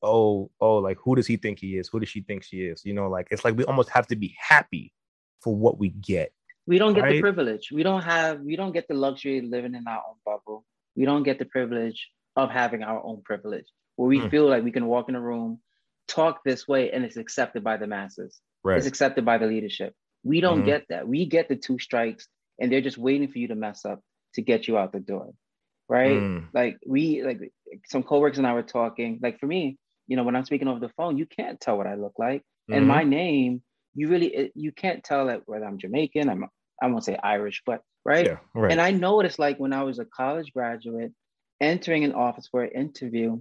Oh, 0.03 0.51
oh, 0.61 0.77
like 0.77 0.99
who 1.03 1.15
does 1.15 1.29
he 1.29 1.37
think 1.37 1.61
he 1.61 1.79
is? 1.79 1.89
Who 1.89 2.01
does 2.01 2.09
she 2.09 2.23
think 2.23 2.43
she 2.43 2.63
is? 2.63 2.85
You 2.85 2.93
know, 2.93 3.09
like 3.09 3.29
it's 3.31 3.45
like 3.45 3.57
we 3.57 3.65
almost 3.65 3.89
have 3.91 4.09
to 4.09 4.17
be 4.17 4.35
happy 4.39 4.93
for 5.41 5.55
what 5.55 5.79
we 5.79 5.91
get. 5.91 6.33
We 6.67 6.79
don't 6.79 6.95
get 6.95 7.05
right? 7.05 7.13
the 7.13 7.21
privilege. 7.21 7.71
We 7.73 7.83
don't 7.83 8.03
have, 8.03 8.41
we 8.41 8.57
don't 8.57 8.73
get 8.73 8.89
the 8.89 8.95
luxury 8.95 9.39
of 9.39 9.45
living 9.45 9.75
in 9.75 9.87
our 9.87 10.03
own 10.09 10.17
bubble. 10.25 10.65
We 10.97 11.05
don't 11.05 11.23
get 11.23 11.39
the 11.39 11.45
privilege 11.45 12.09
of 12.37 12.51
having 12.51 12.83
our 12.83 13.03
own 13.05 13.23
privilege 13.25 13.67
where 13.97 14.09
we 14.09 14.19
mm. 14.19 14.31
feel 14.31 14.49
like 14.49 14.65
we 14.65 14.73
can 14.73 14.87
walk 14.87 15.09
in 15.09 15.15
a 15.15 15.21
room, 15.21 15.61
talk 16.09 16.41
this 16.45 16.67
way, 16.67 16.91
and 16.91 17.05
it's 17.05 17.17
accepted 17.17 17.63
by 17.63 17.77
the 17.77 17.87
masses. 17.87 18.41
Right. 18.65 18.79
It's 18.79 18.87
accepted 18.87 19.25
by 19.25 19.39
the 19.39 19.47
leadership. 19.47 19.95
We 20.25 20.41
don't 20.41 20.59
mm-hmm. 20.59 20.67
get 20.67 20.85
that. 20.89 21.09
We 21.09 21.27
get 21.27 21.49
the 21.49 21.57
two 21.57 21.79
strikes 21.79 22.29
and 22.63 22.73
they're 22.73 22.81
just 22.81 22.97
waiting 22.97 23.29
for 23.29 23.39
you 23.39 23.49
to 23.49 23.57
mess 23.57 23.85
up 23.85 24.01
to 24.35 24.43
get 24.43 24.69
you 24.69 24.79
out 24.79 24.93
the 24.93 25.01
door. 25.01 25.33
Right. 25.89 26.13
Mm. 26.13 26.47
Like 26.55 26.79
we 26.87 27.23
like 27.23 27.53
some 27.89 28.05
coworkers 28.05 28.39
and 28.39 28.47
I 28.47 28.55
were 28.55 28.63
talking. 28.63 29.19
Like 29.21 29.41
for 29.41 29.47
me, 29.47 29.77
you 30.07 30.17
know, 30.17 30.23
when 30.23 30.37
I'm 30.37 30.45
speaking 30.45 30.69
over 30.69 30.81
the 30.81 30.93
phone, 30.97 31.19
you 31.19 31.27
can't 31.27 31.61
tell 31.61 31.77
what 31.77 31.89
I 31.89 31.97
look 31.97 32.15
like. 32.19 32.41
Mm-hmm. 32.41 32.75
And 32.75 32.87
my 32.87 33.03
name, 33.03 33.63
you 33.95 34.09
really 34.09 34.53
you 34.55 34.73
can't 34.73 35.05
tell 35.05 35.27
that 35.27 35.43
whether 35.47 35.67
I'm 35.67 35.79
Jamaican, 35.79 36.31
I'm 36.31 36.47
I 36.81 36.87
won't 36.87 37.05
say 37.05 37.19
Irish, 37.23 37.63
but 37.67 37.83
right? 38.05 38.27
Yeah, 38.27 38.39
right. 38.55 38.71
And 38.71 38.81
I 38.81 38.93
know 38.93 39.17
what 39.17 39.27
it's 39.27 39.39
like 39.39 39.59
when 39.59 39.73
I 39.73 39.83
was 39.83 39.99
a 39.99 40.05
college 40.05 40.53
graduate 40.53 41.13
entering 41.61 42.05
an 42.05 42.13
office 42.13 42.49
for 42.49 42.63
an 42.63 42.71
interview 42.71 43.41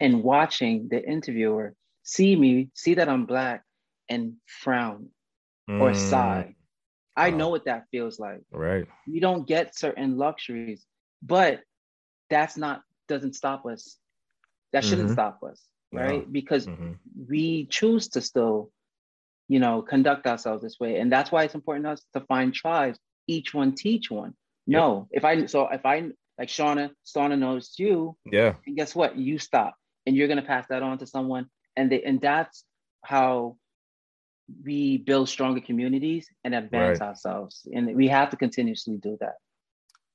and 0.00 0.22
watching 0.22 0.88
the 0.90 1.02
interviewer 1.02 1.74
see 2.02 2.34
me, 2.34 2.70
see 2.74 2.94
that 2.94 3.08
I'm 3.08 3.24
black 3.24 3.62
and 4.08 4.34
frown 4.46 5.08
mm. 5.70 5.80
or 5.80 5.94
sigh. 5.94 6.54
I 7.18 7.30
know 7.30 7.48
what 7.48 7.64
that 7.64 7.86
feels 7.90 8.18
like. 8.18 8.42
Right. 8.50 8.86
We 9.06 9.20
don't 9.20 9.46
get 9.46 9.76
certain 9.76 10.16
luxuries, 10.16 10.86
but 11.22 11.60
that's 12.30 12.56
not 12.56 12.82
doesn't 13.08 13.34
stop 13.34 13.66
us. 13.66 13.96
That 14.72 14.84
shouldn't 14.84 15.08
mm-hmm. 15.08 15.14
stop 15.14 15.40
us, 15.42 15.62
right? 15.92 16.20
Yeah. 16.20 16.28
Because 16.30 16.66
mm-hmm. 16.66 16.92
we 17.28 17.66
choose 17.66 18.08
to 18.10 18.20
still, 18.20 18.70
you 19.48 19.60
know, 19.60 19.82
conduct 19.82 20.26
ourselves 20.26 20.62
this 20.62 20.78
way, 20.78 20.98
and 20.98 21.10
that's 21.10 21.32
why 21.32 21.44
it's 21.44 21.54
important 21.54 21.86
to 21.86 21.92
us 21.92 22.04
to 22.14 22.20
find 22.20 22.54
tribes. 22.54 22.98
Each 23.26 23.52
one 23.52 23.74
teach 23.74 24.10
one. 24.10 24.34
Yep. 24.66 24.78
No, 24.78 25.08
if 25.10 25.24
I 25.24 25.46
so 25.46 25.68
if 25.68 25.84
I 25.84 26.10
like 26.38 26.48
Shauna, 26.48 26.90
Shauna 27.06 27.38
knows 27.38 27.74
you. 27.78 28.16
Yeah. 28.30 28.54
And 28.66 28.76
guess 28.76 28.94
what? 28.94 29.16
You 29.16 29.38
stop, 29.38 29.74
and 30.06 30.14
you're 30.14 30.28
gonna 30.28 30.42
pass 30.42 30.66
that 30.68 30.82
on 30.82 30.98
to 30.98 31.06
someone, 31.06 31.46
and 31.76 31.90
they 31.90 32.02
and 32.02 32.20
that's 32.20 32.64
how 33.02 33.56
we 34.64 34.98
build 34.98 35.28
stronger 35.28 35.60
communities 35.60 36.28
and 36.44 36.54
advance 36.54 37.00
right. 37.00 37.08
ourselves. 37.08 37.66
And 37.72 37.94
we 37.94 38.08
have 38.08 38.30
to 38.30 38.36
continuously 38.36 38.96
do 38.96 39.16
that. 39.20 39.34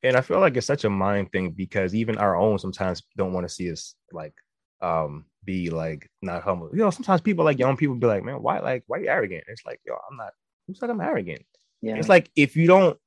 And 0.01 0.17
I 0.17 0.21
feel 0.21 0.39
like 0.39 0.57
it's 0.57 0.67
such 0.67 0.83
a 0.83 0.89
mind 0.89 1.31
thing 1.31 1.51
because 1.51 1.95
even 1.95 2.17
our 2.17 2.35
own 2.35 2.59
sometimes 2.59 3.03
don't 3.15 3.33
want 3.33 3.47
to 3.47 3.53
see 3.53 3.71
us 3.71 3.95
like 4.11 4.33
um 4.81 5.25
be 5.45 5.69
like 5.69 6.09
not 6.21 6.43
humble. 6.43 6.69
You 6.73 6.79
know, 6.79 6.89
sometimes 6.89 7.21
people 7.21 7.45
like 7.45 7.59
young 7.59 7.77
people 7.77 7.95
be 7.95 8.07
like, 8.07 8.23
man, 8.23 8.41
why 8.41 8.59
like 8.59 8.83
why 8.87 8.97
you 8.97 9.07
arrogant? 9.07 9.45
It's 9.47 9.65
like, 9.65 9.79
yo, 9.85 9.93
I'm 10.09 10.17
not 10.17 10.33
who 10.67 10.73
said 10.73 10.89
I'm 10.89 11.01
arrogant? 11.01 11.45
Yeah. 11.81 11.95
It's 11.95 12.09
like 12.09 12.29
if 12.35 12.55
you 12.55 12.67
don't 12.67 12.97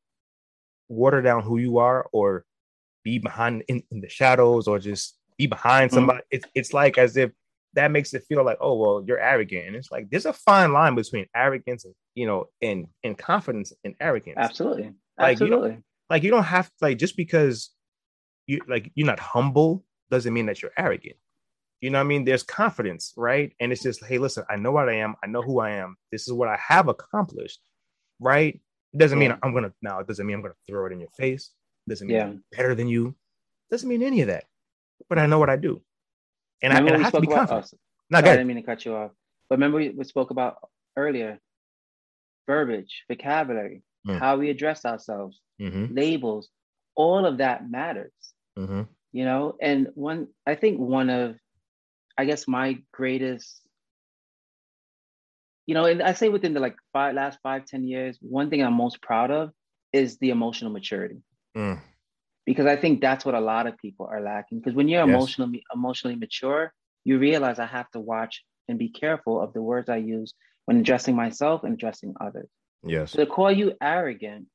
water 0.89 1.20
down 1.20 1.43
who 1.43 1.59
you 1.59 1.79
are 1.79 2.07
or 2.12 2.45
be 3.03 3.18
behind 3.18 3.64
in, 3.68 3.83
in 3.91 4.01
the 4.01 4.09
shadows 4.09 4.66
or 4.68 4.79
just 4.79 5.18
be 5.37 5.47
behind 5.47 5.91
mm-hmm. 5.91 5.97
somebody, 5.97 6.18
mm-hmm. 6.20 6.37
it's 6.37 6.47
it's 6.55 6.72
like 6.72 6.97
as 6.97 7.16
if 7.16 7.31
that 7.77 7.91
makes 7.91 8.12
it 8.14 8.24
feel 8.29 8.45
like, 8.45 8.59
oh 8.61 8.74
well, 8.74 9.05
you're 9.07 9.20
arrogant. 9.20 9.68
And 9.68 9.77
it's 9.77 9.93
like 9.93 10.11
there's 10.11 10.27
a 10.27 10.33
fine 10.33 10.72
line 10.72 10.95
between 10.95 11.27
arrogance 11.35 11.85
and 11.85 11.95
you 12.14 12.27
know 12.27 12.47
and 12.61 12.89
and 13.05 13.16
confidence 13.16 13.72
and 13.85 13.95
arrogance. 14.01 14.37
Absolutely. 14.39 14.93
Like 15.18 15.33
Absolutely. 15.33 15.68
you 15.68 15.72
don't 15.74 15.85
like 16.11 16.22
you 16.24 16.31
don't 16.31 16.45
have 16.45 16.66
to 16.66 16.72
like 16.81 16.99
just 16.99 17.16
because 17.16 17.70
you 18.47 18.61
like 18.66 18.91
you're 18.95 19.07
not 19.07 19.20
humble 19.20 19.85
doesn't 20.11 20.33
mean 20.33 20.47
that 20.47 20.62
you're 20.62 20.72
arrogant. 20.77 21.16
You 21.81 21.91
know 21.91 21.99
what 21.99 22.05
I 22.05 22.09
mean? 22.09 22.24
There's 22.24 22.43
confidence, 22.43 23.12
right? 23.16 23.53
And 23.61 23.70
it's 23.70 23.83
just, 23.83 24.03
hey, 24.03 24.16
listen, 24.16 24.45
I 24.49 24.57
know 24.57 24.72
what 24.72 24.89
I 24.89 24.95
am, 24.95 25.14
I 25.22 25.27
know 25.27 25.43
who 25.43 25.61
I 25.61 25.72
am, 25.72 25.97
this 26.11 26.27
is 26.27 26.33
what 26.33 26.49
I 26.49 26.59
have 26.66 26.89
accomplished, 26.89 27.61
right? 28.18 28.59
It 28.95 28.99
doesn't 28.99 29.18
mean 29.18 29.37
I'm 29.43 29.53
gonna 29.53 29.72
now, 29.83 29.99
it 29.99 30.07
doesn't 30.07 30.27
mean 30.27 30.37
I'm 30.37 30.43
gonna 30.43 30.55
throw 30.66 30.87
it 30.87 30.93
in 30.93 31.01
your 31.01 31.11
face, 31.18 31.51
it 31.87 31.91
doesn't 31.91 32.07
mean 32.07 32.16
yeah. 32.16 32.24
I'm 32.24 32.45
better 32.51 32.74
than 32.74 32.89
you, 32.89 33.09
it 33.09 33.70
doesn't 33.70 33.89
mean 33.89 34.03
any 34.03 34.22
of 34.22 34.29
that. 34.29 34.45
But 35.11 35.18
I 35.18 35.27
know 35.27 35.39
what 35.39 35.51
I 35.51 35.57
do. 35.57 35.83
And 36.62 36.72
remember 36.72 36.92
I, 36.92 36.94
and 36.94 37.02
I 37.02 37.04
have 37.04 37.12
to 37.14 37.20
be 37.20 37.26
confident. 37.26 37.74
no, 38.11 38.18
I 38.18 38.22
didn't 38.22 38.46
mean 38.46 38.57
to 38.57 38.62
cut 38.62 38.84
you 38.84 38.96
off. 38.96 39.11
But 39.48 39.57
remember 39.57 39.78
we, 39.78 39.90
we 39.90 40.04
spoke 40.04 40.30
about 40.30 40.57
earlier 40.96 41.38
verbiage, 42.46 43.04
vocabulary, 43.09 43.82
mm. 44.07 44.18
how 44.18 44.36
we 44.36 44.50
address 44.50 44.84
ourselves, 44.84 45.40
mm-hmm. 45.61 45.94
labels, 45.94 46.48
all 46.94 47.26
of 47.26 47.38
that 47.38 47.68
matters. 47.70 48.12
Mm-hmm. 48.59 48.82
You 49.12 49.24
know, 49.24 49.57
and 49.61 49.88
one 49.94 50.28
I 50.46 50.54
think 50.54 50.78
one 50.78 51.11
of 51.11 51.36
I 52.18 52.24
guess 52.24 52.48
my 52.48 52.78
greatest, 52.92 53.61
you 55.66 55.74
know, 55.74 55.84
and 55.84 56.02
I 56.02 56.12
say 56.12 56.28
within 56.28 56.54
the 56.54 56.61
like 56.61 56.76
five 56.92 57.14
last 57.14 57.38
five, 57.42 57.66
ten 57.66 57.84
years, 57.84 58.18
one 58.20 58.50
thing 58.50 58.62
I'm 58.62 58.74
most 58.74 59.00
proud 59.00 59.30
of 59.30 59.50
is 59.92 60.18
the 60.18 60.30
emotional 60.30 60.70
maturity. 60.70 61.22
Mm 61.57 61.80
because 62.47 62.66
I 62.66 62.76
think 62.76 63.01
that's 63.01 63.24
what 63.24 63.34
a 63.34 63.40
lot 63.40 63.66
of 63.66 63.76
people 63.76 64.09
are 64.11 64.20
lacking. 64.20 64.61
Because 64.61 64.74
when 64.74 64.88
you're 64.88 65.05
yes. 65.05 65.09
emotionally 65.09 65.64
emotionally 65.74 66.16
mature, 66.16 66.72
you 67.05 67.18
realize 67.18 67.59
I 67.59 67.66
have 67.66 67.90
to 67.90 68.01
watch 68.01 68.42
and 68.68 68.78
be 68.78 68.88
careful 68.88 69.40
of 69.40 69.53
the 69.53 69.61
words 69.61 69.88
I 69.88 69.97
use 69.97 70.32
when 70.64 70.78
addressing 70.78 71.14
myself 71.14 71.64
and 71.64 71.74
addressing 71.74 72.14
others. 72.20 72.49
Yes. 72.84 73.12
So 73.12 73.24
to 73.24 73.26
call 73.26 73.51
you 73.51 73.74
arrogant, 73.82 74.47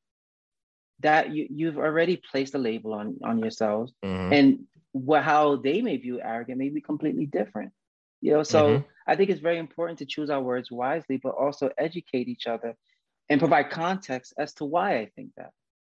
that 1.01 1.31
you 1.33 1.47
you've 1.49 1.77
already 1.77 2.21
placed 2.31 2.55
a 2.55 2.57
label 2.57 2.93
on 2.93 3.17
on 3.23 3.39
yourselves, 3.39 3.93
mm-hmm. 4.03 4.33
and 4.33 4.59
what 4.93 5.23
how 5.23 5.57
they 5.57 5.81
may 5.81 5.97
view 5.97 6.21
arrogant 6.21 6.57
may 6.57 6.69
be 6.69 6.81
completely 6.81 7.25
different. 7.25 7.71
You 8.21 8.33
know, 8.33 8.43
so 8.43 8.67
mm-hmm. 8.67 8.87
I 9.07 9.15
think 9.15 9.31
it's 9.31 9.41
very 9.41 9.57
important 9.57 9.99
to 9.99 10.05
choose 10.05 10.29
our 10.29 10.41
words 10.41 10.71
wisely, 10.71 11.17
but 11.17 11.33
also 11.33 11.71
educate 11.77 12.27
each 12.27 12.45
other 12.45 12.75
and 13.29 13.39
provide 13.39 13.71
context 13.71 14.33
as 14.37 14.53
to 14.55 14.65
why 14.65 14.99
I 14.99 15.09
think 15.15 15.31
that. 15.37 15.51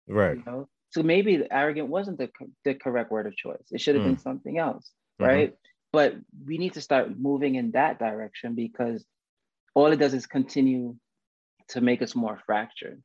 Right. 0.08 0.36
You 0.38 0.42
know? 0.46 0.68
So 0.94 1.02
maybe 1.02 1.44
arrogant 1.50 1.88
wasn't 1.88 2.18
the, 2.18 2.30
the 2.64 2.74
correct 2.74 3.10
word 3.10 3.26
of 3.26 3.36
choice. 3.36 3.64
It 3.72 3.80
should 3.80 3.96
have 3.96 4.04
mm. 4.04 4.10
been 4.10 4.18
something 4.18 4.58
else, 4.58 4.92
mm-hmm. 5.20 5.28
right? 5.28 5.54
But 5.92 6.14
we 6.46 6.56
need 6.56 6.74
to 6.74 6.80
start 6.80 7.18
moving 7.18 7.56
in 7.56 7.72
that 7.72 7.98
direction 7.98 8.54
because 8.54 9.04
all 9.74 9.88
it 9.88 9.96
does 9.96 10.14
is 10.14 10.26
continue 10.26 10.94
to 11.70 11.80
make 11.80 12.00
us 12.00 12.14
more 12.14 12.38
fractured. 12.46 13.02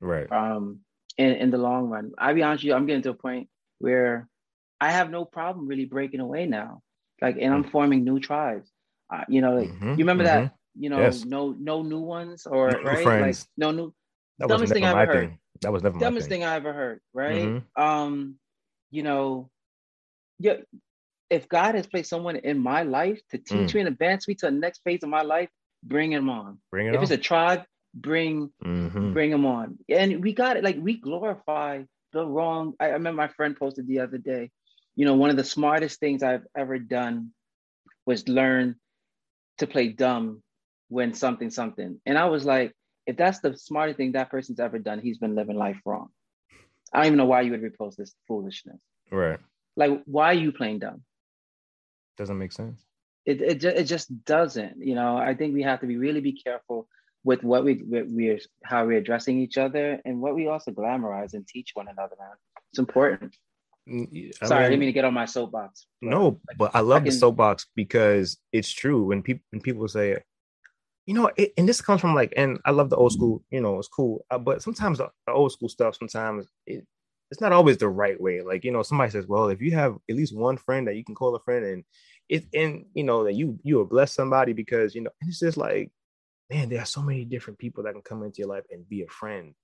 Right. 0.00 0.30
Um, 0.30 0.80
in, 1.18 1.32
in 1.32 1.50
the 1.50 1.58
long 1.58 1.88
run. 1.88 2.12
I'll 2.16 2.32
be 2.32 2.44
honest 2.44 2.62
with 2.62 2.68
you, 2.68 2.74
I'm 2.74 2.86
getting 2.86 3.02
to 3.02 3.10
a 3.10 3.14
point 3.14 3.48
where 3.80 4.28
I 4.80 4.92
have 4.92 5.10
no 5.10 5.24
problem 5.24 5.66
really 5.66 5.84
breaking 5.84 6.20
away 6.20 6.46
now. 6.46 6.80
Like, 7.20 7.38
and 7.40 7.52
I'm 7.52 7.64
mm. 7.64 7.72
forming 7.72 8.04
new 8.04 8.20
tribes. 8.20 8.70
Uh, 9.12 9.24
you 9.28 9.40
know, 9.40 9.56
like 9.56 9.68
mm-hmm, 9.68 9.90
you 9.90 9.96
remember 9.96 10.24
mm-hmm. 10.24 10.44
that, 10.44 10.54
you 10.78 10.90
know, 10.90 11.00
yes. 11.00 11.24
no 11.24 11.54
no 11.58 11.82
new 11.82 12.00
ones 12.00 12.46
or 12.46 12.70
no 12.70 12.82
right? 12.82 13.02
Friends. 13.02 13.40
Like 13.40 13.48
no 13.58 13.70
new 13.72 13.94
that 14.38 14.48
dumbest 14.48 14.72
thing 14.72 14.84
I 14.84 14.90
ever 14.90 15.12
heard. 15.12 15.28
Thing. 15.28 15.38
That 15.62 15.72
was 15.72 15.82
never 15.82 15.98
dumbest 15.98 16.28
thing. 16.28 16.40
thing. 16.40 16.48
I 16.48 16.56
ever 16.56 16.72
heard. 16.72 17.00
Right. 17.14 17.44
Mm-hmm. 17.44 17.82
Um, 17.82 18.36
you 18.90 19.02
know, 19.02 19.50
yeah. 20.38 20.56
If 21.30 21.48
God 21.48 21.76
has 21.76 21.86
placed 21.86 22.10
someone 22.10 22.36
in 22.36 22.58
my 22.58 22.82
life 22.82 23.18
to 23.30 23.38
teach 23.38 23.70
mm. 23.70 23.74
me 23.74 23.80
and 23.80 23.88
advance 23.88 24.28
me 24.28 24.34
to 24.34 24.46
the 24.46 24.52
next 24.52 24.82
phase 24.84 25.02
of 25.02 25.08
my 25.08 25.22
life, 25.22 25.48
bring 25.82 26.12
him 26.12 26.28
on. 26.28 26.58
Bring 26.70 26.88
it 26.88 26.90
if 26.90 26.98
on. 26.98 27.02
it's 27.04 27.12
a 27.12 27.16
tribe, 27.16 27.62
bring 27.94 28.50
mm-hmm. 28.62 29.14
bring 29.14 29.30
him 29.30 29.46
on. 29.46 29.78
And 29.88 30.22
we 30.22 30.34
got 30.34 30.58
it. 30.58 30.64
Like 30.64 30.76
we 30.78 31.00
glorify 31.00 31.84
the 32.12 32.26
wrong. 32.26 32.74
I, 32.78 32.86
I 32.86 32.88
remember 32.90 33.16
my 33.16 33.28
friend 33.28 33.56
posted 33.56 33.86
the 33.86 34.00
other 34.00 34.18
day. 34.18 34.50
You 34.94 35.06
know, 35.06 35.14
one 35.14 35.30
of 35.30 35.36
the 35.36 35.44
smartest 35.44 36.00
things 36.00 36.22
I've 36.22 36.44
ever 36.54 36.78
done 36.78 37.30
was 38.04 38.28
learn 38.28 38.76
to 39.58 39.66
play 39.66 39.88
dumb 39.88 40.42
when 40.88 41.14
something 41.14 41.50
something. 41.50 41.98
And 42.04 42.18
I 42.18 42.26
was 42.26 42.44
like, 42.44 42.74
if 43.06 43.16
that's 43.16 43.40
the 43.40 43.56
smartest 43.56 43.96
thing 43.96 44.12
that 44.12 44.30
person's 44.30 44.60
ever 44.60 44.78
done, 44.78 45.00
he's 45.00 45.18
been 45.18 45.34
living 45.34 45.56
life 45.56 45.80
wrong. 45.84 46.08
I 46.92 46.98
don't 46.98 47.06
even 47.06 47.18
know 47.18 47.26
why 47.26 47.40
you 47.42 47.50
would 47.52 47.62
repost 47.62 47.96
this 47.96 48.14
foolishness. 48.28 48.80
Right. 49.10 49.40
Like, 49.76 50.02
why 50.04 50.26
are 50.26 50.34
you 50.34 50.52
playing 50.52 50.80
dumb? 50.80 51.02
Doesn't 52.18 52.38
make 52.38 52.52
sense. 52.52 52.84
It 53.24 53.40
it, 53.40 53.60
ju- 53.60 53.68
it 53.68 53.84
just 53.84 54.24
doesn't. 54.24 54.76
You 54.84 54.94
know, 54.94 55.16
I 55.16 55.34
think 55.34 55.54
we 55.54 55.62
have 55.62 55.80
to 55.80 55.86
be 55.86 55.96
really 55.96 56.20
be 56.20 56.32
careful 56.32 56.88
with 57.24 57.42
what 57.42 57.64
we 57.64 57.82
we 57.88 58.02
we're 58.02 58.38
how 58.64 58.84
we're 58.84 58.98
addressing 58.98 59.38
each 59.38 59.56
other 59.58 60.00
and 60.04 60.20
what 60.20 60.34
we 60.34 60.48
also 60.48 60.72
glamorize 60.72 61.34
and 61.34 61.46
teach 61.46 61.70
one 61.74 61.88
another. 61.88 62.16
Man, 62.18 62.28
it's 62.70 62.78
important. 62.78 63.34
I 63.88 64.46
Sorry, 64.46 64.64
I 64.64 64.68
didn't 64.68 64.80
mean 64.80 64.88
to 64.88 64.92
get 64.92 65.04
on 65.04 65.14
my 65.14 65.24
soapbox. 65.24 65.86
but- 66.00 66.10
No, 66.10 66.40
but 66.58 66.70
I 66.74 66.80
love 66.80 67.02
I 67.02 67.06
the 67.06 67.12
soapbox 67.12 67.66
because 67.74 68.38
it's 68.52 68.70
true 68.70 69.04
when 69.04 69.22
people 69.22 69.44
when 69.50 69.60
people 69.62 69.88
say, 69.88 70.22
you 71.06 71.14
know, 71.14 71.30
it, 71.36 71.52
and 71.56 71.68
this 71.68 71.80
comes 71.80 72.00
from 72.00 72.14
like, 72.14 72.32
and 72.36 72.58
I 72.64 72.70
love 72.70 72.90
the 72.90 72.96
old 72.96 73.12
school. 73.12 73.42
You 73.50 73.60
know, 73.60 73.78
it's 73.78 73.88
cool, 73.88 74.24
uh, 74.30 74.38
but 74.38 74.62
sometimes 74.62 74.98
the, 74.98 75.08
the 75.26 75.32
old 75.32 75.52
school 75.52 75.68
stuff, 75.68 75.96
sometimes 75.96 76.46
it, 76.66 76.86
it's 77.30 77.40
not 77.40 77.52
always 77.52 77.78
the 77.78 77.88
right 77.88 78.20
way. 78.20 78.42
Like, 78.42 78.62
you 78.62 78.70
know, 78.70 78.82
somebody 78.82 79.10
says, 79.10 79.26
well, 79.26 79.48
if 79.48 79.60
you 79.60 79.72
have 79.72 79.96
at 80.08 80.16
least 80.16 80.36
one 80.36 80.58
friend 80.58 80.86
that 80.86 80.96
you 80.96 81.04
can 81.04 81.14
call 81.14 81.34
a 81.34 81.40
friend, 81.40 81.64
and 81.64 81.84
it, 82.28 82.44
and 82.54 82.84
you 82.94 83.04
know 83.04 83.24
that 83.24 83.34
you 83.34 83.58
you 83.62 83.76
will 83.76 83.84
bless 83.84 84.14
somebody 84.14 84.52
because 84.52 84.94
you 84.94 85.02
know, 85.02 85.10
it's 85.22 85.40
just 85.40 85.56
like, 85.56 85.90
man, 86.50 86.68
there 86.68 86.80
are 86.80 86.86
so 86.86 87.02
many 87.02 87.24
different 87.24 87.58
people 87.58 87.82
that 87.84 87.94
can 87.94 88.02
come 88.02 88.22
into 88.22 88.40
your 88.40 88.48
life 88.48 88.64
and 88.70 88.88
be 88.88 89.02
a 89.02 89.08
friend 89.08 89.54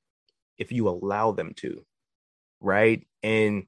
if 0.58 0.72
you 0.72 0.88
allow 0.88 1.30
them 1.32 1.52
to, 1.56 1.84
right? 2.60 3.06
And 3.22 3.66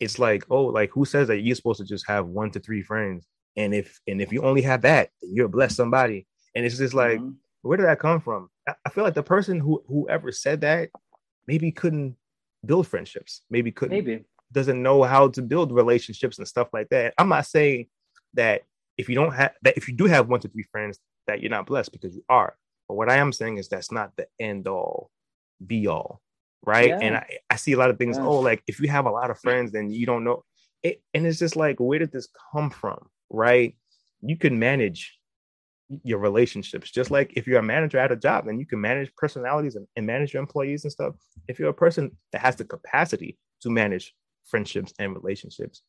it's 0.00 0.18
like, 0.18 0.44
oh, 0.50 0.64
like 0.64 0.90
who 0.90 1.04
says 1.04 1.28
that 1.28 1.40
you're 1.40 1.54
supposed 1.54 1.80
to 1.80 1.86
just 1.86 2.08
have 2.08 2.26
one 2.26 2.50
to 2.52 2.60
three 2.60 2.82
friends? 2.82 3.26
And 3.56 3.74
if 3.74 4.00
and 4.08 4.20
if 4.20 4.32
you 4.32 4.42
only 4.42 4.62
have 4.62 4.82
that, 4.82 5.10
you're 5.22 5.48
blessed 5.48 5.76
somebody. 5.76 6.26
And 6.54 6.64
it's 6.64 6.78
just 6.78 6.94
like, 6.94 7.18
Mhm. 7.18 7.36
where 7.62 7.76
did 7.76 7.86
that 7.86 7.98
come 7.98 8.20
from? 8.20 8.50
I, 8.68 8.74
I 8.84 8.90
feel 8.90 9.04
like 9.04 9.14
the 9.14 9.22
person 9.22 9.58
who 9.60 9.82
whoever 9.88 10.32
said 10.32 10.60
that 10.62 10.90
maybe 11.46 11.72
couldn't 11.72 12.16
build 12.64 12.86
friendships, 12.86 13.42
maybe 13.50 13.72
couldn't 13.72 13.96
maybe. 13.96 14.24
doesn't 14.52 14.82
know 14.82 15.02
how 15.02 15.28
to 15.28 15.42
build 15.42 15.72
relationships 15.72 16.38
and 16.38 16.46
stuff 16.46 16.68
like 16.72 16.88
that. 16.90 17.14
I'm 17.18 17.28
not 17.28 17.46
saying 17.46 17.86
that 18.34 18.62
if 18.98 19.08
you 19.08 19.14
don't 19.14 19.32
have 19.32 19.52
that 19.62 19.76
if 19.76 19.88
you 19.88 19.94
do 19.94 20.04
have 20.06 20.28
one 20.28 20.40
to 20.40 20.48
three 20.48 20.64
friends 20.70 20.98
that 21.26 21.40
you're 21.40 21.50
not 21.50 21.66
blessed 21.66 21.92
because 21.92 22.14
you 22.14 22.24
are. 22.28 22.56
But 22.88 22.94
what 22.96 23.08
I 23.10 23.16
am 23.16 23.32
saying 23.32 23.58
is 23.58 23.68
that's 23.68 23.90
not 23.92 24.12
the 24.16 24.26
end 24.40 24.66
all 24.68 25.10
be 25.66 25.86
all. 25.86 26.20
Right. 26.64 26.88
Yeah. 26.90 26.98
And 27.00 27.16
I, 27.16 27.38
I 27.50 27.56
see 27.56 27.72
a 27.72 27.76
lot 27.78 27.90
of 27.90 27.98
things, 27.98 28.16
Yeah. 28.16 28.24
oh, 28.24 28.38
like 28.40 28.62
if 28.66 28.78
you 28.80 28.88
have 28.88 29.06
a 29.06 29.10
lot 29.10 29.30
of 29.30 29.38
friends, 29.38 29.72
then 29.72 29.90
you 29.90 30.06
don't 30.06 30.22
know 30.24 30.44
it. 30.82 31.02
And 31.14 31.26
it's 31.26 31.38
just 31.38 31.56
like, 31.56 31.78
where 31.80 31.98
did 31.98 32.12
this 32.12 32.28
come 32.52 32.70
from? 32.70 33.08
Right. 33.30 33.76
You 34.20 34.36
can 34.36 34.58
manage 34.58 35.18
your 36.04 36.18
relationships 36.18 36.90
just 36.90 37.10
like 37.10 37.32
if 37.36 37.46
you're 37.46 37.58
a 37.58 37.62
manager 37.62 37.98
at 37.98 38.12
a 38.12 38.16
job 38.16 38.46
then 38.46 38.58
you 38.58 38.64
can 38.66 38.80
manage 38.80 39.14
personalities 39.16 39.76
and, 39.76 39.86
and 39.96 40.06
manage 40.06 40.32
your 40.32 40.40
employees 40.40 40.84
and 40.84 40.92
stuff 40.92 41.14
if 41.48 41.58
you're 41.58 41.68
a 41.68 41.74
person 41.74 42.10
that 42.32 42.40
has 42.40 42.56
the 42.56 42.64
capacity 42.64 43.38
to 43.60 43.68
manage 43.68 44.14
friendships 44.46 44.94
and 44.98 45.14
relationships 45.14 45.82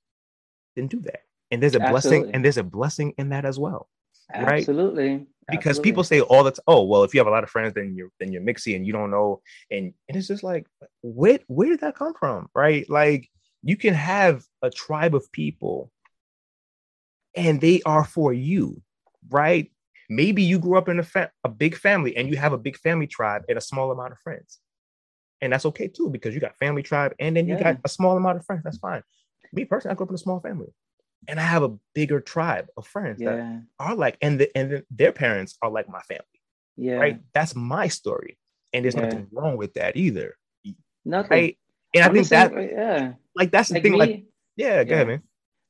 then 0.76 0.88
do 0.88 1.00
that 1.00 1.22
and 1.52 1.64
there's 1.64 1.76
a 1.76 1.80
blessing 1.80 2.30
and 2.34 2.44
there's 2.44 2.58
a 2.58 2.64
blessing 2.64 3.14
in 3.18 3.30
that 3.30 3.46
as 3.46 3.58
well 3.58 3.88
Right. 4.32 4.60
Absolutely. 4.60 5.28
because 5.50 5.72
Absolutely. 5.72 5.92
people 5.92 6.04
say 6.04 6.22
all 6.22 6.44
the 6.44 6.52
time 6.52 6.64
oh 6.68 6.84
well 6.84 7.04
if 7.04 7.14
you 7.14 7.20
have 7.20 7.28
a 7.28 7.32
lot 7.32 7.44
of 7.44 7.50
friends 7.50 7.74
then 7.74 7.94
you're 7.96 8.10
then 8.20 8.32
you're 8.32 8.42
mixy 8.42 8.76
and 8.76 8.88
you 8.88 8.94
don't 8.94 9.12
know 9.12 9.42
and, 9.70 9.94
and 10.08 10.18
it's 10.18 10.28
just 10.28 10.44
like 10.44 10.66
where 11.02 11.40
where 11.48 11.70
did 11.70 11.82
that 11.82 11.96
come 11.96 12.14
from 12.18 12.48
right 12.56 12.90
like 12.90 13.30
you 13.62 13.76
can 13.76 13.94
have 13.94 14.44
a 14.62 14.70
tribe 14.70 15.14
of 15.14 15.30
people 15.32 15.92
and 17.36 17.60
they 17.60 17.82
are 17.86 18.06
for 18.06 18.32
you 18.32 18.82
right 19.30 19.73
maybe 20.16 20.42
you 20.52 20.58
grew 20.60 20.78
up 20.78 20.88
in 20.90 21.00
a, 21.00 21.04
fa- 21.04 21.32
a 21.44 21.50
big 21.50 21.76
family 21.76 22.16
and 22.18 22.30
you 22.30 22.38
have 22.38 22.54
a 22.54 22.58
big 22.68 22.78
family 22.78 23.08
tribe 23.08 23.42
and 23.50 23.58
a 23.58 23.62
small 23.62 23.92
amount 23.92 24.12
of 24.12 24.20
friends 24.20 24.60
and 25.42 25.52
that's 25.52 25.66
okay 25.66 25.88
too 25.88 26.10
because 26.10 26.34
you 26.34 26.40
got 26.48 26.56
family 26.58 26.84
tribe 26.84 27.14
and 27.20 27.36
then 27.36 27.48
you 27.48 27.56
Yeah. 27.56 27.64
got 27.64 27.78
a 27.84 27.90
small 27.90 28.16
amount 28.18 28.38
of 28.38 28.46
friends 28.46 28.64
that's 28.64 28.78
fine 28.78 29.04
me 29.52 29.66
personally 29.66 29.94
i 29.94 29.96
grew 29.98 30.06
up 30.06 30.10
in 30.12 30.16
a 30.16 30.26
small 30.28 30.40
family 30.40 30.72
and 31.28 31.40
i 31.40 31.44
have 31.44 31.64
a 31.64 31.72
bigger 31.94 32.20
tribe 32.34 32.68
of 32.78 32.86
friends 32.88 33.20
that 33.28 33.40
are 33.80 33.96
like 33.96 34.18
and 34.22 34.40
the, 34.40 34.48
and 34.58 34.72
the, 34.72 34.86
their 34.92 35.12
parents 35.12 35.58
are 35.62 35.72
like 35.78 35.88
my 35.90 36.02
family 36.02 36.40
Yeah. 36.78 36.98
right 37.04 37.18
that's 37.34 37.56
my 37.56 37.88
story 37.88 38.38
and 38.74 38.84
there's 38.84 38.96
Yeah. 38.96 39.02
nothing 39.06 39.28
wrong 39.32 39.58
with 39.58 39.74
that 39.80 39.96
either 40.06 40.30
Nothing. 41.06 41.30
right 41.38 41.58
and 41.96 42.04
i 42.04 42.08
I'm 42.08 42.14
think 42.14 42.28
that 42.30 42.52
yeah. 42.54 43.14
like 43.36 43.52
that's 43.52 43.70
the 43.70 43.76
Like 43.76 43.84
thing 43.84 43.92
me, 43.94 44.00
like 44.00 44.24
yeah 44.56 44.84
go 44.84 44.90
Yeah. 44.90 44.96
ahead 44.96 45.08
man 45.08 45.22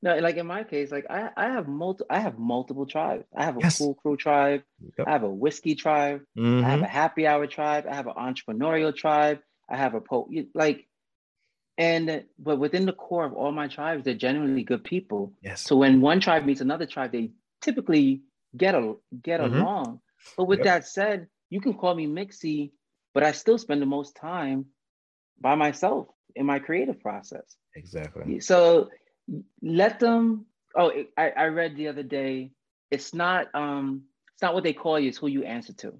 no, 0.04 0.18
like 0.20 0.38
in 0.38 0.48
my 0.48 0.64
case, 0.64 0.92
like 0.92 1.08
I, 1.10 1.32
I 1.38 1.50
have 1.50 1.68
multi 1.68 2.06
I 2.12 2.20
have 2.20 2.40
multiple 2.40 2.86
tribes. 2.88 3.26
I 3.36 3.46
have 3.46 3.58
a 3.58 3.64
Yes. 3.64 3.80
cool 3.80 3.96
crew 3.96 4.18
tribe, 4.18 4.64
Yep. 4.98 5.08
I 5.08 5.12
have 5.12 5.24
a 5.24 5.30
whiskey 5.30 5.76
tribe, 5.76 6.22
I 6.62 6.70
have 6.72 6.82
a 6.84 6.88
happy 6.88 7.28
hour 7.28 7.48
tribe, 7.48 7.86
I 7.90 7.96
have 7.96 8.08
an 8.08 8.16
entrepreneurial 8.16 8.96
tribe, 8.96 9.40
I 9.70 9.78
have 9.78 9.96
a 9.96 10.02
po 10.02 10.30
like 10.56 10.88
and 11.78 12.26
but 12.40 12.58
within 12.60 12.86
the 12.86 12.94
core 12.94 13.26
of 13.26 13.34
all 13.34 13.52
my 13.52 13.68
tribes, 13.68 14.06
they're 14.06 14.16
genuinely 14.16 14.60
good 14.64 14.78
people. 14.78 15.34
yes 15.42 15.62
So 15.64 15.78
when 15.78 15.94
one 15.96 16.14
tribe 16.16 16.40
meets 16.46 16.56
another 16.62 16.86
tribe, 16.86 17.12
they 17.12 17.32
typically 17.62 18.22
get 18.58 18.76
a 18.76 18.96
get 19.24 19.40
Mhm. 19.40 19.52
along. 19.52 20.02
But 20.38 20.46
with 20.48 20.60
Yep. 20.60 20.64
that 20.64 20.86
said, 20.86 21.28
you 21.50 21.62
can 21.62 21.74
call 21.74 21.96
me 21.96 22.08
Mixie, 22.08 22.72
but 23.14 23.24
I 23.24 23.32
still 23.32 23.58
spend 23.58 23.82
the 23.82 23.86
most 23.86 24.16
time 24.16 24.66
by 25.42 25.56
myself 25.56 26.08
in 26.36 26.46
my 26.46 26.60
creative 26.60 27.00
process. 27.00 27.58
exactly 27.76 28.26
So 28.40 28.90
let 29.62 30.00
them. 30.00 30.46
Oh, 30.76 30.92
I, 31.18 31.30
I 31.32 31.46
read 31.46 31.76
the 31.76 31.88
other 31.90 32.04
day. 32.04 32.52
It's 32.92 33.14
not 33.14 33.48
um 33.54 34.04
it's 34.34 34.42
not 34.42 34.54
what 34.54 34.64
they 34.64 34.74
call 34.74 35.00
you, 35.00 35.10
it's 35.10 35.18
who 35.18 35.28
you 35.28 35.44
answer 35.44 35.74
to, 35.74 35.94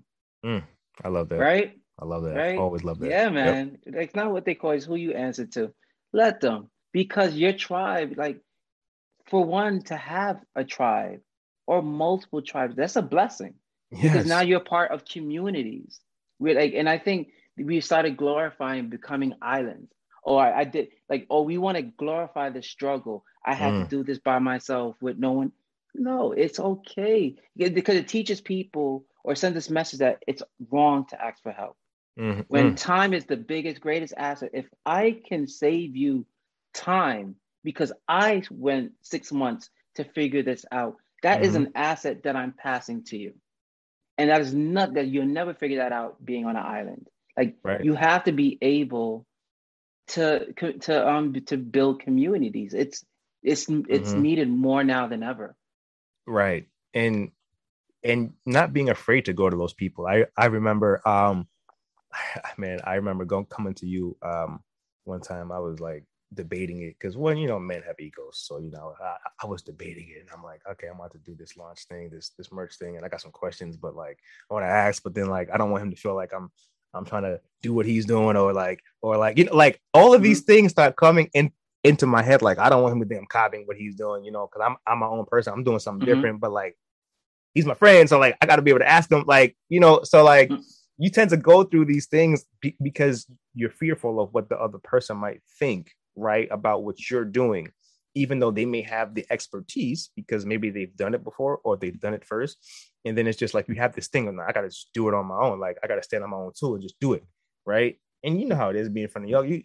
i 1.04 1.08
love 1.08 1.30
that 1.30 1.40
right? 1.40 1.80
i 2.00 2.06
love 2.06 2.24
that 2.24 2.36
Right? 2.36 2.58
always 2.58 2.84
love 2.84 3.00
that 3.00 3.10
Yeah, 3.10 3.30
Yep. 3.30 3.34
man. 3.36 3.78
It's 3.86 4.16
not 4.16 4.32
what 4.32 4.46
they 4.46 4.56
call 4.56 4.72
you, 4.72 4.78
it's 4.78 4.86
who 4.86 4.96
you 4.96 5.14
answer 5.14 5.46
to. 5.48 5.74
Let 6.14 6.42
them 6.42 6.70
because 6.92 7.36
your 7.36 7.54
tribe, 7.54 8.16
like 8.18 8.42
for 9.28 9.44
one 9.44 9.82
to 9.84 9.96
have 9.96 10.40
a 10.56 10.64
tribe 10.64 11.22
or 11.68 11.82
multiple 11.82 12.42
tribes, 12.42 12.76
that's 12.76 12.96
a 12.96 13.02
blessing 13.02 13.56
Yes. 13.92 14.02
because 14.02 14.26
now 14.26 14.42
you're 14.42 14.60
part 14.60 14.92
of 14.92 15.06
communities. 15.06 16.00
We're 16.40 16.56
like, 16.56 16.74
and 16.76 16.90
I 16.90 16.98
think 16.98 17.30
we 17.58 17.80
started 17.82 18.18
glorifying 18.18 18.90
becoming 18.90 19.34
islands. 19.42 19.92
Or 20.24 20.42
I, 20.42 20.62
I 20.62 20.64
did 20.66 20.90
like, 21.10 21.28
oh, 21.30 21.44
we 21.44 21.58
want 21.58 21.78
to 21.78 21.84
glorify 21.84 22.50
the 22.50 22.64
struggle. 22.64 23.26
I 23.46 23.54
had 23.56 23.76
Mm. 23.76 23.80
to 23.80 23.84
do 23.86 24.04
this 24.04 24.20
by 24.20 24.40
myself 24.40 24.98
with 25.02 25.18
no 25.18 25.32
one. 25.34 25.52
No, 25.96 26.32
it's 26.34 26.60
okay 26.60 27.36
because 27.58 27.96
it 27.96 28.08
teaches 28.08 28.42
people 28.42 29.06
or 29.24 29.36
sends 29.36 29.56
this 29.56 29.70
message 29.70 30.00
that 30.00 30.24
it's 30.28 30.44
wrong 30.72 31.06
to 31.08 31.22
ask 31.24 31.42
for 31.44 31.52
help. 31.52 31.78
Mhm. 32.18 32.46
When 32.48 32.74
Mm. 32.74 32.76
time 32.76 33.14
is 33.14 33.26
the 33.26 33.38
biggest, 33.38 33.82
greatest 33.82 34.14
asset, 34.18 34.52
if 34.54 34.68
I 34.86 35.22
can 35.28 35.48
save 35.48 35.96
you 35.96 36.26
time 36.74 37.36
because 37.64 37.92
I 38.08 38.44
went 38.52 38.94
six 39.02 39.32
months 39.32 39.70
to 39.96 40.04
figure 40.04 40.44
this 40.44 40.66
out, 40.72 40.98
that 41.24 41.44
is 41.44 41.56
Mhm. 41.56 41.56
an 41.56 41.72
asset 41.76 42.24
that 42.24 42.36
I'm 42.36 42.54
passing 42.54 43.04
to 43.06 43.18
you. 43.18 43.34
And 44.18 44.30
that 44.30 44.42
is 44.42 44.54
not 44.54 44.94
that 44.94 45.08
you'll 45.08 45.26
never 45.26 45.54
figure 45.54 45.78
that 45.78 45.92
out 45.92 46.24
being 46.24 46.46
on 46.46 46.56
an 46.56 46.64
island. 46.66 47.08
Like 47.38 47.56
Right. 47.64 47.88
you 47.88 47.96
have 47.96 48.24
to 48.26 48.32
be 48.32 48.58
able 48.62 49.26
to 50.10 50.54
to 50.82 51.10
um 51.10 51.34
to 51.48 51.58
build 51.58 52.02
communities. 52.02 52.74
It's 52.74 53.04
it's 53.44 53.68
it's 53.90 54.14
Mhm. 54.14 54.16
needed 54.16 54.50
more 54.50 54.84
now 54.84 55.08
than 55.08 55.24
ever. 55.24 55.56
right 56.26 56.68
and 56.94 57.32
and 58.04 58.34
not 58.46 58.74
being 58.74 58.90
afraid 58.90 59.26
to 59.26 59.34
go 59.34 59.50
to 59.50 59.58
those 59.58 59.74
people 59.74 60.08
i 60.08 60.26
i 60.38 60.46
remember 60.46 61.06
um 61.08 61.48
man 62.58 62.80
i 62.86 62.96
remember 62.96 63.26
going 63.26 63.46
coming 63.46 63.74
to 63.74 63.88
you 63.88 64.18
um 64.22 64.62
one 65.06 65.22
time 65.22 65.52
i 65.52 65.60
was 65.60 65.80
like 65.80 66.04
debating 66.34 66.82
it 66.82 66.96
because 67.00 67.16
when 67.16 67.38
you 67.38 67.48
know 67.48 67.60
men 67.60 67.84
have 67.86 67.96
egos 68.00 68.40
so 68.48 68.58
you 68.58 68.72
know 68.72 68.94
I, 69.02 69.16
I 69.44 69.46
was 69.48 69.62
debating 69.62 70.10
it 70.10 70.22
and 70.22 70.30
i'm 70.34 70.44
like 70.44 70.62
okay 70.70 70.88
i'm 70.88 70.96
about 70.96 71.12
to 71.12 71.20
do 71.20 71.36
this 71.36 71.58
launch 71.58 71.86
thing 71.86 72.10
this 72.10 72.30
this 72.38 72.52
merch 72.52 72.78
thing 72.78 72.98
and 72.98 73.06
i 73.06 73.10
got 73.10 73.22
some 73.22 73.32
questions 73.32 73.78
but 73.78 73.96
like 73.96 74.18
i 74.50 74.54
want 74.54 74.64
to 74.64 74.70
ask 74.70 75.04
but 75.04 75.14
then 75.14 75.28
like 75.28 75.50
i 75.54 75.58
don't 75.58 75.70
want 75.72 75.84
him 75.84 75.92
to 75.92 75.98
feel 75.98 76.16
like 76.16 76.34
i'm 76.34 76.52
i'm 76.94 77.06
trying 77.06 77.24
to 77.24 77.40
do 77.62 77.74
what 77.74 77.86
he's 77.86 78.06
doing 78.06 78.36
or 78.38 78.54
like 78.54 78.80
or 79.02 79.18
like 79.18 79.38
you 79.38 79.46
know 79.46 79.56
like 79.56 79.80
all 79.94 80.14
of 80.14 80.22
these 80.22 80.42
things 80.42 80.72
start 80.72 80.96
coming 80.96 81.30
in 81.34 81.52
into 81.84 82.06
my 82.06 82.22
head 82.22 82.42
like 82.42 82.60
i 82.60 82.70
don't 82.70 82.82
want 82.84 82.94
him 82.94 83.02
to 83.02 83.08
think 83.08 83.20
i'm 83.22 83.28
copying 83.28 83.66
what 83.66 83.78
he's 83.78 83.96
doing 83.96 84.24
you 84.24 84.32
know 84.32 84.48
because 84.48 84.66
i'm 84.66 84.76
i'm 84.88 85.00
my 85.00 85.08
own 85.08 85.26
person 85.26 85.54
i'm 85.54 85.64
doing 85.64 85.80
something 85.80 86.06
Mhm. 86.08 86.14
different 86.16 86.40
but 86.42 86.52
like 86.52 86.76
he's 87.54 87.66
my 87.66 87.74
friend 87.74 88.08
so 88.10 88.20
like 88.20 88.36
i 88.42 88.46
got 88.46 88.58
to 88.58 88.62
be 88.62 88.72
able 88.72 88.80
to 88.80 88.90
ask 88.90 89.12
him 89.12 89.24
like 89.28 89.56
you 89.70 89.80
know 89.80 90.02
so 90.04 90.24
like 90.24 90.50
Mhm. 90.50 90.62
you 90.98 91.10
tend 91.10 91.30
to 91.32 91.38
go 91.38 91.64
through 91.64 91.86
these 91.86 92.08
things 92.08 92.46
be- 92.62 92.76
because 92.82 93.28
you're 93.56 93.70
fearful 93.70 94.20
of 94.22 94.34
what 94.34 94.50
the 94.50 94.58
other 94.58 94.78
person 94.80 95.18
might 95.18 95.42
think 95.60 95.92
right 96.16 96.48
about 96.52 96.84
what 96.84 97.10
you're 97.10 97.26
doing 97.26 97.72
even 98.16 98.38
though 98.40 98.52
they 98.52 98.66
may 98.66 98.82
have 98.82 99.16
the 99.16 99.26
expertise 99.32 100.12
because 100.16 100.46
maybe 100.46 100.70
they've 100.70 100.96
done 100.96 101.16
it 101.16 101.24
before 101.24 101.60
or 101.64 101.76
they've 101.78 102.00
done 102.00 102.14
it 102.14 102.24
first 102.24 102.58
and 103.06 103.18
then 103.18 103.28
it's 103.28 103.38
just 103.38 103.54
like 103.54 103.68
you 103.68 103.76
have 103.76 103.94
this 103.94 104.08
thing 104.08 104.28
of 104.28 104.38
i 104.40 104.52
gotta 104.52 104.70
just 104.70 104.90
do 104.94 105.08
it 105.08 105.14
on 105.14 105.26
my 105.26 105.40
own 105.40 105.60
like 105.60 105.78
i 105.84 105.88
gotta 105.88 106.04
stand 106.04 106.24
on 106.24 106.30
my 106.30 106.38
own 106.38 106.52
too 106.58 106.74
and 106.76 106.84
just 106.84 107.00
do 107.00 107.14
it 107.14 107.24
right 107.66 108.00
and 108.24 108.40
you 108.40 108.48
know 108.48 108.56
how 108.56 108.70
it 108.70 108.76
is 108.76 108.90
being 108.90 109.04
in 109.04 109.10
front 109.10 109.26
of 109.26 109.30
y'all 109.30 109.46
you 109.46 109.62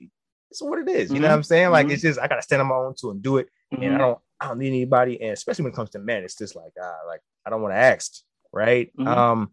it's 0.50 0.62
what 0.62 0.78
it 0.78 0.88
is. 0.88 1.10
You 1.10 1.14
mm-hmm. 1.16 1.22
know 1.22 1.28
what 1.28 1.34
I'm 1.34 1.42
saying? 1.42 1.70
Like 1.70 1.86
mm-hmm. 1.86 1.94
it's 1.94 2.02
just 2.02 2.18
I 2.18 2.26
gotta 2.26 2.42
stand 2.42 2.62
on 2.62 2.68
my 2.68 2.76
own 2.76 2.94
too 2.98 3.10
and 3.10 3.22
do 3.22 3.38
it. 3.38 3.48
Mm-hmm. 3.72 3.82
And 3.82 3.94
I 3.94 3.98
don't 3.98 4.18
I 4.40 4.48
don't 4.48 4.58
need 4.58 4.68
anybody. 4.68 5.20
And 5.20 5.32
especially 5.32 5.64
when 5.64 5.72
it 5.72 5.76
comes 5.76 5.90
to 5.90 5.98
men, 5.98 6.24
it's 6.24 6.36
just 6.36 6.56
like 6.56 6.72
ah, 6.80 6.98
like 7.06 7.20
I 7.46 7.50
don't 7.50 7.62
want 7.62 7.72
to 7.72 7.78
ask, 7.78 8.12
right? 8.52 8.90
Mm-hmm. 8.96 9.08
Um, 9.08 9.50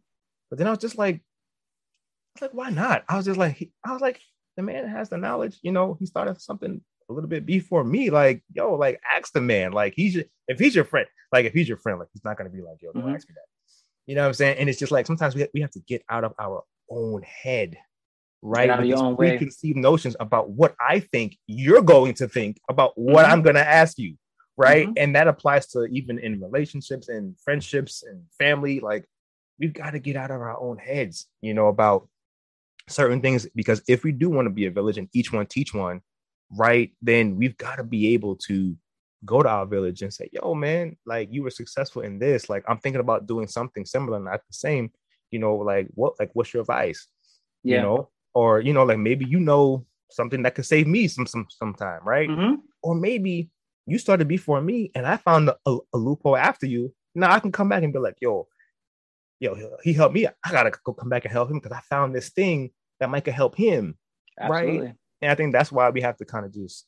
but 0.49 0.59
then 0.59 0.67
I 0.67 0.71
was 0.71 0.79
just 0.79 0.97
like, 0.97 1.15
I 1.15 1.19
was 2.35 2.41
like, 2.41 2.53
why 2.53 2.69
not? 2.69 3.03
I 3.09 3.17
was 3.17 3.25
just 3.25 3.39
like, 3.39 3.71
I 3.85 3.91
was 3.91 4.01
like, 4.01 4.21
the 4.57 4.63
man 4.63 4.87
has 4.87 5.09
the 5.09 5.17
knowledge. 5.17 5.57
You 5.61 5.71
know, 5.71 5.97
he 5.99 6.05
started 6.05 6.39
something 6.39 6.81
a 7.09 7.13
little 7.13 7.29
bit 7.29 7.45
before 7.45 7.83
me. 7.83 8.09
Like, 8.09 8.43
yo, 8.53 8.75
like 8.75 8.99
ask 9.09 9.33
the 9.33 9.41
man. 9.41 9.71
Like 9.71 9.93
he's 9.95 10.15
your, 10.15 10.25
if 10.47 10.59
he's 10.59 10.75
your 10.75 10.85
friend, 10.85 11.07
like 11.31 11.45
if 11.45 11.53
he's 11.53 11.67
your 11.67 11.77
friend, 11.77 11.99
like 11.99 12.09
he's 12.13 12.23
not 12.23 12.37
gonna 12.37 12.49
be 12.49 12.61
like, 12.61 12.81
yo, 12.81 12.91
don't 12.93 13.03
mm-hmm. 13.03 13.15
ask 13.15 13.27
me 13.27 13.35
that. 13.35 13.54
You 14.05 14.15
know 14.15 14.21
what 14.21 14.27
I'm 14.27 14.33
saying? 14.33 14.57
And 14.59 14.69
it's 14.69 14.79
just 14.79 14.91
like 14.91 15.07
sometimes 15.07 15.35
we 15.35 15.41
have, 15.41 15.49
we 15.53 15.61
have 15.61 15.71
to 15.71 15.79
get 15.79 16.03
out 16.09 16.23
of 16.23 16.33
our 16.39 16.63
own 16.89 17.23
head, 17.23 17.77
right? 18.41 18.67
Get 18.67 18.73
out 18.73 18.79
of 18.81 18.85
your 18.85 18.99
own 18.99 19.15
preconceived 19.15 19.77
way. 19.77 19.81
notions 19.81 20.15
about 20.19 20.49
what 20.49 20.75
I 20.79 20.99
think 20.99 21.37
you're 21.47 21.81
going 21.81 22.13
to 22.15 22.27
think 22.27 22.59
about 22.69 22.91
what 22.95 23.23
mm-hmm. 23.23 23.33
I'm 23.33 23.41
gonna 23.41 23.59
ask 23.59 23.97
you, 23.97 24.15
right? 24.57 24.87
Mm-hmm. 24.87 24.93
And 24.97 25.15
that 25.15 25.27
applies 25.27 25.67
to 25.67 25.85
even 25.85 26.19
in 26.19 26.39
relationships 26.39 27.09
and 27.09 27.35
friendships 27.43 28.03
and 28.03 28.23
family. 28.37 28.79
Like 28.79 29.05
we've 29.59 29.73
got 29.73 29.91
to 29.91 29.99
get 29.99 30.15
out 30.15 30.31
of 30.31 30.41
our 30.41 30.59
own 30.59 30.77
heads, 30.77 31.27
you 31.41 31.53
know, 31.53 31.67
about 31.67 32.07
certain 32.87 33.21
things 33.21 33.47
because 33.55 33.81
if 33.87 34.03
we 34.03 34.11
do 34.11 34.29
want 34.29 34.45
to 34.45 34.51
be 34.51 34.67
a 34.67 34.71
village 34.71 34.97
and 34.97 35.09
each 35.13 35.33
one 35.33 35.45
teach 35.47 35.73
one, 35.73 36.01
right, 36.51 36.91
then 37.01 37.35
we've 37.35 37.57
got 37.57 37.77
to 37.77 37.83
be 37.83 38.13
able 38.13 38.35
to 38.35 38.75
go 39.25 39.41
to 39.43 39.49
our 39.49 39.65
village 39.65 40.01
and 40.01 40.13
say, 40.13 40.29
yo, 40.31 40.53
man, 40.53 40.95
like 41.05 41.29
you 41.31 41.43
were 41.43 41.49
successful 41.49 42.01
in 42.01 42.19
this. 42.19 42.49
Like 42.49 42.63
I'm 42.67 42.77
thinking 42.77 43.01
about 43.01 43.27
doing 43.27 43.47
something 43.47 43.85
similar, 43.85 44.19
not 44.19 44.41
the 44.47 44.53
same. 44.53 44.91
You 45.31 45.39
know, 45.39 45.55
like 45.55 45.87
what, 45.93 46.13
like 46.19 46.31
what's 46.33 46.53
your 46.53 46.61
advice? 46.61 47.07
Yeah. 47.63 47.77
You 47.77 47.81
know, 47.81 48.09
or 48.33 48.61
you 48.61 48.73
know, 48.73 48.83
like 48.83 48.99
maybe 48.99 49.25
you 49.25 49.39
know 49.39 49.85
something 50.11 50.43
that 50.43 50.55
could 50.55 50.65
save 50.65 50.87
me 50.87 51.07
some 51.07 51.25
some 51.25 51.47
sometime, 51.49 52.01
right? 52.03 52.29
Mm-hmm. 52.29 52.55
Or 52.83 52.95
maybe 52.95 53.49
you 53.87 53.97
started 53.97 54.27
before 54.27 54.61
me 54.61 54.91
and 54.95 55.05
I 55.05 55.17
found 55.17 55.49
a, 55.49 55.55
a, 55.65 55.77
a, 55.93 55.97
loophole 55.97 56.37
after 56.37 56.65
you. 56.65 56.93
Now 57.13 57.31
I 57.31 57.39
can 57.39 57.51
come 57.51 57.69
back 57.69 57.83
and 57.83 57.93
be 57.93 57.99
like, 57.99 58.15
yo, 58.19 58.47
yo, 59.39 59.55
he 59.83 59.93
helped 59.93 60.15
me. 60.15 60.27
I 60.27 60.51
gotta 60.51 60.71
go 60.83 60.93
come 60.93 61.09
back 61.09 61.25
and 61.25 61.31
help 61.31 61.49
him 61.49 61.59
because 61.59 61.75
I 61.75 61.81
found 61.81 62.15
this 62.15 62.29
thing 62.29 62.71
that 62.99 63.09
might 63.09 63.25
could 63.25 63.33
help 63.33 63.55
him. 63.55 63.97
Absolutely. 64.39 64.79
Right. 64.79 64.95
And 65.21 65.31
I 65.31 65.35
think 65.35 65.53
that's 65.53 65.71
why 65.71 65.89
we 65.89 66.01
have 66.01 66.17
to 66.17 66.25
kind 66.25 66.45
of 66.45 66.53
just, 66.53 66.85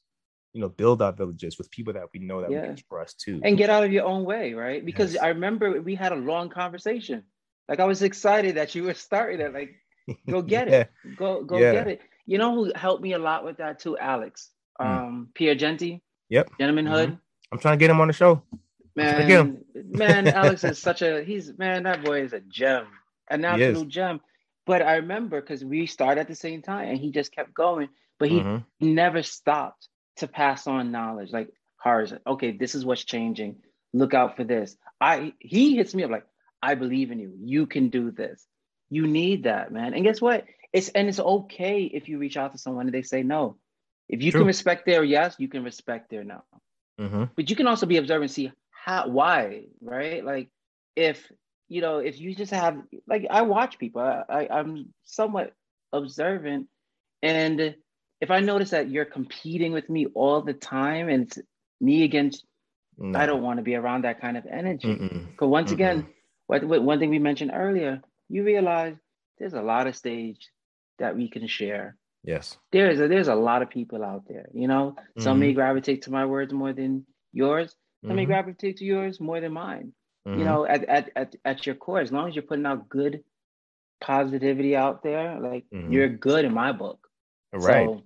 you 0.58 0.62
know, 0.62 0.70
build 0.70 1.04
our 1.04 1.14
villages 1.14 1.60
with 1.60 1.70
people 1.70 1.94
that 1.94 2.06
we 2.12 2.20
know 2.20 2.42
that 2.42 2.50
yeah. 2.50 2.62
we 2.62 2.68
can 2.70 2.78
trust 2.90 3.20
too. 3.20 3.40
And 3.44 3.60
get 3.60 3.70
out 3.70 3.84
of 3.84 3.94
your 3.94 4.06
own 4.06 4.24
way, 4.26 4.56
right? 4.56 4.84
Because 4.84 5.14
yes. 5.14 5.22
I 5.22 5.28
remember 5.28 5.80
we 5.80 5.94
had 5.94 6.12
a 6.12 6.16
long 6.16 6.50
conversation. 6.50 7.22
Like 7.70 7.80
I 7.80 7.86
was 7.86 8.02
excited 8.02 8.56
that 8.56 8.74
you 8.74 8.82
were 8.86 8.96
starting 8.96 9.40
it. 9.40 9.54
Like, 9.54 9.76
go 10.30 10.42
get 10.42 10.68
yeah. 10.68 10.76
it. 10.76 11.16
Go 11.16 11.44
go 11.44 11.60
yeah. 11.60 11.74
get 11.74 11.88
it. 11.88 12.02
You 12.26 12.40
know 12.40 12.56
who 12.56 12.72
helped 12.74 13.04
me 13.04 13.14
a 13.14 13.20
lot 13.20 13.46
with 13.46 13.58
that 13.58 13.78
too? 13.80 14.00
Alex. 14.00 14.50
Mm. 14.82 14.86
Um, 14.86 15.30
Pierre 15.36 15.54
Genti. 15.54 16.02
Yep. 16.30 16.50
Gentlemanhood. 16.60 17.10
Mm-hmm. 17.10 17.52
I'm 17.52 17.60
trying 17.60 17.78
to 17.78 17.80
get 17.80 17.92
him 17.92 18.02
on 18.02 18.08
the 18.08 18.14
show. 18.14 18.42
Man, 18.96 19.64
man, 19.76 20.28
Alex 20.42 20.64
is 20.64 20.80
such 20.80 21.04
a 21.04 21.24
he's 21.24 21.56
man, 21.56 21.84
that 21.84 22.04
boy 22.04 22.24
is 22.24 22.34
a 22.34 22.40
gem. 22.40 22.88
An 23.30 23.46
absolute 23.46 23.90
gem. 23.90 24.22
But 24.66 24.82
I 24.82 24.96
remember 24.96 25.40
because 25.40 25.64
we 25.64 25.86
started 25.86 26.22
at 26.22 26.28
the 26.28 26.36
same 26.36 26.64
time 26.64 26.90
and 26.90 26.98
he 26.98 27.12
just 27.12 27.32
kept 27.32 27.54
going, 27.54 27.90
but 28.18 28.30
he 28.30 28.40
mm-hmm. 28.40 28.96
never 28.96 29.22
stopped 29.22 29.88
to 30.18 30.28
pass 30.28 30.68
on 30.68 30.92
knowledge. 30.92 31.32
Like 31.32 31.50
Harz, 31.78 32.14
okay, 32.26 32.52
this 32.52 32.76
is 32.76 32.86
what's 32.86 33.04
changing. 33.04 33.58
Look 33.94 34.14
out 34.14 34.36
for 34.36 34.44
this. 34.44 34.76
I 35.00 35.34
he 35.40 35.76
hits 35.76 35.94
me 35.96 36.04
up 36.04 36.12
like, 36.12 36.26
I 36.62 36.76
believe 36.76 37.12
in 37.12 37.20
you. 37.20 37.34
You 37.40 37.66
can 37.66 37.90
do 37.90 38.12
this. 38.12 38.46
You 38.90 39.08
need 39.08 39.44
that, 39.44 39.72
man. 39.72 39.94
And 39.94 40.04
guess 40.04 40.22
what? 40.22 40.46
It's 40.74 40.90
and 40.90 41.08
it's 41.08 41.20
okay 41.20 41.84
if 41.84 42.10
you 42.10 42.18
reach 42.18 42.38
out 42.38 42.52
to 42.54 42.58
someone 42.58 42.88
and 42.88 42.94
they 42.94 43.02
say 43.02 43.24
no. 43.24 43.58
If 44.10 44.22
you 44.22 44.32
True. 44.32 44.42
can 44.42 44.48
respect 44.48 44.86
their 44.86 45.04
yes, 45.04 45.36
you 45.38 45.48
can 45.48 45.64
respect 45.64 46.10
their 46.10 46.24
no. 46.24 46.44
Mm-hmm. 47.00 47.26
But 47.36 47.50
you 47.50 47.56
can 47.56 47.68
also 47.68 47.86
be 47.86 47.98
observant 47.98 48.24
and 48.24 48.32
see 48.32 48.52
how 48.72 49.08
why, 49.08 49.66
right? 49.82 50.24
Like 50.24 50.50
if 50.96 51.32
you 51.70 51.82
know, 51.82 52.00
if 52.00 52.20
you 52.20 52.34
just 52.34 52.52
have 52.52 52.82
like 53.08 53.28
I 53.30 53.42
watch 53.42 53.78
people, 53.78 54.02
I, 54.02 54.24
I 54.30 54.60
I'm 54.60 54.94
somewhat 55.04 55.54
observant, 55.92 56.68
and 57.22 57.76
if 58.22 58.32
I 58.32 58.40
notice 58.40 58.72
that 58.72 58.90
you're 58.90 59.06
competing 59.06 59.74
with 59.74 59.90
me 59.90 60.08
all 60.14 60.42
the 60.42 60.54
time 60.54 61.10
and 61.10 61.24
it's 61.24 61.40
me 61.80 62.04
against, 62.04 62.46
no. 62.98 63.18
I 63.18 63.26
don't 63.26 63.44
want 63.44 63.58
to 63.58 63.64
be 63.64 63.76
around 63.76 64.04
that 64.04 64.22
kind 64.22 64.38
of 64.38 64.46
energy. 64.46 64.94
Because 64.94 65.48
once 65.48 65.70
Mm-mm. 65.70 65.76
again, 65.76 66.08
what, 66.48 66.64
what 66.64 66.82
one 66.82 67.00
thing 67.00 67.10
we 67.10 67.20
mentioned 67.20 67.52
earlier, 67.54 68.02
you 68.30 68.44
realize 68.44 68.96
there's 69.38 69.54
a 69.54 69.62
lot 69.62 69.88
of 69.88 69.96
stage 69.96 70.50
that 70.98 71.16
we 71.16 71.30
can 71.30 71.48
share. 71.48 71.96
Yes. 72.24 72.58
There's 72.72 73.00
a, 73.00 73.08
there's 73.08 73.28
a 73.28 73.36
lot 73.36 73.62
of 73.62 73.70
people 73.70 74.04
out 74.04 74.24
there, 74.28 74.50
you 74.54 74.68
know. 74.68 74.96
Mm-hmm. 74.98 75.22
Some 75.22 75.40
may 75.40 75.54
gravitate 75.54 76.04
to 76.04 76.12
my 76.12 76.26
words 76.26 76.52
more 76.52 76.74
than 76.74 77.06
yours. 77.32 77.76
Some 78.02 78.10
mm-hmm. 78.10 78.16
may 78.16 78.26
gravitate 78.26 78.78
to 78.78 78.86
yours 78.86 79.20
more 79.20 79.40
than 79.40 79.54
mine 79.54 79.94
mm-hmm. 80.28 80.40
you 80.40 80.46
know 80.46 80.66
at, 80.66 80.84
at, 80.86 81.12
at, 81.16 81.36
at 81.46 81.66
your 81.66 81.76
core 81.76 82.00
as 82.00 82.12
long 82.12 82.28
as 82.28 82.36
you're 82.36 82.44
putting 82.44 82.66
out 82.66 82.90
good 82.90 83.24
positivity 84.02 84.76
out 84.76 85.04
there 85.04 85.40
like 85.40 85.66
mm-hmm. 85.74 85.92
you're 85.92 86.10
good 86.10 86.46
in 86.46 86.54
my 86.54 86.72
book 86.72 87.08
right 87.54 87.88
so, 87.88 88.04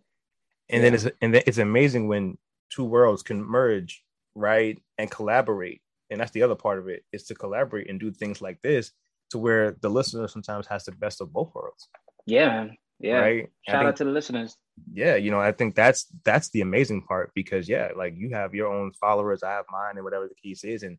and 0.72 0.84
yeah. 0.84 0.90
then 0.90 0.94
it's 0.94 1.08
and 1.22 1.34
then 1.34 1.44
it's 1.46 1.58
amazing 1.58 2.08
when 2.08 2.38
two 2.72 2.86
worlds 2.86 3.24
can 3.24 3.44
merge 3.44 4.04
right 4.36 4.82
and 4.98 5.12
collaborate. 5.12 5.82
And 6.10 6.20
that's 6.20 6.32
the 6.32 6.44
other 6.44 6.56
part 6.56 6.80
of 6.80 6.88
it 6.88 7.04
is 7.14 7.24
to 7.26 7.36
collaborate 7.36 7.90
and 7.90 8.00
do 8.00 8.12
things 8.12 8.42
like 8.42 8.62
this 8.62 8.92
to 9.30 9.38
where 9.38 9.78
the 9.82 9.90
listener 9.90 10.28
sometimes 10.28 10.68
has 10.68 10.84
the 10.84 10.92
best 10.92 11.22
of 11.22 11.32
both 11.32 11.54
worlds. 11.54 11.88
Yeah 12.26 12.68
yeah. 13.00 13.20
Right? 13.20 13.50
Shout 13.68 13.80
think, 13.80 13.88
out 13.88 13.96
to 13.98 14.04
the 14.04 14.12
listeners. 14.12 14.58
Yeah 14.94 15.16
you 15.16 15.32
know 15.32 15.40
i 15.40 15.52
think 15.52 15.76
that's 15.76 16.08
that's 16.24 16.50
the 16.50 16.62
amazing 16.62 17.02
part 17.04 17.32
because 17.36 17.68
yeah 17.68 17.90
like 17.96 18.14
you 18.16 18.30
have 18.30 18.56
your 18.56 18.72
own 18.72 18.94
followers 18.94 19.44
i 19.44 19.52
have 19.52 19.66
mine 19.72 19.96
and 19.96 20.04
whatever 20.04 20.28
the 20.28 20.50
case 20.50 20.64
is. 20.64 20.84
And 20.84 20.98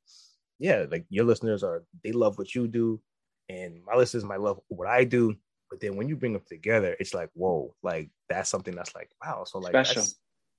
yeah, 0.62 0.86
like 0.88 1.04
your 1.10 1.24
listeners 1.24 1.64
are 1.64 1.82
they 2.04 2.12
love 2.12 2.38
what 2.38 2.54
you 2.54 2.68
do, 2.68 3.00
and 3.48 3.80
my 3.84 3.96
listeners 3.96 4.24
might 4.24 4.40
love 4.40 4.60
what 4.68 4.86
I 4.86 5.02
do. 5.02 5.34
But 5.72 5.80
then 5.80 5.96
when 5.96 6.06
you 6.06 6.16
bring 6.16 6.34
them 6.34 6.42
together, 6.46 6.94
it's 7.00 7.14
like 7.14 7.30
whoa, 7.32 7.74
like 7.82 8.10
that's 8.28 8.50
something 8.50 8.74
that's 8.74 8.94
like 8.94 9.10
wow. 9.24 9.44
So 9.44 9.58
like 9.58 9.70
special. 9.86 10.04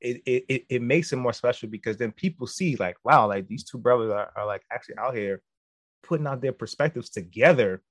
It, 0.01 0.21
it, 0.25 0.45
it, 0.49 0.65
it 0.69 0.81
makes 0.81 1.13
it 1.13 1.17
more 1.17 1.31
special 1.31 1.69
because 1.69 1.95
then 1.95 2.11
people 2.11 2.45
see 2.45 2.75
like 2.75 2.97
wow 3.05 3.25
like 3.25 3.47
these 3.47 3.63
two 3.63 3.77
brothers 3.77 4.11
are, 4.11 4.33
are 4.35 4.45
like 4.45 4.63
actually 4.69 4.97
out 4.97 5.15
here 5.15 5.41
putting 6.01 6.27
out 6.27 6.41
their 6.41 6.51
perspectives 6.51 7.09
together 7.09 7.81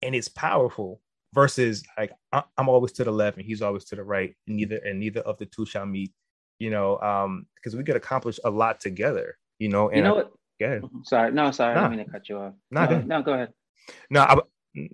and 0.00 0.14
it's 0.14 0.28
powerful 0.28 1.02
versus 1.34 1.84
like 1.98 2.12
I'm 2.32 2.68
always 2.70 2.92
to 2.92 3.04
the 3.04 3.10
left 3.10 3.36
and 3.36 3.44
he's 3.44 3.60
always 3.60 3.84
to 3.86 3.96
the 3.96 4.02
right 4.02 4.34
and 4.46 4.56
neither 4.56 4.76
and 4.76 4.98
neither 4.98 5.20
of 5.20 5.36
the 5.36 5.44
two 5.44 5.66
shall 5.66 5.84
meet 5.84 6.12
you 6.58 6.70
know 6.70 6.98
um 7.00 7.44
because 7.56 7.76
we 7.76 7.84
could 7.84 7.96
accomplish 7.96 8.40
a 8.44 8.50
lot 8.50 8.80
together 8.80 9.36
you 9.58 9.68
know 9.68 9.88
and 9.88 9.98
you 9.98 10.02
know 10.02 10.14
what 10.14 10.32
ahead. 10.64 10.82
Mm-hmm. 10.82 11.02
Sorry, 11.04 11.32
no, 11.32 11.50
sorry, 11.50 11.74
nah. 11.74 11.80
I 11.80 11.82
didn't 11.84 11.96
mean 11.98 12.06
to 12.06 12.12
cut 12.12 12.28
you 12.28 12.38
off. 12.38 12.54
Nah, 12.70 12.86
no, 12.86 13.00
no, 13.00 13.22
go 13.22 13.32
ahead. 13.34 13.52
No, 14.10 14.22
I, 14.22 14.38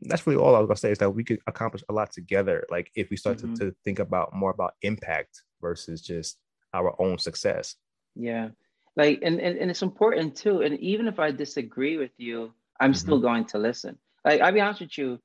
that's 0.03 0.27
really 0.27 0.41
all 0.41 0.55
I 0.55 0.59
was 0.59 0.67
gonna 0.67 0.77
say 0.77 0.93
is 0.93 0.99
that 0.99 1.11
we 1.11 1.25
could 1.25 1.41
accomplish 1.47 1.83
a 1.89 1.93
lot 1.93 2.13
together. 2.13 2.65
Like 2.71 2.91
if 2.95 3.11
we 3.11 3.17
start 3.17 3.39
mm-hmm. 3.39 3.55
to, 3.55 3.71
to 3.71 3.77
think 3.85 3.99
about 3.99 4.35
more 4.35 4.51
about 4.51 4.75
impact 4.83 5.43
versus 5.61 6.01
just 6.01 6.39
our 6.75 6.95
own 7.01 7.19
success. 7.19 7.77
Yeah, 8.15 8.51
like 8.97 9.21
and 9.23 9.41
and, 9.41 9.59
and 9.59 9.71
it's 9.71 9.83
important 9.83 10.37
too. 10.37 10.63
And 10.63 10.79
even 10.81 11.09
if 11.09 11.19
I 11.19 11.31
disagree 11.31 11.97
with 11.97 12.13
you, 12.19 12.53
I'm 12.79 12.91
mm-hmm. 12.91 12.99
still 12.99 13.21
going 13.21 13.47
to 13.47 13.59
listen. 13.59 13.99
Like 14.25 14.41
I'll 14.41 14.53
be 14.53 14.61
honest 14.61 14.81
with 14.81 14.99
you, 14.99 15.19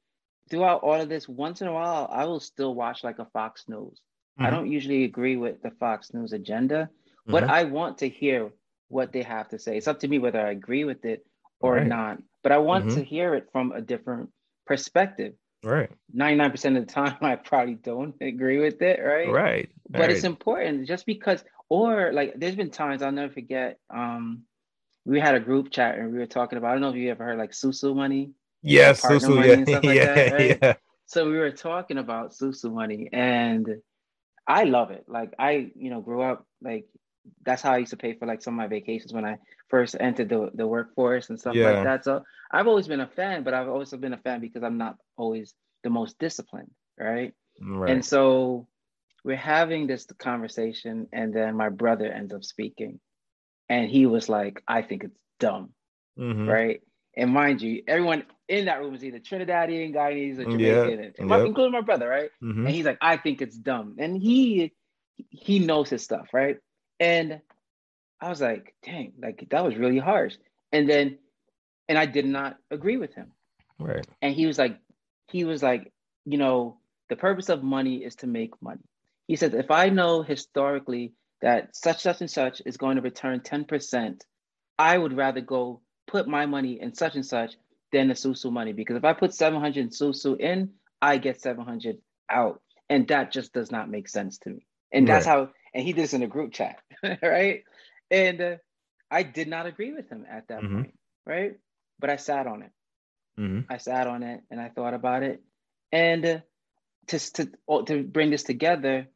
throughout 0.50 0.82
all 0.82 1.00
of 1.00 1.10
this, 1.10 1.28
once 1.28 1.62
in 1.62 1.68
a 1.68 1.74
while, 1.74 2.08
I 2.12 2.26
will 2.26 2.40
still 2.40 2.76
watch 2.76 3.04
like 3.04 3.20
a 3.20 3.26
Fox 3.26 3.66
News. 3.68 4.02
Mm-hmm. 4.40 4.46
I 4.46 4.50
don't 4.50 4.72
usually 4.72 5.04
agree 5.04 5.38
with 5.38 5.62
the 5.62 5.72
Fox 5.72 6.14
News 6.14 6.34
agenda, 6.34 6.90
but 7.26 7.44
mm-hmm. 7.44 7.52
I 7.52 7.64
want 7.66 7.98
to 8.00 8.10
hear 8.10 8.52
what 8.88 9.12
they 9.12 9.24
have 9.24 9.50
to 9.50 9.60
say. 9.60 9.78
It's 9.78 9.88
up 9.88 10.00
to 10.02 10.08
me 10.08 10.20
whether 10.20 10.40
I 10.40 10.52
agree 10.52 10.86
with 10.86 11.06
it 11.06 11.26
or 11.60 11.76
right. 11.76 11.88
not. 11.88 12.20
But 12.44 12.52
I 12.52 12.60
want 12.60 12.86
mm-hmm. 12.86 12.98
to 12.98 13.04
hear 13.04 13.34
it 13.34 13.50
from 13.52 13.72
a 13.72 13.82
different 13.82 14.30
perspective. 14.66 15.34
Right. 15.64 15.90
99% 16.16 16.78
of 16.78 16.86
the 16.86 16.92
time 16.92 17.18
I 17.22 17.36
probably 17.36 17.76
don't 17.76 18.16
agree 18.22 18.60
with 18.60 18.82
it, 18.82 19.00
right? 19.04 19.30
Right. 19.30 19.70
But 19.90 20.02
right. 20.02 20.12
it's 20.12 20.24
important 20.24 20.88
just 20.88 21.06
because 21.06 21.44
or 21.70 22.14
like 22.14 22.34
there's 22.38 22.56
been 22.56 22.70
times 22.70 23.02
I'll 23.02 23.12
never 23.12 23.34
forget 23.34 23.80
um 23.90 24.44
we 25.06 25.20
had 25.20 25.34
a 25.34 25.40
group 25.40 25.72
chat 25.72 25.98
and 25.98 26.12
we 26.12 26.20
were 26.20 26.28
talking 26.28 26.58
about 26.58 26.70
I 26.70 26.72
don't 26.74 26.82
know 26.82 26.90
if 26.90 26.96
you 26.96 27.10
ever 27.10 27.24
heard 27.24 27.38
like 27.38 27.52
Susu 27.52 27.96
money. 27.96 28.32
Yes, 28.62 29.02
Susu, 29.02 29.44
yeah. 29.44 29.76
Like 29.76 29.84
yeah, 29.84 30.06
that, 30.06 30.32
right? 30.34 30.60
yeah. 30.62 30.74
So 31.08 31.30
we 31.30 31.38
were 31.38 31.52
talking 31.52 31.98
about 31.98 32.32
Susu 32.34 32.72
money 32.72 33.10
and 33.12 33.68
I 34.48 34.64
love 34.64 34.92
it. 34.92 35.06
Like 35.08 35.34
I, 35.40 35.72
you 35.76 35.90
know, 35.90 36.02
grew 36.02 36.22
up 36.22 36.46
like 36.62 36.86
that's 37.44 37.62
how 37.62 37.74
I 37.74 37.78
used 37.78 37.92
to 37.92 37.98
pay 37.98 38.14
for 38.14 38.26
like 38.26 38.42
some 38.42 38.54
of 38.54 38.58
my 38.58 38.68
vacations 38.68 39.14
when 39.14 39.26
I 39.26 39.38
first 39.70 39.96
entered 40.00 40.30
the, 40.30 40.50
the 40.54 40.68
workforce 40.68 41.30
and 41.30 41.40
stuff 41.40 41.56
yeah. 41.56 41.72
like 41.72 41.84
that. 41.84 42.04
So 42.04 42.24
I've 42.52 42.68
always 42.68 42.88
been 42.88 43.02
a 43.02 43.08
fan, 43.08 43.44
but 43.44 43.54
I've 43.54 43.70
also 43.70 43.98
been 43.98 44.14
a 44.14 44.18
fan 44.18 44.40
because 44.40 44.64
I'm 44.64 44.78
not 44.78 44.98
always 45.18 45.54
the 45.84 45.90
most 45.90 46.18
disciplined, 46.20 46.72
right? 47.00 47.34
right. 47.62 47.92
And 47.92 48.06
so 48.06 48.68
we're 49.24 49.36
having 49.36 49.88
this 49.88 50.06
conversation, 50.20 51.08
and 51.12 51.34
then 51.34 51.56
my 51.56 51.70
brother 51.70 52.06
ends 52.06 52.34
up 52.34 52.44
speaking, 52.44 53.00
and 53.70 53.90
he 53.90 54.06
was 54.06 54.30
like, 54.30 54.62
"I 54.68 54.84
think 54.84 55.04
it's 55.04 55.18
dumb," 55.40 55.74
mm-hmm. 56.18 56.48
right? 56.48 56.82
And 57.18 57.32
mind 57.32 57.62
you, 57.62 57.82
everyone 57.88 58.26
in 58.48 58.66
that 58.66 58.82
room 58.82 58.94
is 58.94 59.04
either 59.04 59.20
Trinidadian, 59.20 59.96
Guyanese, 59.96 60.40
or 60.40 60.44
Jamaican, 60.44 61.14
yeah. 61.18 61.38
yep. 61.38 61.46
including 61.46 61.72
my 61.72 61.82
brother, 61.82 62.08
right? 62.08 62.30
Mm-hmm. 62.44 62.68
And 62.68 62.76
he's 62.76 62.86
like, 62.86 63.00
"I 63.02 63.18
think 63.18 63.42
it's 63.42 63.58
dumb," 63.58 63.96
and 63.98 64.16
he 64.16 64.74
he 65.30 65.60
knows 65.60 65.90
his 65.90 66.04
stuff, 66.04 66.28
right? 66.32 66.58
And 67.00 67.42
I 68.22 68.30
was 68.30 68.42
like, 68.42 68.74
dang, 68.84 69.14
like 69.22 69.48
that 69.50 69.64
was 69.64 69.76
really 69.76 70.00
harsh. 70.00 70.36
And 70.72 70.90
then, 70.90 71.18
and 71.88 71.98
I 71.98 72.06
did 72.06 72.26
not 72.26 72.58
agree 72.72 72.98
with 72.98 73.14
him. 73.14 73.32
Right. 73.80 74.06
And 74.22 74.34
he 74.34 74.46
was 74.46 74.58
like, 74.58 74.80
he 75.28 75.44
was 75.44 75.62
like, 75.62 75.92
you 76.26 76.38
know, 76.38 76.78
the 77.10 77.16
purpose 77.16 77.50
of 77.50 77.64
money 77.64 77.98
is 77.98 78.16
to 78.18 78.28
make 78.28 78.62
money. 78.62 78.84
He 79.28 79.36
says, 79.36 79.54
if 79.54 79.72
I 79.72 79.90
know 79.90 80.22
historically 80.22 81.14
that 81.42 81.76
such, 81.76 82.02
such, 82.02 82.22
and 82.22 82.30
such 82.30 82.62
is 82.66 82.78
going 82.78 82.96
to 82.96 83.02
return 83.02 83.42
10%, 83.42 84.22
I 84.78 84.98
would 84.98 85.16
rather 85.16 85.42
go 85.42 85.82
put 86.08 86.28
my 86.28 86.46
money 86.46 86.80
in 86.82 86.94
such 86.94 87.16
and 87.16 87.26
such 87.26 87.56
than 87.92 88.08
the 88.08 88.14
Susu 88.14 88.52
money. 88.52 88.74
Because 88.74 88.98
if 88.98 89.04
I 89.04 89.14
put 89.14 89.34
700 89.34 89.92
Susu 89.92 90.40
in, 90.40 90.72
I 91.02 91.18
get 91.18 91.42
700 91.42 91.98
out. 92.30 92.62
And 92.90 93.08
that 93.08 93.32
just 93.32 93.54
does 93.54 93.72
not 93.72 93.90
make 93.90 94.08
sense 94.08 94.38
to 94.40 94.50
me. 94.50 94.66
And 94.92 95.08
that's 95.08 95.26
right. 95.26 95.34
how, 95.34 95.50
and 95.76 95.84
he 95.84 95.94
did 95.94 96.04
this 96.04 96.14
in 96.14 96.24
a 96.24 96.28
group 96.28 96.54
chat, 96.54 96.80
right? 97.22 97.64
And 98.10 98.42
uh, 98.42 98.56
I 99.12 99.24
did 99.24 99.50
not 99.50 99.66
agree 99.66 99.92
with 99.92 100.10
him 100.10 100.26
at 100.28 100.48
that 100.48 100.62
mm-hmm. 100.62 100.76
point, 100.76 101.00
right? 101.26 101.56
But 102.00 102.10
I 102.10 102.16
sat 102.16 102.48
on 102.48 102.64
it. 102.64 102.72
Mm-hmm. 103.38 103.72
I 103.72 103.78
sat 103.78 104.08
on 104.08 104.24
it 104.24 104.42
and 104.50 104.60
I 104.60 104.70
thought 104.70 104.94
about 104.94 105.24
it. 105.24 105.44
And 105.92 106.26
uh, 106.26 106.40
to, 107.08 107.20
to, 107.20 107.50
to 107.88 108.04
bring 108.04 108.32
this 108.32 108.44
together, 108.44 109.08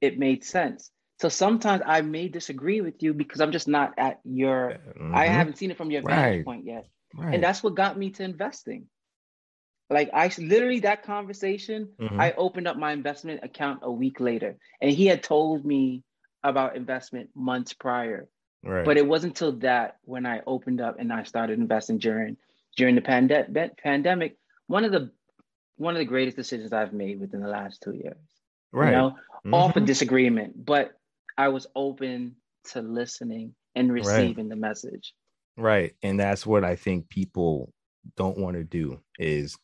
it 0.00 0.18
made 0.18 0.44
sense. 0.44 0.90
So 1.20 1.28
sometimes 1.28 1.82
I 1.86 2.00
may 2.00 2.26
disagree 2.26 2.80
with 2.80 3.00
you 3.00 3.14
because 3.14 3.40
I'm 3.40 3.52
just 3.52 3.68
not 3.68 3.94
at 3.96 4.18
your, 4.24 4.78
mm-hmm. 4.98 5.14
I 5.14 5.26
haven't 5.26 5.56
seen 5.56 5.70
it 5.70 5.76
from 5.76 5.92
your 5.92 6.02
vantage 6.02 6.38
right. 6.38 6.44
point 6.44 6.66
yet. 6.66 6.88
Right. 7.14 7.34
And 7.34 7.44
that's 7.44 7.62
what 7.62 7.76
got 7.76 7.96
me 7.96 8.10
to 8.10 8.24
investing. 8.24 8.86
Like 9.92 10.10
I 10.12 10.30
literally 10.38 10.80
that 10.80 11.02
conversation, 11.04 11.88
mm-hmm. 12.00 12.20
I 12.20 12.32
opened 12.32 12.68
up 12.68 12.76
my 12.76 12.92
investment 12.92 13.40
account 13.42 13.80
a 13.82 13.90
week 13.90 14.20
later, 14.20 14.56
and 14.80 14.90
he 14.90 15.06
had 15.06 15.22
told 15.22 15.64
me 15.64 16.02
about 16.42 16.76
investment 16.76 17.30
months 17.34 17.72
prior. 17.72 18.28
Right. 18.64 18.84
But 18.84 18.96
it 18.96 19.06
wasn't 19.06 19.32
until 19.32 19.52
that 19.60 19.96
when 20.04 20.24
I 20.24 20.40
opened 20.46 20.80
up 20.80 20.98
and 20.98 21.12
I 21.12 21.24
started 21.24 21.58
investing 21.58 21.98
during 21.98 22.36
during 22.76 22.94
the 22.94 23.00
pande- 23.00 23.76
pandemic. 23.76 24.36
One 24.66 24.84
of 24.84 24.92
the 24.92 25.10
one 25.76 25.94
of 25.94 25.98
the 25.98 26.04
greatest 26.04 26.36
decisions 26.36 26.72
I've 26.72 26.92
made 26.92 27.20
within 27.20 27.40
the 27.40 27.48
last 27.48 27.82
two 27.82 27.92
years. 27.92 28.16
Right. 28.72 28.90
You 28.90 28.96
know, 28.96 29.10
mm-hmm. 29.10 29.54
off 29.54 29.76
a 29.76 29.80
disagreement, 29.80 30.64
but 30.64 30.92
I 31.36 31.48
was 31.48 31.66
open 31.74 32.36
to 32.70 32.80
listening 32.80 33.54
and 33.74 33.92
receiving 33.92 34.36
right. 34.36 34.48
the 34.48 34.56
message. 34.56 35.12
Right. 35.56 35.94
And 36.02 36.18
that's 36.18 36.46
what 36.46 36.64
I 36.64 36.76
think 36.76 37.08
people 37.08 37.72
don't 38.16 38.38
want 38.38 38.56
to 38.56 38.64
do 38.64 39.00
is 39.18 39.56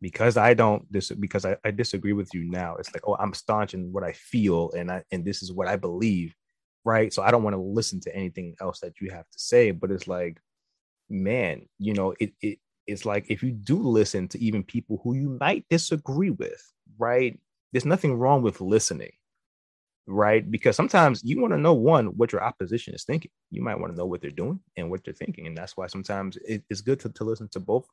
because 0.00 0.36
I 0.36 0.54
don't 0.54 0.90
dis 0.92 1.10
because 1.10 1.44
I, 1.44 1.56
I 1.64 1.70
disagree 1.70 2.12
with 2.12 2.32
you 2.34 2.44
now. 2.44 2.76
It's 2.76 2.92
like, 2.92 3.06
oh, 3.06 3.16
I'm 3.18 3.34
staunch 3.34 3.74
in 3.74 3.92
what 3.92 4.04
I 4.04 4.12
feel 4.12 4.70
and 4.72 4.90
I 4.90 5.04
and 5.10 5.24
this 5.24 5.42
is 5.42 5.52
what 5.52 5.68
I 5.68 5.76
believe. 5.76 6.34
Right. 6.84 7.12
So 7.12 7.22
I 7.22 7.30
don't 7.30 7.42
want 7.42 7.54
to 7.54 7.60
listen 7.60 8.00
to 8.02 8.16
anything 8.16 8.54
else 8.60 8.80
that 8.80 9.00
you 9.00 9.10
have 9.10 9.28
to 9.30 9.38
say. 9.38 9.70
But 9.70 9.90
it's 9.90 10.08
like, 10.08 10.40
man, 11.10 11.66
you 11.78 11.94
know, 11.94 12.14
it 12.18 12.32
it 12.40 12.58
it's 12.86 13.04
like 13.04 13.26
if 13.28 13.42
you 13.42 13.52
do 13.52 13.76
listen 13.76 14.28
to 14.28 14.42
even 14.42 14.64
people 14.64 15.00
who 15.04 15.14
you 15.14 15.36
might 15.40 15.66
disagree 15.68 16.30
with, 16.30 16.62
right? 16.98 17.38
There's 17.72 17.84
nothing 17.84 18.14
wrong 18.14 18.42
with 18.42 18.60
listening 18.60 19.12
right? 20.06 20.50
Because 20.50 20.76
sometimes 20.76 21.22
you 21.24 21.40
want 21.40 21.52
to 21.52 21.58
know 21.58 21.74
one 21.74 22.06
what 22.06 22.32
your 22.32 22.42
opposition 22.42 22.94
is 22.94 23.04
thinking. 23.04 23.30
You 23.50 23.62
might 23.62 23.78
want 23.78 23.92
to 23.92 23.96
know 23.96 24.06
what 24.06 24.20
they're 24.20 24.30
doing 24.30 24.60
and 24.76 24.90
what 24.90 25.04
they're 25.04 25.14
thinking, 25.14 25.46
and 25.46 25.56
that's 25.56 25.76
why 25.76 25.86
sometimes 25.86 26.36
it, 26.46 26.64
it's 26.68 26.80
good 26.80 27.00
to, 27.00 27.10
to 27.10 27.24
listen 27.24 27.48
to 27.52 27.60
both 27.60 27.86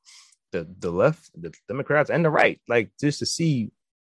the 0.51 0.67
the 0.79 0.91
left, 0.91 1.29
the 1.39 1.53
Democrats, 1.67 2.09
and 2.09 2.23
the 2.23 2.29
right, 2.29 2.59
like 2.67 2.91
just 2.99 3.19
to 3.19 3.25
see 3.25 3.71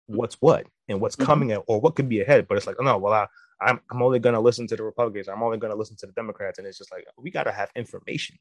what's 0.07 0.35
what 0.35 0.65
and 0.87 0.99
what's 0.99 1.15
mm-hmm. 1.15 1.25
coming 1.25 1.53
or 1.53 1.79
what 1.79 1.95
could 1.95 2.09
be 2.09 2.21
ahead. 2.21 2.47
But 2.47 2.57
it's 2.57 2.67
like, 2.67 2.77
oh 2.79 2.83
no, 2.83 2.97
well 2.97 3.13
I. 3.13 3.27
I'm, 3.61 3.79
I'm 3.89 4.01
only 4.01 4.19
going 4.19 4.33
to 4.33 4.41
listen 4.41 4.67
to 4.67 4.75
the 4.75 4.83
Republicans. 4.83 5.29
I'm 5.29 5.41
only 5.41 5.57
going 5.57 5.71
to 5.71 5.77
listen 5.77 5.95
to 5.97 6.05
the 6.05 6.11
Democrats. 6.11 6.57
And 6.57 6.67
it's 6.67 6.77
just 6.77 6.91
like, 6.91 7.05
we 7.17 7.31
got 7.31 7.43
to 7.43 7.51
have 7.51 7.71
information, 7.77 8.35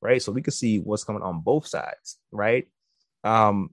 right? 0.00 0.22
So 0.22 0.32
we 0.32 0.40
can 0.40 0.52
see 0.54 0.78
what's 0.78 1.04
coming 1.04 1.20
on 1.20 1.40
both 1.40 1.66
sides, 1.66 2.16
right? 2.32 2.66
Um, 3.24 3.70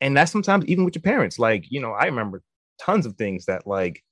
and 0.00 0.16
that's 0.16 0.32
sometimes 0.32 0.64
even 0.64 0.84
with 0.84 0.96
your 0.96 1.02
parents. 1.02 1.38
Like, 1.38 1.66
you 1.70 1.80
know, 1.80 1.92
I 1.92 2.06
remember 2.06 2.42
tons 2.80 3.06
of 3.06 3.14
things 3.14 3.44
that 3.44 3.64
like 3.64 4.02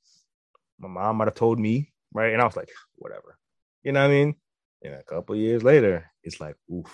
my 0.78 0.86
mom 0.86 1.16
might 1.16 1.24
have 1.26 1.34
told 1.34 1.58
me, 1.58 1.92
right? 2.12 2.32
And 2.32 2.40
I 2.40 2.44
was 2.44 2.56
like, 2.56 2.70
whatever. 2.94 3.36
You 3.82 3.90
know 3.90 4.02
what 4.02 4.10
I 4.12 4.14
mean? 4.14 4.36
And 4.84 4.94
a 4.94 5.02
couple 5.02 5.34
years 5.34 5.64
later, 5.64 6.08
it's 6.22 6.40
like, 6.40 6.54
oof. 6.72 6.92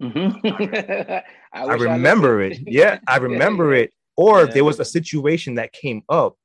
Mm-hmm. 0.00 1.12
I, 1.52 1.64
I, 1.64 1.74
remember 1.74 2.42
I 2.42 2.46
it. 2.46 2.58
Yeah, 2.66 2.98
I 3.06 3.16
remember 3.18 3.74
it. 3.74 3.92
Or 4.16 4.40
yeah. 4.44 4.52
there 4.52 4.64
was 4.64 4.80
a 4.80 4.84
situation 4.84 5.54
that 5.56 5.72
came 5.72 6.02
up 6.08 6.36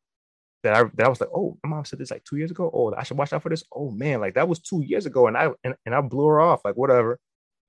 that 0.64 0.74
I 0.74 0.84
that 0.96 1.06
I 1.06 1.10
was 1.10 1.20
like, 1.20 1.30
oh, 1.34 1.58
my 1.64 1.70
mom 1.70 1.86
said 1.86 2.00
this 2.00 2.12
like 2.12 2.24
two 2.24 2.38
years 2.38 2.52
ago. 2.52 2.70
Oh, 2.74 2.94
I 2.94 3.04
should 3.04 3.18
watch 3.18 3.34
out 3.34 3.44
for 3.44 3.50
this. 3.50 3.64
Oh 3.74 3.92
man, 3.92 4.20
like 4.20 4.36
that 4.36 4.48
was 4.48 4.60
two 4.60 4.82
years 4.82 5.06
ago, 5.06 5.28
and 5.28 5.38
I 5.38 5.50
and, 5.64 5.76
and 5.86 5.96
I 5.96 6.02
blew 6.02 6.28
her 6.28 6.42
off, 6.42 6.62
like 6.66 6.76
whatever. 6.76 7.20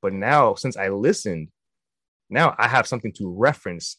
But 0.00 0.12
now, 0.12 0.54
since 0.54 0.76
I 0.76 0.88
listened, 0.88 1.48
now 2.28 2.54
I 2.58 2.68
have 2.68 2.86
something 2.86 3.12
to 3.14 3.32
reference 3.32 3.98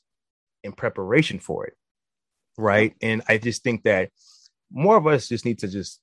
in 0.63 0.73
preparation 0.73 1.39
for 1.39 1.65
it, 1.65 1.73
right? 2.57 2.93
And 3.01 3.21
I 3.27 3.37
just 3.37 3.63
think 3.63 3.83
that 3.83 4.09
more 4.71 4.97
of 4.97 5.07
us 5.07 5.29
just 5.29 5.45
need 5.45 5.59
to 5.59 5.67
just 5.67 6.01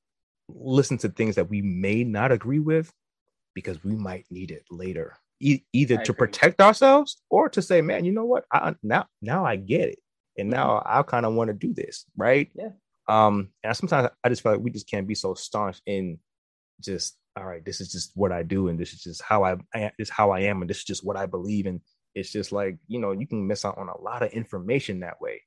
listen 0.49 0.99
to 0.99 1.09
things 1.09 1.37
that 1.37 1.51
we 1.51 1.61
may 1.62 2.03
not 2.03 2.33
agree 2.33 2.59
with 2.59 2.93
because 3.55 3.85
we 3.85 3.95
might 3.95 4.24
need 4.31 4.51
it 4.51 4.64
later 4.70 5.16
e- 5.41 5.62
either 5.72 5.99
I 5.99 6.03
to 6.05 6.12
agree. 6.12 6.26
protect 6.26 6.61
ourselves 6.61 7.20
or 7.30 7.49
to 7.51 7.62
say 7.62 7.80
man 7.80 8.05
you 8.05 8.12
know 8.12 8.24
what 8.24 8.45
I, 8.53 8.74
now 8.82 9.07
now 9.22 9.45
i 9.45 9.57
get 9.57 9.91
it 9.91 9.99
and 10.36 10.51
now 10.51 10.82
i 10.84 11.03
kind 11.03 11.26
of 11.26 11.34
want 11.34 11.49
to 11.49 11.55
do 11.55 11.74
this 11.74 12.05
right 12.16 12.51
yeah 12.55 12.70
um 13.09 13.49
and 13.62 13.76
sometimes 13.76 14.09
i 14.22 14.28
just 14.28 14.43
feel 14.43 14.53
like 14.53 14.61
we 14.61 14.70
just 14.70 14.88
can't 14.88 15.09
be 15.09 15.14
so 15.14 15.34
staunch 15.34 15.80
in 15.86 16.18
just 16.80 17.16
all 17.36 17.45
right 17.45 17.64
this 17.64 17.80
is 17.80 17.91
just 17.91 18.12
what 18.14 18.32
i 18.32 18.43
do 18.43 18.68
and 18.68 18.78
this 18.78 18.93
is 18.93 19.03
just 19.03 19.22
how 19.22 19.45
i, 19.45 19.57
I 19.74 19.93
this 19.99 20.09
is 20.09 20.11
how 20.11 20.30
i 20.30 20.41
am 20.41 20.61
and 20.61 20.70
this 20.70 20.78
is 20.78 20.84
just 20.84 21.05
what 21.05 21.16
i 21.16 21.26
believe 21.26 21.66
and 21.66 21.80
it's 22.14 22.30
just 22.30 22.53
like 22.53 22.78
you 22.88 22.99
know 22.99 23.12
you 23.12 23.26
can 23.26 23.47
miss 23.47 23.64
out 23.64 23.78
on 23.78 23.88
a 23.88 24.01
lot 24.01 24.22
of 24.22 24.32
information 24.32 25.01
that 25.01 25.20
way 25.20 25.43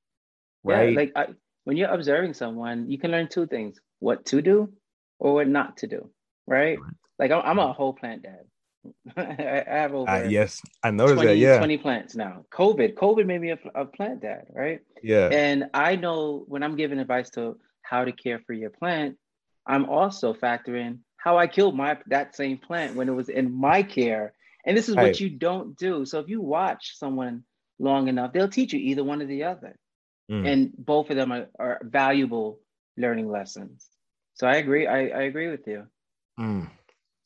right 0.63 0.91
yeah, 0.91 0.99
like 0.99 1.11
I, 1.15 1.27
when 1.63 1.77
you're 1.77 1.89
observing 1.89 2.33
someone, 2.33 2.89
you 2.89 2.97
can 2.97 3.11
learn 3.11 3.27
two 3.27 3.47
things: 3.47 3.79
what 3.99 4.25
to 4.27 4.41
do 4.41 4.73
or 5.19 5.33
what 5.35 5.47
not 5.47 5.77
to 5.77 5.87
do. 5.87 6.09
Right? 6.47 6.77
Like 7.19 7.31
I'm, 7.31 7.41
I'm 7.45 7.59
a 7.59 7.73
whole 7.73 7.93
plant 7.93 8.23
dad. 8.23 8.45
I 9.17 9.63
have 9.67 9.93
over 9.93 10.09
uh, 10.09 10.23
yes, 10.23 10.61
I 10.83 10.91
noticed 10.91 11.15
20, 11.15 11.27
that. 11.27 11.37
Yeah, 11.37 11.57
20 11.57 11.77
plants 11.77 12.15
now. 12.15 12.45
COVID, 12.51 12.95
COVID 12.95 13.25
made 13.25 13.41
me 13.41 13.51
a, 13.51 13.59
a 13.75 13.85
plant 13.85 14.21
dad, 14.21 14.47
right? 14.51 14.81
Yeah. 15.01 15.29
And 15.31 15.65
I 15.73 15.95
know 15.95 16.43
when 16.47 16.63
I'm 16.63 16.75
giving 16.75 16.99
advice 16.99 17.29
to 17.31 17.57
how 17.81 18.05
to 18.05 18.11
care 18.11 18.39
for 18.45 18.53
your 18.53 18.69
plant, 18.69 19.17
I'm 19.65 19.85
also 19.89 20.33
factoring 20.33 20.99
how 21.17 21.37
I 21.37 21.47
killed 21.47 21.75
my 21.75 21.97
that 22.07 22.35
same 22.35 22.57
plant 22.57 22.95
when 22.95 23.07
it 23.07 23.13
was 23.13 23.29
in 23.29 23.53
my 23.53 23.83
care. 23.83 24.33
And 24.65 24.77
this 24.77 24.89
is 24.89 24.95
what 24.95 25.19
you 25.19 25.29
don't 25.29 25.77
do. 25.77 26.05
So 26.05 26.19
if 26.19 26.29
you 26.29 26.41
watch 26.41 26.97
someone 26.97 27.43
long 27.79 28.07
enough, 28.07 28.33
they'll 28.33 28.49
teach 28.49 28.73
you 28.73 28.79
either 28.79 29.03
one 29.03 29.21
or 29.21 29.25
the 29.25 29.43
other. 29.43 29.77
Mm. 30.31 30.47
And 30.47 30.73
both 30.77 31.09
of 31.09 31.17
them 31.17 31.31
are, 31.31 31.47
are, 31.59 31.81
valuable 31.83 32.59
learning 32.95 33.29
lessons. 33.29 33.85
So 34.35 34.47
I 34.47 34.55
agree. 34.55 34.87
I, 34.87 35.07
I 35.07 35.21
agree 35.23 35.49
with 35.49 35.67
you. 35.67 35.87
Mm. 36.39 36.69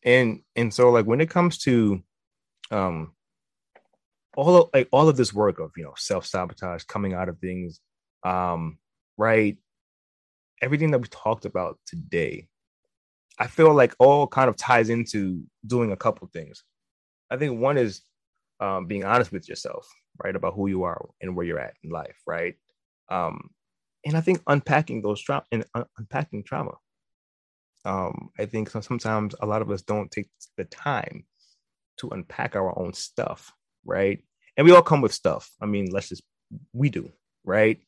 And 0.07 0.41
and 0.55 0.73
so 0.73 0.89
like 0.89 1.05
when 1.05 1.19
it 1.19 1.29
comes 1.29 1.57
to 1.59 2.01
um 2.71 3.11
all 4.37 4.55
of 4.55 4.69
like 4.73 4.87
all 4.91 5.09
of 5.09 5.17
this 5.17 5.33
work 5.33 5.59
of 5.59 5.71
you 5.75 5.83
know 5.83 5.93
self-sabotage 5.97 6.83
coming 6.83 7.13
out 7.13 7.27
of 7.27 7.37
things, 7.39 7.81
um, 8.23 8.77
right? 9.17 9.57
Everything 10.61 10.91
that 10.91 10.99
we 10.99 11.07
talked 11.09 11.43
about 11.43 11.77
today, 11.85 12.47
I 13.37 13.47
feel 13.47 13.73
like 13.73 13.95
all 13.99 14.27
kind 14.27 14.47
of 14.49 14.55
ties 14.55 14.89
into 14.89 15.43
doing 15.65 15.91
a 15.91 15.97
couple 15.97 16.25
things. 16.27 16.63
I 17.29 17.35
think 17.35 17.59
one 17.59 17.77
is 17.77 18.01
um, 18.61 18.85
being 18.85 19.03
honest 19.03 19.33
with 19.33 19.49
yourself, 19.49 19.85
right, 20.23 20.35
about 20.35 20.53
who 20.53 20.67
you 20.67 20.83
are 20.83 21.05
and 21.21 21.35
where 21.35 21.45
you're 21.45 21.59
at 21.59 21.73
in 21.83 21.89
life, 21.89 22.17
right? 22.25 22.55
Um, 23.09 23.49
and 24.05 24.15
I 24.15 24.21
think 24.21 24.41
unpacking 24.47 25.01
those 25.01 25.21
trauma 25.21 25.43
and 25.51 25.65
uh, 25.75 25.83
unpacking 25.97 26.43
trauma. 26.43 26.75
Um, 27.87 28.29
I 28.39 28.45
think 28.45 28.69
sometimes 28.69 29.35
a 29.41 29.45
lot 29.45 29.61
of 29.61 29.71
us 29.71 29.81
don't 29.81 30.11
take 30.11 30.29
the 30.57 30.65
time 30.65 31.25
to 31.99 32.09
unpack 32.09 32.55
our 32.55 32.77
own 32.79 32.93
stuff, 32.93 33.53
right? 33.85 34.19
And 34.57 34.65
we 34.65 34.73
all 34.73 34.81
come 34.81 35.01
with 35.01 35.13
stuff. 35.13 35.49
I 35.61 35.65
mean, 35.65 35.89
let's 35.91 36.09
just 36.09 36.23
we 36.73 36.89
do, 36.89 37.11
right? 37.45 37.79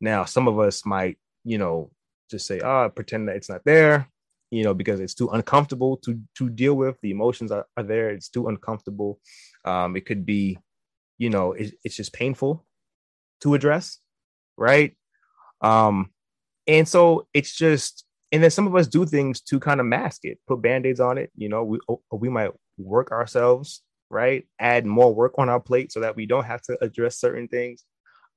Now, 0.00 0.24
some 0.24 0.48
of 0.48 0.58
us 0.58 0.84
might, 0.86 1.18
you 1.44 1.58
know, 1.58 1.90
just 2.30 2.46
say, 2.46 2.60
"Ah, 2.60 2.84
oh, 2.84 2.90
pretend 2.90 3.28
that 3.28 3.36
it's 3.36 3.48
not 3.50 3.64
there," 3.64 4.10
you 4.50 4.64
know, 4.64 4.74
because 4.74 5.00
it's 5.00 5.14
too 5.14 5.28
uncomfortable 5.30 5.98
to 5.98 6.20
to 6.38 6.50
deal 6.50 6.74
with. 6.74 6.96
The 7.02 7.12
emotions 7.12 7.52
are, 7.52 7.66
are 7.76 7.84
there. 7.84 8.10
It's 8.10 8.28
too 8.30 8.48
uncomfortable. 8.48 9.20
Um, 9.64 9.96
it 9.96 10.06
could 10.06 10.26
be, 10.26 10.58
you 11.18 11.30
know, 11.30 11.52
it, 11.52 11.74
it's 11.84 11.96
just 11.96 12.12
painful 12.12 12.64
to 13.42 13.54
address 13.54 13.98
right? 14.56 14.96
Um, 15.60 16.10
and 16.66 16.88
so 16.88 17.26
it's 17.34 17.54
just, 17.54 18.03
and 18.34 18.42
then 18.42 18.50
some 18.50 18.66
of 18.66 18.74
us 18.74 18.88
do 18.88 19.06
things 19.06 19.40
to 19.42 19.60
kind 19.60 19.80
of 19.80 19.86
mask 19.86 20.24
it, 20.24 20.40
put 20.48 20.60
band-aids 20.60 21.00
on 21.00 21.18
it. 21.18 21.30
You 21.36 21.48
know, 21.48 21.62
we 21.64 21.78
oh, 21.88 22.02
we 22.12 22.28
might 22.28 22.50
work 22.78 23.12
ourselves, 23.12 23.82
right? 24.10 24.44
Add 24.58 24.86
more 24.86 25.14
work 25.14 25.34
on 25.38 25.48
our 25.48 25.60
plate 25.60 25.92
so 25.92 26.00
that 26.00 26.16
we 26.16 26.26
don't 26.26 26.44
have 26.44 26.62
to 26.62 26.76
address 26.82 27.18
certain 27.20 27.48
things. 27.48 27.84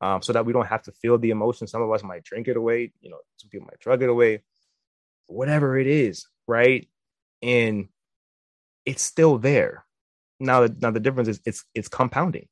um, 0.01 0.21
so 0.21 0.33
that 0.33 0.45
we 0.45 0.53
don't 0.53 0.67
have 0.67 0.83
to 0.83 0.91
feel 0.91 1.17
the 1.17 1.31
emotion. 1.31 1.67
Some 1.67 1.81
of 1.81 1.91
us 1.91 2.03
might 2.03 2.23
drink 2.23 2.47
it 2.47 2.57
away, 2.57 2.91
you 3.01 3.09
know, 3.09 3.17
some 3.37 3.49
people 3.49 3.67
might 3.67 3.79
drug 3.79 4.03
it 4.03 4.09
away, 4.09 4.43
whatever 5.27 5.77
it 5.77 5.87
is, 5.87 6.27
right? 6.47 6.87
And 7.41 7.89
it's 8.85 9.01
still 9.03 9.37
there. 9.39 9.85
Now, 10.39 10.67
now 10.81 10.91
the 10.91 10.99
difference 10.99 11.29
is 11.29 11.41
it's 11.45 11.65
it's 11.73 11.87
compounding. 11.89 12.47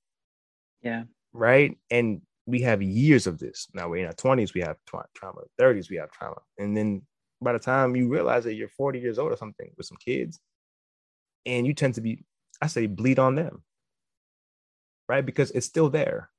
Yeah. 0.82 1.04
Right. 1.34 1.78
And 1.92 2.22
we 2.48 2.62
have 2.62 2.82
years 2.82 3.28
of 3.28 3.40
this. 3.40 3.68
Now 3.74 3.90
we're 3.90 3.98
in 4.04 4.08
our 4.08 4.14
20s, 4.14 4.54
we 4.54 4.62
have 4.62 4.78
tra- 4.88 5.08
trauma, 5.16 5.42
30s, 5.60 5.90
we 5.90 5.98
have 5.98 6.12
trauma. 6.12 6.42
And 6.58 6.76
then 6.78 7.04
by 7.46 7.54
the 7.54 7.60
time 7.60 7.96
you 7.96 8.10
realize 8.10 8.44
that 8.44 8.56
you're 8.56 8.68
40 8.68 9.00
years 9.00 9.18
old 9.18 9.32
or 9.32 9.38
something 9.38 9.72
with 9.78 9.86
some 9.86 9.98
kids, 10.04 10.40
and 11.46 11.66
you 11.66 11.74
tend 11.74 11.96
to 11.96 12.02
be, 12.02 12.26
I 12.62 12.68
say, 12.68 12.88
bleed 12.88 13.20
on 13.20 13.36
them. 13.36 13.64
Right. 15.08 15.26
Because 15.26 15.52
it's 15.52 15.66
still 15.66 15.90
there. 15.90 16.30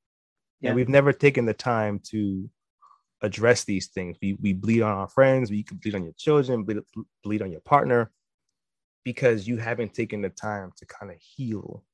Yeah. 0.61 0.71
And 0.71 0.77
we've 0.77 0.89
never 0.89 1.13
taken 1.13 1.47
the 1.47 1.55
time 1.55 2.01
to 2.11 2.51
address 3.23 3.65
these 3.65 3.87
things. 3.87 4.19
We, 4.21 4.35
we 4.35 4.53
bleed 4.53 4.83
on 4.83 4.93
our 4.93 5.09
friends, 5.09 5.51
we 5.51 5.63
can 5.63 5.79
bleed 5.79 5.95
on 5.95 6.05
your 6.05 6.13
children, 6.19 6.65
bleed, 6.65 6.81
bleed 7.25 7.43
on 7.43 7.51
your 7.53 7.61
partner, 7.61 8.11
because 9.05 9.47
you 9.47 9.57
haven't 9.57 9.95
taken 9.95 10.21
the 10.21 10.31
time 10.31 10.73
to 10.77 10.87
kind 10.87 11.13
of 11.13 11.19
heal 11.21 11.85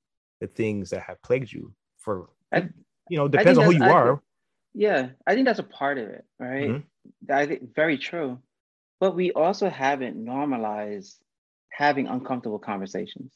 the 0.41 0.47
things 0.47 0.91
that 0.91 1.03
have 1.03 1.23
plagued 1.23 1.53
you 1.53 1.73
for 1.99 2.31
I, 2.53 2.69
you 3.09 3.19
know 3.19 3.29
depends 3.29 3.59
on 3.59 3.67
who 3.67 3.75
you 3.75 3.85
I, 3.85 3.91
are 3.91 4.23
yeah 4.75 5.11
i 5.27 5.35
think 5.35 5.47
that's 5.47 5.59
a 5.59 5.63
part 5.63 5.99
of 5.99 6.09
it 6.09 6.25
right 6.41 6.69
mm-hmm. 6.69 7.33
i 7.33 7.47
think 7.47 7.75
very 7.75 7.99
true 7.99 8.39
but 9.03 9.17
we 9.17 9.33
also 9.33 9.69
haven't 9.69 10.17
normalized 10.17 11.19
having 11.73 12.07
uncomfortable 12.07 12.61
conversations 12.61 13.33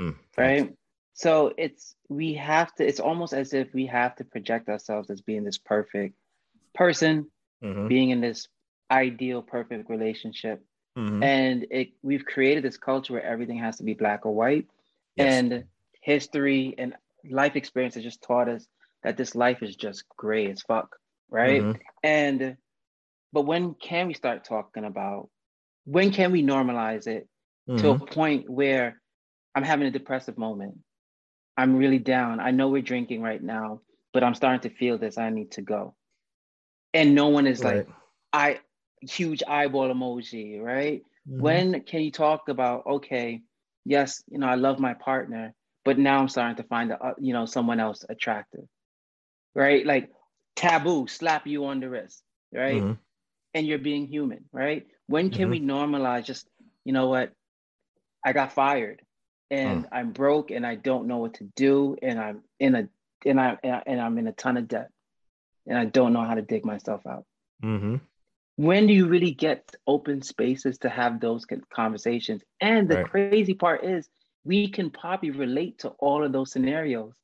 mm, 0.00 0.14
right 0.36 0.72
so 1.12 1.52
it's 1.58 1.96
we 2.08 2.34
have 2.34 2.72
to 2.76 2.86
it's 2.86 3.00
almost 3.00 3.32
as 3.32 3.52
if 3.52 3.74
we 3.74 3.86
have 3.86 4.14
to 4.14 4.24
project 4.24 4.68
ourselves 4.68 5.10
as 5.10 5.20
being 5.20 5.42
this 5.42 5.58
perfect 5.58 6.14
person 6.72 7.26
mm-hmm. 7.64 7.88
being 7.88 8.10
in 8.10 8.20
this 8.20 8.46
ideal 8.90 9.42
perfect 9.42 9.90
relationship 9.90 10.64
mm-hmm. 10.96 11.22
and 11.22 11.66
it 11.70 11.88
we've 12.02 12.24
created 12.24 12.62
this 12.62 12.76
culture 12.76 13.14
where 13.14 13.24
everything 13.24 13.58
has 13.58 13.78
to 13.78 13.82
be 13.82 13.94
black 13.94 14.24
or 14.24 14.34
white 14.34 14.66
yes. 15.16 15.34
and 15.34 15.64
history 16.00 16.74
and 16.78 16.94
life 17.28 17.56
experience 17.56 17.94
has 17.94 18.04
just 18.04 18.22
taught 18.22 18.48
us 18.48 18.66
that 19.02 19.16
this 19.16 19.34
life 19.34 19.62
is 19.62 19.76
just 19.76 20.04
gray 20.16 20.50
as 20.50 20.62
fuck, 20.62 20.96
right? 21.30 21.62
Mm-hmm. 21.62 21.80
And 22.02 22.56
but 23.32 23.42
when 23.42 23.74
can 23.74 24.06
we 24.06 24.14
start 24.14 24.44
talking 24.44 24.84
about 24.84 25.28
when 25.84 26.10
can 26.10 26.32
we 26.32 26.42
normalize 26.42 27.06
it 27.06 27.28
mm-hmm. 27.68 27.80
to 27.80 27.90
a 27.90 27.94
mm-hmm. 27.94 28.04
point 28.04 28.50
where 28.50 29.00
I'm 29.54 29.62
having 29.62 29.86
a 29.86 29.90
depressive 29.90 30.36
moment? 30.36 30.78
I'm 31.56 31.76
really 31.76 31.98
down. 31.98 32.40
I 32.40 32.50
know 32.50 32.68
we're 32.68 32.82
drinking 32.82 33.22
right 33.22 33.42
now, 33.42 33.80
but 34.12 34.22
I'm 34.22 34.34
starting 34.34 34.68
to 34.70 34.76
feel 34.76 34.98
this. 34.98 35.18
I 35.18 35.30
need 35.30 35.52
to 35.52 35.62
go. 35.62 35.94
And 36.94 37.14
no 37.14 37.28
one 37.28 37.46
is 37.46 37.60
right. 37.64 37.76
like, 37.76 37.88
I 38.32 38.60
huge 39.00 39.42
eyeball 39.48 39.92
emoji, 39.92 40.60
right? 40.60 41.02
Mm-hmm. 41.28 41.40
When 41.40 41.80
can 41.82 42.02
you 42.02 42.10
talk 42.10 42.48
about, 42.48 42.86
okay, 42.86 43.42
yes, 43.84 44.22
you 44.30 44.38
know, 44.38 44.46
I 44.46 44.56
love 44.56 44.78
my 44.78 44.94
partner, 44.94 45.54
but 45.84 45.98
now 45.98 46.20
I'm 46.20 46.28
starting 46.28 46.56
to 46.56 46.64
find, 46.64 46.92
uh, 46.92 47.14
you 47.18 47.32
know, 47.32 47.46
someone 47.46 47.80
else 47.80 48.04
attractive 48.08 48.64
right? 49.58 49.84
Like 49.84 50.10
taboo, 50.56 51.06
slap 51.08 51.46
you 51.46 51.66
on 51.66 51.80
the 51.80 51.88
wrist, 51.88 52.22
right? 52.54 52.76
Mm-hmm. 52.76 52.92
And 53.54 53.66
you're 53.66 53.78
being 53.78 54.06
human, 54.06 54.44
right? 54.52 54.86
When 55.06 55.30
can 55.30 55.50
mm-hmm. 55.50 55.50
we 55.50 55.60
normalize 55.60 56.24
just, 56.24 56.46
you 56.84 56.92
know 56.92 57.08
what? 57.08 57.32
I 58.24 58.32
got 58.32 58.52
fired 58.52 59.02
and 59.50 59.84
mm. 59.84 59.88
I'm 59.90 60.12
broke 60.12 60.50
and 60.50 60.66
I 60.66 60.74
don't 60.74 61.06
know 61.06 61.18
what 61.18 61.34
to 61.34 61.44
do 61.56 61.96
and 62.02 62.20
I'm 62.20 62.42
in 62.60 62.74
a 62.74 62.88
and 63.24 63.40
I 63.40 63.56
and 63.62 64.00
I'm 64.00 64.18
in 64.18 64.26
a 64.26 64.32
ton 64.32 64.56
of 64.56 64.68
debt 64.68 64.90
and 65.66 65.78
I 65.78 65.84
don't 65.84 66.12
know 66.12 66.24
how 66.24 66.34
to 66.34 66.42
dig 66.42 66.64
myself 66.64 67.06
out. 67.06 67.24
Mm-hmm. 67.64 67.96
When 68.56 68.86
do 68.86 68.92
you 68.92 69.06
really 69.06 69.30
get 69.30 69.74
open 69.86 70.22
spaces 70.22 70.78
to 70.78 70.88
have 70.88 71.20
those 71.20 71.46
conversations? 71.72 72.42
And 72.60 72.88
the 72.88 72.96
right. 72.96 73.08
crazy 73.08 73.54
part 73.54 73.84
is, 73.84 74.08
we 74.44 74.68
can 74.68 74.90
probably 74.90 75.30
relate 75.30 75.80
to 75.80 75.90
all 75.90 76.24
of 76.24 76.32
those 76.32 76.50
scenarios 76.50 77.14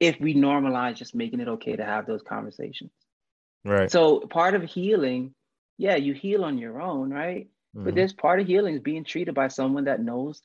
if 0.00 0.18
we 0.18 0.34
normalize 0.34 0.96
just 0.96 1.14
making 1.14 1.40
it 1.40 1.48
okay 1.48 1.76
to 1.76 1.84
have 1.84 2.06
those 2.06 2.22
conversations. 2.22 2.90
Right. 3.64 3.90
So 3.90 4.20
part 4.20 4.54
of 4.54 4.64
healing, 4.64 5.34
yeah, 5.80 5.96
you 5.96 6.12
heal 6.12 6.44
on 6.44 6.58
your 6.58 6.80
own, 6.80 7.10
right? 7.10 7.48
Mm-hmm. 7.74 7.84
But 7.84 7.94
there's 7.94 8.12
part 8.12 8.38
of 8.38 8.46
healing 8.46 8.74
is 8.74 8.80
being 8.80 9.02
treated 9.02 9.34
by 9.34 9.48
someone 9.48 9.84
that 9.84 10.02
knows 10.02 10.42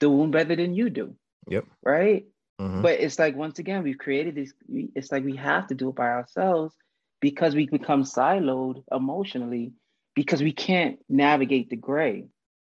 the 0.00 0.10
wound 0.10 0.32
better 0.32 0.56
than 0.56 0.74
you 0.74 0.90
do. 0.90 1.14
Yep. 1.48 1.66
Right. 1.84 2.26
Mm-hmm. 2.60 2.82
But 2.82 2.98
it's 3.00 3.18
like 3.18 3.36
once 3.36 3.60
again, 3.60 3.84
we've 3.84 3.98
created 3.98 4.34
this. 4.34 4.52
It's 4.68 5.12
like 5.12 5.24
we 5.24 5.36
have 5.36 5.68
to 5.68 5.76
do 5.76 5.90
it 5.90 5.94
by 5.94 6.08
ourselves 6.08 6.74
because 7.20 7.54
we 7.54 7.66
become 7.66 8.02
siloed 8.02 8.82
emotionally 8.90 9.72
because 10.16 10.42
we 10.42 10.52
can't 10.52 10.98
navigate 11.08 11.70
the 11.70 11.76
gray. 11.76 12.26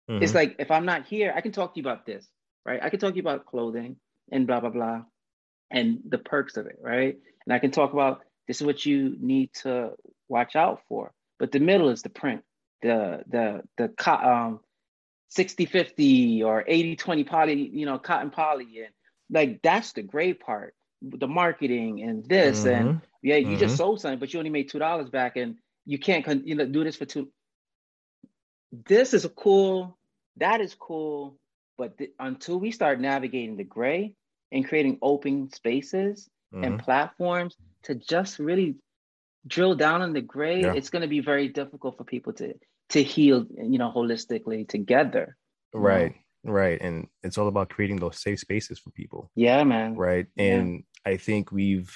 Mm-hmm. 0.09 0.24
It's 0.24 0.36
like 0.36 0.57
if 0.59 0.70
I'm 0.70 0.86
not 0.86 1.05
here, 1.07 1.34
I 1.36 1.41
can 1.41 1.51
talk 1.51 1.74
to 1.74 1.80
you 1.80 1.84
about 1.84 2.05
this, 2.05 2.28
right? 2.64 2.80
I 2.82 2.89
can 2.89 2.99
talk 2.99 3.11
to 3.11 3.16
you 3.16 3.24
about 3.24 3.47
clothing 3.47 3.95
and 4.32 4.45
blah 4.45 4.59
blah 4.59 4.70
blah 4.70 5.01
and 5.72 5.99
the 6.07 6.20
perks 6.20 6.57
of 6.57 6.68
it, 6.68 6.78
right? 6.80 7.18
And 7.45 7.53
I 7.53 7.57
can 7.57 7.72
talk 7.72 7.93
about 7.93 8.22
this 8.47 8.61
is 8.61 8.68
what 8.68 8.86
you 8.86 9.16
need 9.20 9.49
to 9.64 9.93
watch 10.30 10.55
out 10.55 10.82
for. 10.88 11.11
But 11.43 11.51
the 11.51 11.59
middle 11.59 11.89
is 11.89 12.03
the 12.03 12.09
print, 12.09 12.41
the 12.81 13.21
the 13.27 13.63
the 13.75 13.91
um 14.07 14.61
60 15.27 15.65
50 15.65 16.41
or 16.41 16.63
80 16.65 16.95
20 16.95 17.23
poly, 17.25 17.67
you 17.67 17.85
know, 17.85 17.99
cotton 17.99 18.29
poly 18.29 18.79
and 18.79 18.93
like 19.29 19.61
that's 19.61 19.91
the 19.91 20.03
gray 20.03 20.33
part, 20.33 20.73
the 21.01 21.27
marketing 21.27 22.01
and 22.01 22.23
this 22.23 22.59
mm-hmm. 22.59 22.87
and 22.87 23.01
yeah, 23.21 23.35
you 23.35 23.47
mm-hmm. 23.47 23.57
just 23.57 23.75
sold 23.75 23.99
something 23.99 24.19
but 24.19 24.33
you 24.33 24.39
only 24.39 24.51
made 24.51 24.69
$2 24.69 25.11
back 25.11 25.35
and 25.35 25.57
you 25.85 25.99
can't 25.99 26.47
you 26.47 26.55
know 26.55 26.65
do 26.65 26.85
this 26.85 26.95
for 26.95 27.03
two 27.03 27.27
this 28.87 29.13
is 29.13 29.25
a 29.25 29.29
cool 29.29 29.97
that 30.37 30.61
is 30.61 30.73
cool 30.75 31.37
but 31.77 31.97
th- 31.97 32.11
until 32.21 32.57
we 32.57 32.71
start 32.71 33.01
navigating 33.01 33.57
the 33.57 33.65
gray 33.65 34.13
and 34.53 34.65
creating 34.65 34.97
open 35.01 35.51
spaces 35.51 36.29
mm-hmm. 36.53 36.63
and 36.63 36.79
platforms 36.79 37.57
to 37.81 37.95
just 37.95 38.39
really 38.39 38.77
drill 39.47 39.75
down 39.75 40.01
on 40.01 40.13
the 40.13 40.21
gray, 40.21 40.61
yeah. 40.61 40.73
it's 40.73 40.89
going 40.89 41.01
to 41.01 41.07
be 41.07 41.19
very 41.19 41.47
difficult 41.47 41.97
for 41.97 42.03
people 42.03 42.33
to 42.33 42.53
to 42.89 43.03
heal, 43.03 43.45
you 43.57 43.77
know, 43.77 43.91
holistically 43.91 44.67
together. 44.67 45.37
Right. 45.73 46.15
Know? 46.43 46.51
Right. 46.51 46.79
And 46.81 47.07
it's 47.23 47.37
all 47.37 47.47
about 47.47 47.69
creating 47.69 47.97
those 47.97 48.21
safe 48.21 48.39
spaces 48.39 48.79
for 48.79 48.91
people. 48.91 49.31
Yeah, 49.35 49.63
man. 49.63 49.95
Right. 49.95 50.27
And 50.37 50.83
yeah. 51.05 51.13
I 51.13 51.17
think 51.17 51.51
we've 51.51 51.95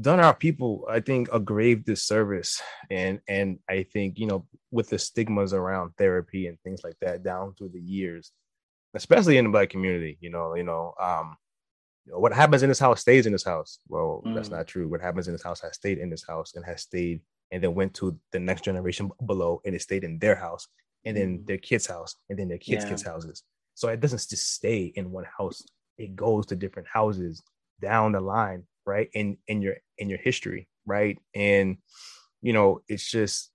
done 0.00 0.20
our 0.20 0.34
people, 0.34 0.86
I 0.88 1.00
think, 1.00 1.28
a 1.32 1.40
grave 1.40 1.84
disservice. 1.84 2.62
And 2.90 3.20
and 3.28 3.58
I 3.68 3.82
think, 3.82 4.18
you 4.18 4.26
know, 4.26 4.46
with 4.70 4.88
the 4.88 4.98
stigmas 4.98 5.52
around 5.52 5.92
therapy 5.98 6.46
and 6.46 6.58
things 6.60 6.82
like 6.84 6.96
that 7.00 7.22
down 7.22 7.54
through 7.54 7.70
the 7.70 7.80
years, 7.80 8.30
especially 8.94 9.36
in 9.36 9.44
the 9.44 9.50
black 9.50 9.70
community, 9.70 10.16
you 10.20 10.30
know, 10.30 10.54
you 10.54 10.64
know, 10.64 10.94
um, 11.00 11.36
you 12.06 12.12
know, 12.12 12.18
what 12.18 12.32
happens 12.32 12.62
in 12.62 12.68
this 12.68 12.78
house 12.78 13.00
stays 13.00 13.26
in 13.26 13.32
this 13.32 13.44
house. 13.44 13.78
Well, 13.88 14.22
mm. 14.26 14.34
that's 14.34 14.48
not 14.48 14.66
true. 14.66 14.88
What 14.88 15.00
happens 15.00 15.28
in 15.28 15.34
this 15.34 15.42
house 15.42 15.60
has 15.60 15.74
stayed 15.74 15.98
in 15.98 16.10
this 16.10 16.24
house 16.26 16.54
and 16.54 16.64
has 16.64 16.82
stayed 16.82 17.20
and 17.52 17.62
then 17.62 17.74
went 17.74 17.94
to 17.94 18.18
the 18.32 18.38
next 18.38 18.64
generation 18.64 19.10
below 19.26 19.60
and 19.64 19.74
it 19.74 19.82
stayed 19.82 20.04
in 20.04 20.18
their 20.18 20.36
house 20.36 20.66
and 21.04 21.16
then 21.16 21.38
mm. 21.38 21.46
their 21.46 21.58
kids' 21.58 21.86
house 21.86 22.16
and 22.28 22.38
then 22.38 22.48
their 22.48 22.58
kids' 22.58 22.84
yeah. 22.84 22.90
kids' 22.90 23.02
houses. 23.02 23.42
So 23.74 23.88
it 23.88 24.00
doesn't 24.00 24.28
just 24.28 24.54
stay 24.54 24.92
in 24.94 25.10
one 25.10 25.24
house. 25.38 25.62
It 25.98 26.16
goes 26.16 26.46
to 26.46 26.56
different 26.56 26.88
houses 26.88 27.42
down 27.80 28.12
the 28.12 28.20
line, 28.20 28.64
right? 28.86 29.08
In 29.14 29.38
in 29.48 29.62
your 29.62 29.76
in 29.98 30.08
your 30.08 30.18
history, 30.18 30.68
right? 30.86 31.18
And 31.34 31.78
you 32.42 32.52
know, 32.52 32.82
it's 32.88 33.10
just 33.10 33.50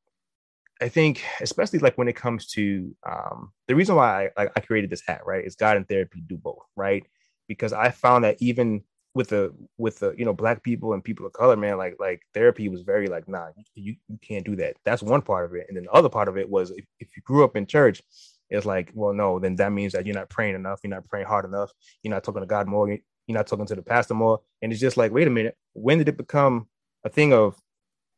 I 0.82 0.90
think, 0.90 1.24
especially 1.40 1.80
like 1.80 1.98
when 1.98 2.08
it 2.08 2.16
comes 2.16 2.48
to 2.48 2.96
um, 3.08 3.54
the 3.68 3.76
reason 3.76 3.96
why 3.96 4.30
I, 4.38 4.50
I 4.56 4.60
created 4.60 4.90
this 4.90 5.04
hat, 5.08 5.22
right? 5.26 5.46
Is 5.46 5.56
God 5.56 5.78
and 5.78 5.88
therapy 5.88 6.22
do 6.26 6.38
both, 6.38 6.64
right? 6.76 7.06
Because 7.48 7.74
I 7.74 7.92
found 7.92 8.24
that 8.24 8.38
even 8.40 8.84
with 9.14 9.30
the 9.30 9.54
with 9.78 10.00
the 10.00 10.14
you 10.18 10.26
know 10.26 10.34
black 10.34 10.62
people 10.62 10.94
and 10.94 11.04
people 11.04 11.26
of 11.26 11.34
color, 11.34 11.56
man, 11.56 11.78
like 11.78 11.96
like 12.00 12.22
therapy 12.34 12.70
was 12.70 12.82
very 12.82 13.08
like, 13.08 13.28
nah, 13.28 13.48
you, 13.74 13.96
you 14.10 14.20
can't 14.22 14.46
do 14.46 14.56
that. 14.58 14.76
That's 14.84 15.02
one 15.02 15.22
part 15.22 15.46
of 15.46 15.56
it, 15.56 15.66
and 15.68 15.78
then 15.78 15.86
the 15.86 15.92
other 15.92 16.10
part 16.10 16.28
of 16.28 16.38
it 16.38 16.50
was 16.50 16.72
if, 16.72 16.86
if 17.00 17.16
you 17.16 17.24
grew 17.24 17.44
up 17.44 17.56
in 17.56 17.66
church, 17.66 18.02
it's 18.50 18.66
like, 18.66 18.92
well, 18.94 19.14
no, 19.14 19.40
then 19.40 19.56
that 19.56 19.72
means 19.72 19.94
that 19.94 20.06
you're 20.06 20.16
not 20.16 20.30
praying 20.30 20.56
enough, 20.56 20.82
you're 20.84 20.94
not 20.94 21.08
praying 21.08 21.28
hard 21.28 21.46
enough, 21.46 21.72
you're 22.04 22.14
not 22.14 22.24
talking 22.24 22.42
to 22.42 22.48
God 22.48 22.68
more, 22.68 22.90
you're 22.90 23.00
not 23.30 23.48
talking 23.48 23.66
to 23.66 23.76
the 23.76 23.82
pastor 23.82 24.14
more, 24.14 24.42
and 24.62 24.72
it's 24.72 24.82
just 24.82 24.98
like, 24.98 25.12
wait 25.12 25.28
a 25.28 25.32
minute, 25.32 25.56
when 25.74 25.98
did 25.98 26.10
it 26.10 26.18
become 26.18 26.68
a 27.06 27.10
thing 27.10 27.34
of 27.34 27.56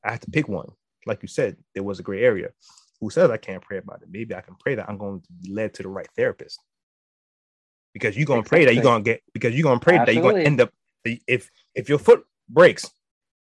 I 0.04 0.12
have 0.12 0.22
to 0.22 0.32
pick 0.32 0.48
one? 0.48 0.70
Like 1.06 1.22
you 1.22 1.28
said, 1.28 1.58
there 1.74 1.84
was 1.84 2.00
a 2.00 2.04
gray 2.04 2.24
area. 2.24 2.50
Who 3.00 3.12
says 3.12 3.30
I 3.30 3.38
can't 3.38 3.62
pray 3.62 3.78
about 3.78 4.02
it? 4.02 4.10
Maybe 4.12 4.34
I 4.34 4.42
can 4.42 4.56
pray 4.60 4.74
that 4.76 4.90
I'm 4.90 4.98
going 4.98 5.22
to 5.22 5.28
be 5.42 5.54
led 5.54 5.76
to 5.76 5.84
the 5.84 5.90
right 5.90 6.08
therapist 6.18 6.60
because 7.98 8.16
you're 8.16 8.26
gonna 8.26 8.42
exactly. 8.42 8.58
pray 8.58 8.66
that 8.66 8.76
you're 8.76 8.84
gonna 8.84 9.04
get 9.04 9.24
because 9.34 9.56
you're 9.56 9.64
gonna 9.64 9.80
pray 9.80 9.98
Absolutely. 9.98 10.22
that 10.22 10.26
you're 10.26 10.32
gonna 10.34 10.44
end 10.44 10.62
up 10.62 10.72
if 11.04 11.50
if 11.74 11.90
your 11.90 11.98
foot 11.98 12.26
breaks, 12.48 12.90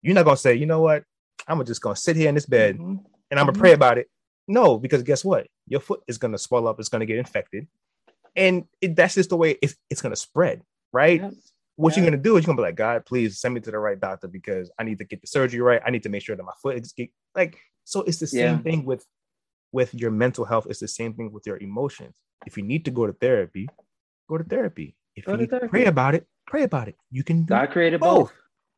you're 0.01 0.15
not 0.15 0.25
gonna 0.25 0.37
say, 0.37 0.55
you 0.55 0.65
know 0.65 0.81
what, 0.81 1.03
I'm 1.47 1.63
just 1.65 1.81
gonna 1.81 1.95
sit 1.95 2.15
here 2.15 2.29
in 2.29 2.35
this 2.35 2.45
bed 2.45 2.75
mm-hmm. 2.75 2.95
and 3.31 3.39
I'm 3.39 3.45
gonna 3.45 3.51
mm-hmm. 3.51 3.61
pray 3.61 3.73
about 3.73 3.97
it. 3.97 4.09
No, 4.47 4.77
because 4.77 5.03
guess 5.03 5.25
what? 5.25 5.47
Your 5.67 5.81
foot 5.81 6.01
is 6.07 6.17
gonna 6.17 6.37
swell 6.37 6.67
up, 6.67 6.79
it's 6.79 6.89
gonna 6.89 7.05
get 7.05 7.17
infected, 7.17 7.67
and 8.35 8.65
it, 8.81 8.95
that's 8.95 9.15
just 9.15 9.29
the 9.29 9.37
way 9.37 9.57
it's, 9.61 9.75
it's 9.89 10.01
gonna 10.01 10.15
spread, 10.15 10.61
right? 10.93 11.21
what 11.77 11.95
you're 11.95 12.05
gonna 12.05 12.17
do 12.17 12.37
is 12.37 12.43
you're 12.43 12.47
gonna 12.47 12.57
be 12.57 12.69
like, 12.69 12.75
God, 12.75 13.05
please 13.05 13.39
send 13.39 13.53
me 13.53 13.61
to 13.61 13.69
the 13.69 13.77
right 13.77 13.99
doctor 13.99 14.27
because 14.27 14.71
I 14.79 14.83
need 14.83 14.97
to 14.97 15.05
get 15.05 15.21
the 15.21 15.27
surgery 15.27 15.61
right. 15.61 15.81
I 15.85 15.91
need 15.91 16.03
to 16.03 16.09
make 16.09 16.23
sure 16.23 16.35
that 16.35 16.43
my 16.43 16.53
foot 16.61 16.75
is 16.75 16.93
like. 17.35 17.59
So 17.83 18.01
it's 18.01 18.17
the 18.17 18.27
same 18.27 18.55
yeah. 18.55 18.57
thing 18.57 18.83
with 18.83 19.05
with 19.71 19.93
your 19.93 20.11
mental 20.11 20.43
health. 20.43 20.65
It's 20.69 20.79
the 20.79 20.87
same 20.87 21.13
thing 21.13 21.31
with 21.31 21.45
your 21.45 21.57
emotions. 21.57 22.15
If 22.47 22.57
you 22.57 22.63
need 22.63 22.83
to 22.85 22.91
go 22.91 23.05
to 23.05 23.13
therapy, 23.13 23.69
go 24.27 24.37
to 24.37 24.43
therapy. 24.43 24.95
If 25.15 25.25
go 25.25 25.33
you 25.33 25.37
need 25.39 25.49
to 25.49 25.67
pray 25.67 25.85
about 25.85 26.15
it, 26.15 26.27
pray 26.45 26.63
about 26.63 26.87
it. 26.87 26.95
You 27.11 27.23
can. 27.23 27.45
God 27.45 27.71
created 27.71 27.99
both. 27.99 28.29
both. 28.29 28.33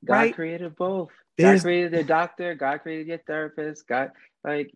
God 0.06 0.14
right? 0.14 0.36
created 0.36 0.76
both. 0.76 1.10
There's, 1.38 1.62
God 1.62 1.68
created 1.68 1.92
the 1.92 2.04
doctor. 2.04 2.56
God 2.56 2.82
created 2.82 3.08
your 3.08 3.20
therapist. 3.28 3.88
God, 3.88 4.12
like, 4.44 4.72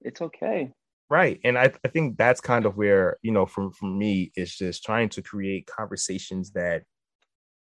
it's 0.00 0.20
okay. 0.20 0.72
Right. 1.08 1.40
And 1.44 1.58
I, 1.58 1.72
I 1.84 1.88
think 1.88 2.16
that's 2.16 2.40
kind 2.40 2.64
of 2.64 2.76
where, 2.76 3.18
you 3.22 3.32
know, 3.32 3.44
from, 3.46 3.72
from 3.72 3.98
me, 3.98 4.32
it's 4.34 4.56
just 4.56 4.84
trying 4.84 5.10
to 5.10 5.22
create 5.22 5.66
conversations 5.66 6.52
that 6.52 6.84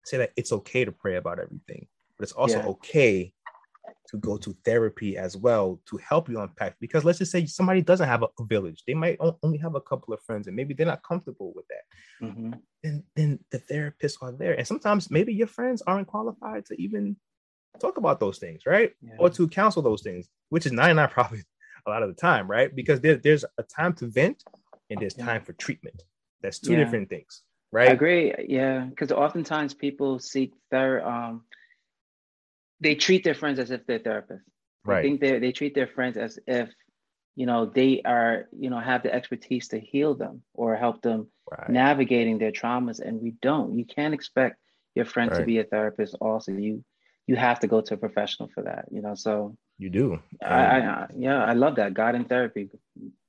say 0.05 0.17
that 0.17 0.31
it's 0.35 0.51
okay 0.51 0.85
to 0.85 0.91
pray 0.91 1.15
about 1.15 1.39
everything, 1.39 1.87
but 2.17 2.23
it's 2.23 2.31
also 2.31 2.57
yeah. 2.57 2.65
okay 2.65 3.33
to 4.09 4.17
go 4.17 4.37
to 4.37 4.55
therapy 4.63 5.17
as 5.17 5.35
well 5.35 5.81
to 5.89 5.97
help 5.97 6.29
you 6.29 6.39
unpack. 6.39 6.75
Because 6.79 7.03
let's 7.03 7.19
just 7.19 7.31
say 7.31 7.45
somebody 7.45 7.81
doesn't 7.81 8.07
have 8.07 8.23
a, 8.23 8.27
village, 8.45 8.83
they 8.85 8.93
might 8.93 9.17
only 9.43 9.57
have 9.57 9.75
a 9.75 9.81
couple 9.81 10.13
of 10.13 10.21
friends, 10.21 10.47
and 10.47 10.55
maybe 10.55 10.73
they're 10.73 10.85
not 10.85 11.03
comfortable 11.03 11.53
with 11.55 11.65
that. 11.67 12.25
Mm-hmm. 12.27 12.53
And 12.83 13.03
then 13.15 13.39
the 13.51 13.59
therapists 13.59 14.17
are 14.21 14.31
there, 14.31 14.53
and 14.53 14.67
sometimes 14.67 15.09
maybe 15.09 15.33
your 15.33 15.47
friends 15.47 15.81
aren't 15.85 16.07
qualified 16.07 16.65
to 16.67 16.81
even 16.81 17.15
talk 17.79 17.97
about 17.97 18.19
those 18.19 18.37
things, 18.37 18.61
right? 18.65 18.91
Yeah. 19.01 19.15
Or 19.19 19.29
to 19.31 19.47
counsel 19.47 19.81
those 19.81 20.01
things, 20.01 20.27
which 20.49 20.65
is 20.65 20.71
99 20.71 21.09
probably 21.11 21.43
a 21.85 21.89
lot 21.89 22.03
of 22.03 22.09
the 22.09 22.15
time, 22.15 22.49
right? 22.49 22.73
Because 22.73 23.01
there, 23.01 23.17
there's 23.17 23.45
a 23.57 23.63
time 23.63 23.93
to 23.93 24.07
vent 24.07 24.43
and 24.89 24.99
there's 24.99 25.17
yeah. 25.17 25.25
time 25.25 25.43
for 25.43 25.53
treatment. 25.53 26.03
That's 26.41 26.59
two 26.59 26.73
yeah. 26.73 26.83
different 26.83 27.09
things 27.09 27.41
right? 27.75 27.89
I 27.89 27.93
agree. 27.93 28.33
Yeah, 28.47 28.85
because 28.85 29.11
oftentimes 29.11 29.73
people 29.73 30.19
seek 30.19 30.53
their 30.71 31.05
um, 31.07 31.43
they 32.79 32.95
treat 32.95 33.23
their 33.23 33.33
friends 33.33 33.59
as 33.59 33.71
if 33.71 33.85
they're 33.85 33.99
therapists. 33.99 34.41
Right. 34.83 34.99
I 34.99 35.01
think 35.01 35.21
they 35.21 35.39
they 35.39 35.51
treat 35.51 35.73
their 35.75 35.87
friends 35.87 36.17
as 36.17 36.37
if 36.47 36.69
you 37.35 37.45
know 37.45 37.65
they 37.65 38.01
are 38.05 38.47
you 38.57 38.69
know 38.69 38.79
have 38.79 39.03
the 39.03 39.13
expertise 39.13 39.67
to 39.69 39.79
heal 39.79 40.13
them 40.13 40.43
or 40.53 40.75
help 40.75 41.01
them 41.01 41.27
right. 41.51 41.69
navigating 41.69 42.37
their 42.37 42.51
traumas, 42.51 42.99
and 42.99 43.21
we 43.21 43.31
don't. 43.41 43.77
You 43.77 43.85
can't 43.85 44.13
expect 44.13 44.57
your 44.93 45.05
friend 45.05 45.31
right. 45.31 45.39
to 45.39 45.45
be 45.45 45.59
a 45.59 45.63
therapist. 45.63 46.15
Also, 46.21 46.51
you 46.51 46.83
you 47.27 47.35
have 47.35 47.59
to 47.61 47.67
go 47.67 47.81
to 47.81 47.95
a 47.95 47.97
professional 47.97 48.49
for 48.53 48.63
that. 48.63 48.85
You 48.91 49.01
know, 49.01 49.15
so 49.15 49.57
you 49.77 49.89
do. 49.89 50.19
I, 50.43 50.79
I 50.79 51.07
yeah, 51.17 51.43
I 51.43 51.53
love 51.53 51.75
that. 51.77 51.93
God 51.93 52.15
and 52.15 52.29
therapy, 52.29 52.69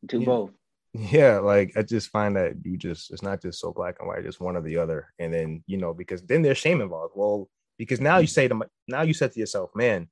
do 0.05 0.21
yeah. 0.21 0.27
both 0.27 0.51
yeah 0.97 1.39
like 1.39 1.73
i 1.77 1.83
just 1.83 2.09
find 2.09 2.37
that 2.37 2.55
you 2.63 2.77
just 2.77 3.11
it's 3.11 3.23
not 3.23 3.43
just 3.43 3.61
so 3.61 3.73
black 3.73 3.97
and 3.99 4.09
white 4.09 4.25
just 4.25 4.41
one 4.41 4.57
or 4.57 4.63
the 4.63 4.77
other 4.77 5.13
and 5.19 5.33
then 5.33 5.63
you 5.67 5.77
know 5.77 5.93
because 5.93 6.23
then 6.23 6.43
there's 6.43 6.59
shame 6.59 6.81
involved 6.81 7.13
well 7.15 7.49
because 7.79 8.01
now 8.01 8.19
you 8.19 8.27
mm. 8.27 8.31
say 8.31 8.49
to 8.49 8.55
my, 8.55 8.67
now 8.89 9.03
you 9.03 9.15
said 9.15 9.33
to 9.33 9.41
yourself 9.41 9.71
man 9.75 10.09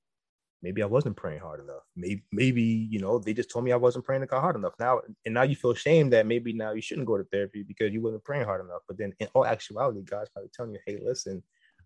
maybe 0.62 0.82
i 0.82 0.86
wasn't 0.86 1.16
praying 1.16 1.40
hard 1.40 1.60
enough 1.60 1.82
maybe 1.96 2.22
maybe 2.32 2.62
you 2.62 2.98
know 2.98 3.18
they 3.18 3.34
just 3.34 3.50
told 3.50 3.64
me 3.64 3.72
i 3.72 3.76
wasn't 3.76 4.04
praying 4.04 4.26
hard 4.30 4.56
enough 4.56 4.74
now 4.78 5.00
and 5.24 5.34
now 5.34 5.42
you 5.42 5.56
feel 5.56 5.74
shame 5.74 6.10
that 6.10 6.26
maybe 6.26 6.52
now 6.52 6.72
you 6.72 6.80
shouldn't 6.80 7.06
go 7.06 7.16
to 7.16 7.24
therapy 7.24 7.62
because 7.62 7.92
you 7.92 8.00
wasn't 8.00 8.24
praying 8.24 8.44
hard 8.44 8.64
enough 8.64 8.82
but 8.88 8.96
then 8.98 9.12
in 9.20 9.28
all 9.34 9.46
actuality 9.46 10.02
god's 10.02 10.30
probably 10.30 10.50
telling 10.54 10.72
you 10.72 10.80
hey 10.86 10.98
listen 11.04 11.42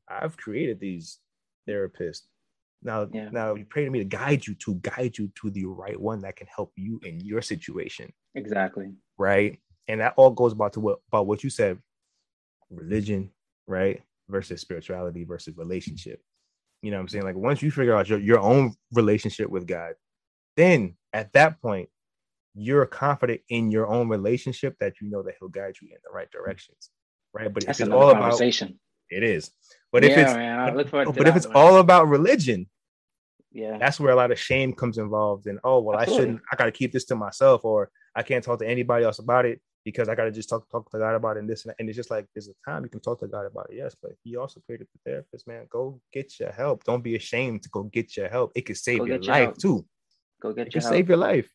i've 0.08 0.36
created 0.36 0.78
these 0.80 1.18
therapists 1.68 2.22
now, 2.82 3.08
yeah. 3.12 3.28
now 3.30 3.54
you 3.54 3.64
pray 3.64 3.84
to 3.84 3.90
me 3.90 3.98
to 3.98 4.04
guide 4.04 4.46
you 4.46 4.54
to 4.54 4.74
guide 4.76 5.18
you 5.18 5.30
to 5.40 5.50
the 5.50 5.64
right 5.64 6.00
one 6.00 6.20
that 6.20 6.36
can 6.36 6.46
help 6.46 6.72
you 6.76 7.00
in 7.04 7.20
your 7.20 7.42
situation. 7.42 8.12
Exactly. 8.34 8.92
Right. 9.16 9.58
And 9.88 10.00
that 10.00 10.14
all 10.16 10.30
goes 10.30 10.52
about 10.52 10.74
to 10.74 10.80
what 10.80 10.98
about 11.08 11.26
what 11.26 11.42
you 11.42 11.50
said, 11.50 11.78
religion, 12.70 13.30
right? 13.66 14.02
Versus 14.28 14.60
spirituality 14.60 15.24
versus 15.24 15.56
relationship. 15.56 16.20
You 16.82 16.90
know 16.90 16.98
what 16.98 17.02
I'm 17.02 17.08
saying? 17.08 17.24
Like 17.24 17.36
once 17.36 17.62
you 17.62 17.70
figure 17.70 17.96
out 17.96 18.08
your, 18.08 18.18
your 18.18 18.40
own 18.40 18.74
relationship 18.92 19.50
with 19.50 19.66
God, 19.66 19.94
then 20.56 20.96
at 21.12 21.32
that 21.32 21.60
point, 21.60 21.88
you're 22.54 22.86
confident 22.86 23.40
in 23.48 23.70
your 23.70 23.86
own 23.86 24.08
relationship 24.08 24.76
that 24.80 24.94
you 25.00 25.08
know 25.10 25.22
that 25.22 25.34
he'll 25.38 25.48
guide 25.48 25.74
you 25.80 25.88
in 25.88 25.98
the 26.04 26.12
right 26.12 26.30
directions. 26.30 26.90
Right. 27.32 27.52
But 27.52 27.66
That's 27.66 27.80
if 27.80 27.86
it's 27.86 27.94
all 27.94 28.10
about 28.10 28.40
it 29.10 29.22
is. 29.22 29.50
But 29.92 30.02
yeah, 30.02 30.10
if 30.10 30.18
it's 30.18 30.34
man, 30.34 30.74
but 31.14 31.28
if 31.28 31.36
it's 31.36 31.46
one. 31.46 31.56
all 31.56 31.76
about 31.78 32.08
religion, 32.08 32.68
yeah, 33.52 33.78
that's 33.78 33.98
where 33.98 34.12
a 34.12 34.16
lot 34.16 34.30
of 34.30 34.38
shame 34.38 34.74
comes 34.74 34.98
involved. 34.98 35.46
And 35.46 35.58
oh 35.64 35.80
well, 35.80 35.98
Absolutely. 35.98 36.16
I 36.16 36.26
shouldn't. 36.26 36.42
I 36.52 36.56
got 36.56 36.64
to 36.66 36.72
keep 36.72 36.92
this 36.92 37.06
to 37.06 37.16
myself, 37.16 37.64
or 37.64 37.90
I 38.14 38.22
can't 38.22 38.44
talk 38.44 38.58
to 38.58 38.68
anybody 38.68 39.04
else 39.04 39.18
about 39.18 39.46
it 39.46 39.60
because 39.90 40.10
I 40.10 40.14
got 40.14 40.24
to 40.24 40.30
just 40.30 40.50
talk 40.50 40.68
talk 40.70 40.90
to 40.90 40.98
God 40.98 41.14
about 41.14 41.36
it 41.36 41.40
and 41.40 41.48
this 41.48 41.64
and, 41.64 41.74
and 41.78 41.88
it's 41.88 41.96
just 41.96 42.10
like 42.10 42.26
there's 42.34 42.48
a 42.48 42.70
time 42.70 42.84
you 42.84 42.90
can 42.90 43.00
talk 43.00 43.20
to 43.20 43.26
God 43.26 43.46
about 43.46 43.68
it, 43.70 43.76
yes, 43.76 43.96
but 44.02 44.12
He 44.22 44.36
also 44.36 44.60
created 44.66 44.86
the 44.92 45.10
therapist, 45.10 45.48
man. 45.48 45.66
Go 45.70 45.98
get 46.12 46.38
your 46.38 46.52
help. 46.52 46.84
Don't 46.84 47.02
be 47.02 47.16
ashamed 47.16 47.62
to 47.62 47.70
go 47.70 47.84
get 47.84 48.14
your 48.14 48.28
help. 48.28 48.52
It 48.54 48.66
could 48.66 48.76
save 48.76 48.98
go 48.98 49.04
your 49.06 49.18
life 49.18 49.40
your 49.40 49.52
too. 49.54 49.86
Go 50.42 50.52
get 50.52 50.66
it 50.66 50.74
your 50.74 50.82
help. 50.82 50.92
To 50.92 50.96
save 50.98 51.08
your 51.08 51.16
life. 51.16 51.48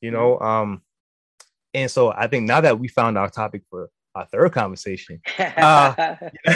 You 0.00 0.10
know, 0.10 0.40
um, 0.40 0.82
and 1.74 1.88
so 1.88 2.12
I 2.12 2.26
think 2.26 2.48
now 2.48 2.60
that 2.60 2.78
we 2.80 2.88
found 2.88 3.16
our 3.16 3.30
topic 3.30 3.62
for 3.70 3.88
our 4.16 4.26
third 4.26 4.52
conversation. 4.52 5.20
Uh, 5.38 5.94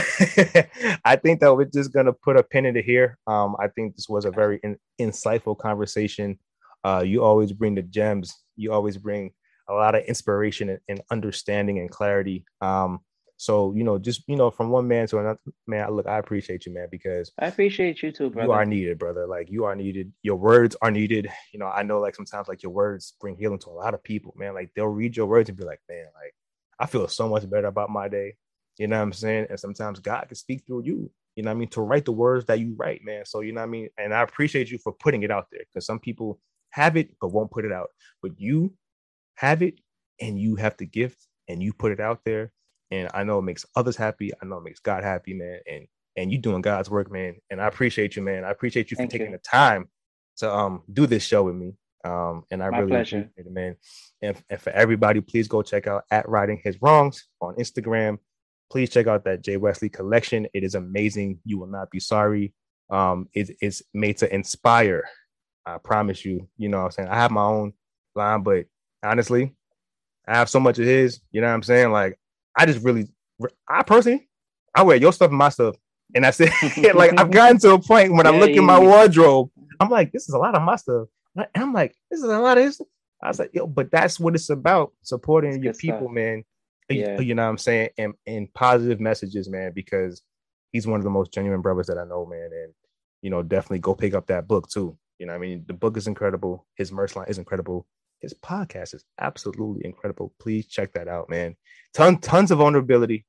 I 1.05 1.16
think 1.22 1.41
that 1.41 1.55
we're 1.55 1.66
just 1.66 1.93
gonna 1.93 2.12
put 2.12 2.37
a 2.37 2.43
pin 2.43 2.66
into 2.66 2.81
here. 2.81 3.18
Um, 3.28 3.55
I 3.61 3.68
think 3.68 3.95
this 3.95 4.09
was 4.09 4.24
a 4.24 4.33
very 4.33 4.59
in, 4.64 4.76
insightful 5.01 5.57
conversation. 5.57 6.39
Uh, 6.83 7.05
you 7.07 7.22
always 7.22 7.53
bring 7.53 7.76
the 7.76 7.83
gems. 7.83 8.35
You 8.57 8.72
always 8.72 8.97
bring 8.97 9.33
a 9.71 9.75
lot 9.75 9.95
of 9.95 10.05
inspiration 10.05 10.68
and, 10.68 10.81
and 10.89 11.01
understanding 11.11 11.79
and 11.79 11.91
clarity. 11.91 12.45
Um, 12.61 13.01
so 13.37 13.73
you 13.75 13.85
know, 13.85 13.99
just 13.99 14.23
you 14.29 14.37
know, 14.37 14.51
from 14.51 14.68
one 14.68 14.87
man 14.87 15.07
to 15.09 15.18
another 15.18 15.41
man. 15.66 15.91
Look, 15.93 16.07
I 16.07 16.18
appreciate 16.18 16.66
you, 16.66 16.75
man, 16.75 16.89
because 16.91 17.33
I 17.39 17.47
appreciate 17.47 18.03
you 18.03 18.12
too, 18.12 18.29
brother. 18.29 18.49
You 18.49 18.53
are 18.53 18.66
needed, 18.66 18.99
brother. 18.99 19.27
Like 19.27 19.51
you 19.51 19.64
are 19.64 19.75
needed. 19.75 20.12
Your 20.23 20.37
words 20.37 20.77
are 20.83 20.91
needed. 20.91 21.31
You 21.55 21.59
know, 21.59 21.66
I 21.66 21.83
know 21.83 22.01
like 22.01 22.14
sometimes 22.14 22.49
like 22.49 22.62
your 22.62 22.73
words 22.73 23.14
bring 23.18 23.37
healing 23.37 23.59
to 23.61 23.71
a 23.71 23.73
lot 23.73 23.95
of 23.95 24.03
people, 24.03 24.35
man. 24.37 24.53
Like 24.53 24.73
they'll 24.77 24.89
read 24.89 25.16
your 25.16 25.25
words 25.25 25.49
and 25.49 25.57
be 25.57 25.64
like, 25.64 25.81
man, 25.89 26.05
like 26.23 26.35
I 26.79 26.85
feel 26.85 27.09
so 27.09 27.31
much 27.31 27.49
better 27.49 27.68
about 27.68 27.89
my 27.89 28.09
day. 28.09 28.35
You 28.77 28.89
know 28.89 28.99
what 28.99 29.05
I'm 29.05 29.12
saying? 29.14 29.47
And 29.49 29.59
sometimes 29.59 30.01
God 30.01 30.27
can 30.29 30.37
speak 30.37 30.64
through 30.66 30.85
you. 30.85 31.11
You 31.35 31.43
know 31.43 31.51
what 31.51 31.57
I 31.57 31.61
mean? 31.61 31.68
To 31.68 31.81
write 31.81 32.05
the 32.05 32.12
words 32.12 32.45
that 32.45 32.61
you 32.61 32.75
write, 32.77 33.03
man. 33.05 33.25
So 33.25 33.41
you 33.41 33.53
know 33.53 33.62
what 33.62 33.68
I 33.68 33.71
mean? 33.71 33.89
And 33.97 34.12
I 34.12 34.21
appreciate 34.21 34.71
you 34.71 34.77
for 34.77 34.93
putting 34.93 35.23
it 35.23 35.31
out 35.31 35.47
there 35.51 35.62
because 35.66 35.87
some 35.87 35.99
people 35.99 36.39
have 36.71 36.99
it 36.99 37.16
but 37.23 37.33
won't 37.33 37.51
put 37.51 37.64
it 37.64 37.73
out. 37.73 37.89
But 38.21 38.33
you 38.39 38.75
have 39.41 39.62
it 39.62 39.80
and 40.20 40.38
you 40.38 40.57
have 40.57 40.76
the 40.76 40.86
gift 40.86 41.26
and 41.49 41.62
you 41.62 41.72
put 41.72 41.93
it 41.93 42.01
out 42.01 42.20
there. 42.24 42.53
And 42.91 43.09
I 43.14 43.24
know 43.24 43.38
it 43.38 43.43
makes 43.43 43.64
others 43.74 43.97
happy. 43.97 44.32
I 44.43 44.45
know 44.47 44.59
it 44.59 44.64
makes 44.64 44.80
God 44.80 45.03
happy, 45.03 45.34
man. 45.34 45.61
And 45.70 45.86
and 46.16 46.30
you 46.30 46.38
doing 46.38 46.61
God's 46.61 46.91
work, 46.91 47.11
man. 47.11 47.36
And 47.51 47.61
I 47.62 47.66
appreciate 47.68 48.16
you, 48.16 48.22
man. 48.22 48.45
I 48.45 48.51
appreciate 48.51 48.91
you 48.91 48.97
Thank 48.99 49.11
for 49.11 49.18
taking 49.18 49.32
you. 49.32 49.38
the 49.38 49.43
time 49.43 49.88
to 50.38 50.53
um 50.55 50.82
do 50.93 51.07
this 51.07 51.24
show 51.24 51.45
with 51.45 51.55
me. 51.55 51.74
Um, 52.05 52.45
and 52.51 52.62
I 52.62 52.70
My 52.70 52.78
really 52.80 52.91
pleasure. 52.91 53.18
appreciate 53.18 53.47
it, 53.47 53.53
man. 53.53 53.76
And, 54.22 54.36
and 54.51 54.61
for 54.61 54.70
everybody, 54.70 55.20
please 55.20 55.49
go 55.49 55.62
check 55.62 55.86
out 55.86 56.05
at 56.11 56.28
Writing 56.28 56.61
His 56.62 56.80
Wrongs 56.82 57.26
on 57.41 57.57
Instagram. 57.57 58.18
Please 58.70 58.91
check 58.91 59.07
out 59.07 59.24
that 59.24 59.43
Jay 59.43 59.57
Wesley 59.57 59.88
collection. 59.88 60.47
It 60.55 60.64
is 60.64 60.74
amazing. 60.74 61.38
You 61.45 61.59
will 61.59 61.66
not 61.66 61.91
be 61.91 62.01
sorry. 62.01 62.55
Um, 62.91 63.28
it, 63.34 63.51
it's 63.61 63.82
made 63.95 64.18
to 64.18 64.34
inspire. 64.34 65.05
I 65.66 65.78
promise 65.78 66.24
you. 66.24 66.49
You 66.59 66.68
know 66.70 66.78
what 66.78 66.84
I'm 66.86 66.91
saying? 66.93 67.09
I 67.09 67.16
have 67.16 67.30
my 67.30 67.45
own 67.45 67.72
line, 68.14 68.43
but 68.43 68.66
honestly, 69.03 69.55
I 70.26 70.36
have 70.36 70.48
so 70.48 70.61
much 70.61 70.78
of 70.78 70.84
his. 70.84 71.20
You 71.32 71.40
know 71.40 71.48
what 71.48 71.55
I'm 71.55 71.62
saying? 71.62 71.90
Like, 71.90 72.18
I 72.57 72.66
just 72.66 72.84
really, 72.84 73.09
I 73.68 73.82
personally, 73.82 74.28
I 74.74 74.82
wear 74.82 74.96
your 74.96 75.12
stuff 75.12 75.30
and 75.30 75.38
my 75.38 75.48
stuff. 75.48 75.76
And 76.14 76.24
that's 76.24 76.40
it. 76.40 76.53
like, 76.94 77.18
I've 77.18 77.30
gotten 77.30 77.59
to 77.61 77.74
a 77.74 77.78
point 77.78 78.12
when 78.12 78.26
yeah, 78.26 78.32
I 78.32 78.38
look 78.38 78.51
yeah, 78.51 78.59
in 78.59 78.64
my 78.64 78.78
wardrobe, 78.78 79.51
I'm 79.78 79.88
like, 79.88 80.12
this 80.12 80.28
is 80.28 80.34
a 80.34 80.38
lot 80.38 80.55
of 80.55 80.62
my 80.62 80.76
stuff. 80.76 81.09
And 81.36 81.46
I'm 81.55 81.72
like, 81.72 81.94
this 82.11 82.18
is 82.18 82.24
a 82.24 82.38
lot 82.38 82.59
of 82.59 82.64
this. 82.64 82.80
I 83.22 83.28
was 83.28 83.38
like, 83.38 83.51
yo, 83.53 83.66
but 83.66 83.90
that's 83.90 84.18
what 84.18 84.34
it's 84.34 84.51
about 84.51 84.92
supporting 85.03 85.55
it's 85.55 85.64
your 85.64 85.74
people, 85.74 86.07
stuff. 86.07 86.12
man. 86.12 86.44
Yeah. 86.88 87.20
You 87.20 87.34
know 87.34 87.44
what 87.44 87.51
I'm 87.51 87.59
saying? 87.59 87.90
And, 87.98 88.14
and 88.26 88.53
positive 88.55 88.98
messages, 88.98 89.48
man, 89.48 89.72
because 89.74 90.22
he's 90.72 90.86
one 90.86 90.98
of 90.98 91.05
the 91.05 91.11
most 91.11 91.32
genuine 91.32 91.61
brothers 91.61 91.86
that 91.86 91.98
I 91.98 92.05
know, 92.05 92.26
man. 92.26 92.51
And, 92.53 92.72
you 93.22 93.30
know, 93.30 93.42
definitely 93.42 93.78
go 93.78 93.94
pick 93.94 94.14
up 94.14 94.26
that 94.26 94.48
book 94.48 94.68
too. 94.68 94.96
You 95.18 95.26
know, 95.26 95.34
I 95.34 95.38
mean, 95.38 95.64
the 95.66 95.74
book 95.74 95.96
is 95.96 96.07
incredible. 96.07 96.66
His 96.76 96.90
merch 96.90 97.14
line 97.14 97.28
is 97.28 97.38
incredible. 97.38 97.86
His 98.21 98.35
podcast 98.35 98.95
is 98.95 99.05
absolutely 99.18 99.85
incredible. 99.85 100.33
Please 100.39 100.66
check 100.66 100.93
that 100.93 101.09
out, 101.09 101.29
man. 101.29 101.57
Ton, 101.95 102.18
tons 102.18 102.51
of 102.51 102.59
vulnerability. 102.59 103.25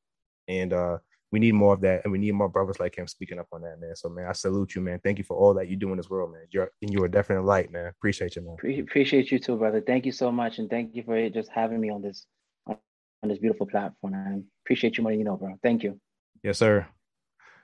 And 0.48 0.74
uh 0.74 0.98
we 1.32 1.39
need 1.39 1.54
more 1.54 1.74
of 1.74 1.82
that, 1.82 2.02
and 2.04 2.12
we 2.12 2.18
need 2.18 2.34
more 2.34 2.50
brothers 2.50 2.80
like 2.80 2.98
him 2.98 3.08
speaking 3.08 3.39
up 3.39 3.48
on 3.54 3.62
that, 3.62 3.80
man. 3.80 3.96
So, 3.96 4.10
man, 4.10 4.28
I 4.28 4.34
salute 4.34 4.76
you, 4.76 4.82
man. 4.82 5.00
Thank 5.02 5.18
you 5.18 5.24
for 5.24 5.38
all 5.38 5.54
that 5.54 5.70
you 5.70 5.78
do 5.78 5.89
in 5.92 5.98
this 5.98 6.10
world, 6.10 6.34
man. 6.34 6.46
You're 6.52 6.72
you 6.82 7.02
are 7.04 7.08
definitely 7.08 7.46
light, 7.46 7.72
man. 7.72 7.88
Appreciate 7.88 8.36
you, 8.36 8.42
man. 8.42 8.58
Pre- 8.58 8.80
appreciate 8.80 9.32
you 9.32 9.39
too, 9.39 9.56
brother. 9.56 9.82
Thank 9.82 10.06
you 10.06 10.12
so 10.12 10.32
much, 10.32 10.60
and 10.60 10.70
thank 10.70 10.94
you 10.94 11.04
for 11.04 11.30
just 11.30 11.50
having 11.50 11.80
me 11.80 11.89
on 11.89 12.02
this 12.02 12.26
on 12.68 12.78
this 13.30 13.38
beautiful 13.38 13.66
platform. 13.66 14.14
I 14.14 14.42
appreciate 14.66 14.98
you 14.98 15.04
more 15.04 15.14
than 15.14 15.20
you 15.20 15.26
know, 15.26 15.38
bro. 15.38 15.58
Thank 15.64 15.84
you. 15.84 16.00
Yes, 16.44 16.58
sir. 16.58 16.86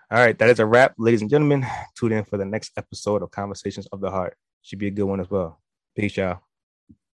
All 0.10 0.20
right, 0.20 0.38
that 0.40 0.50
is 0.50 0.60
a 0.60 0.66
wrap, 0.66 0.94
ladies 0.98 1.22
and 1.22 1.30
gentlemen. 1.30 1.66
Tune 1.98 2.14
in 2.14 2.24
for 2.24 2.38
the 2.38 2.46
next 2.46 2.72
episode 2.78 3.22
of 3.22 3.32
Conversations 3.32 3.88
of 3.88 4.00
the 4.00 4.10
Heart. 4.10 4.38
Should 4.62 4.80
be 4.80 4.88
a 4.88 4.92
good 4.92 5.04
one 5.04 5.20
as 5.20 5.30
well. 5.30 5.60
Peace, 5.94 6.16
y'all. 6.16 6.47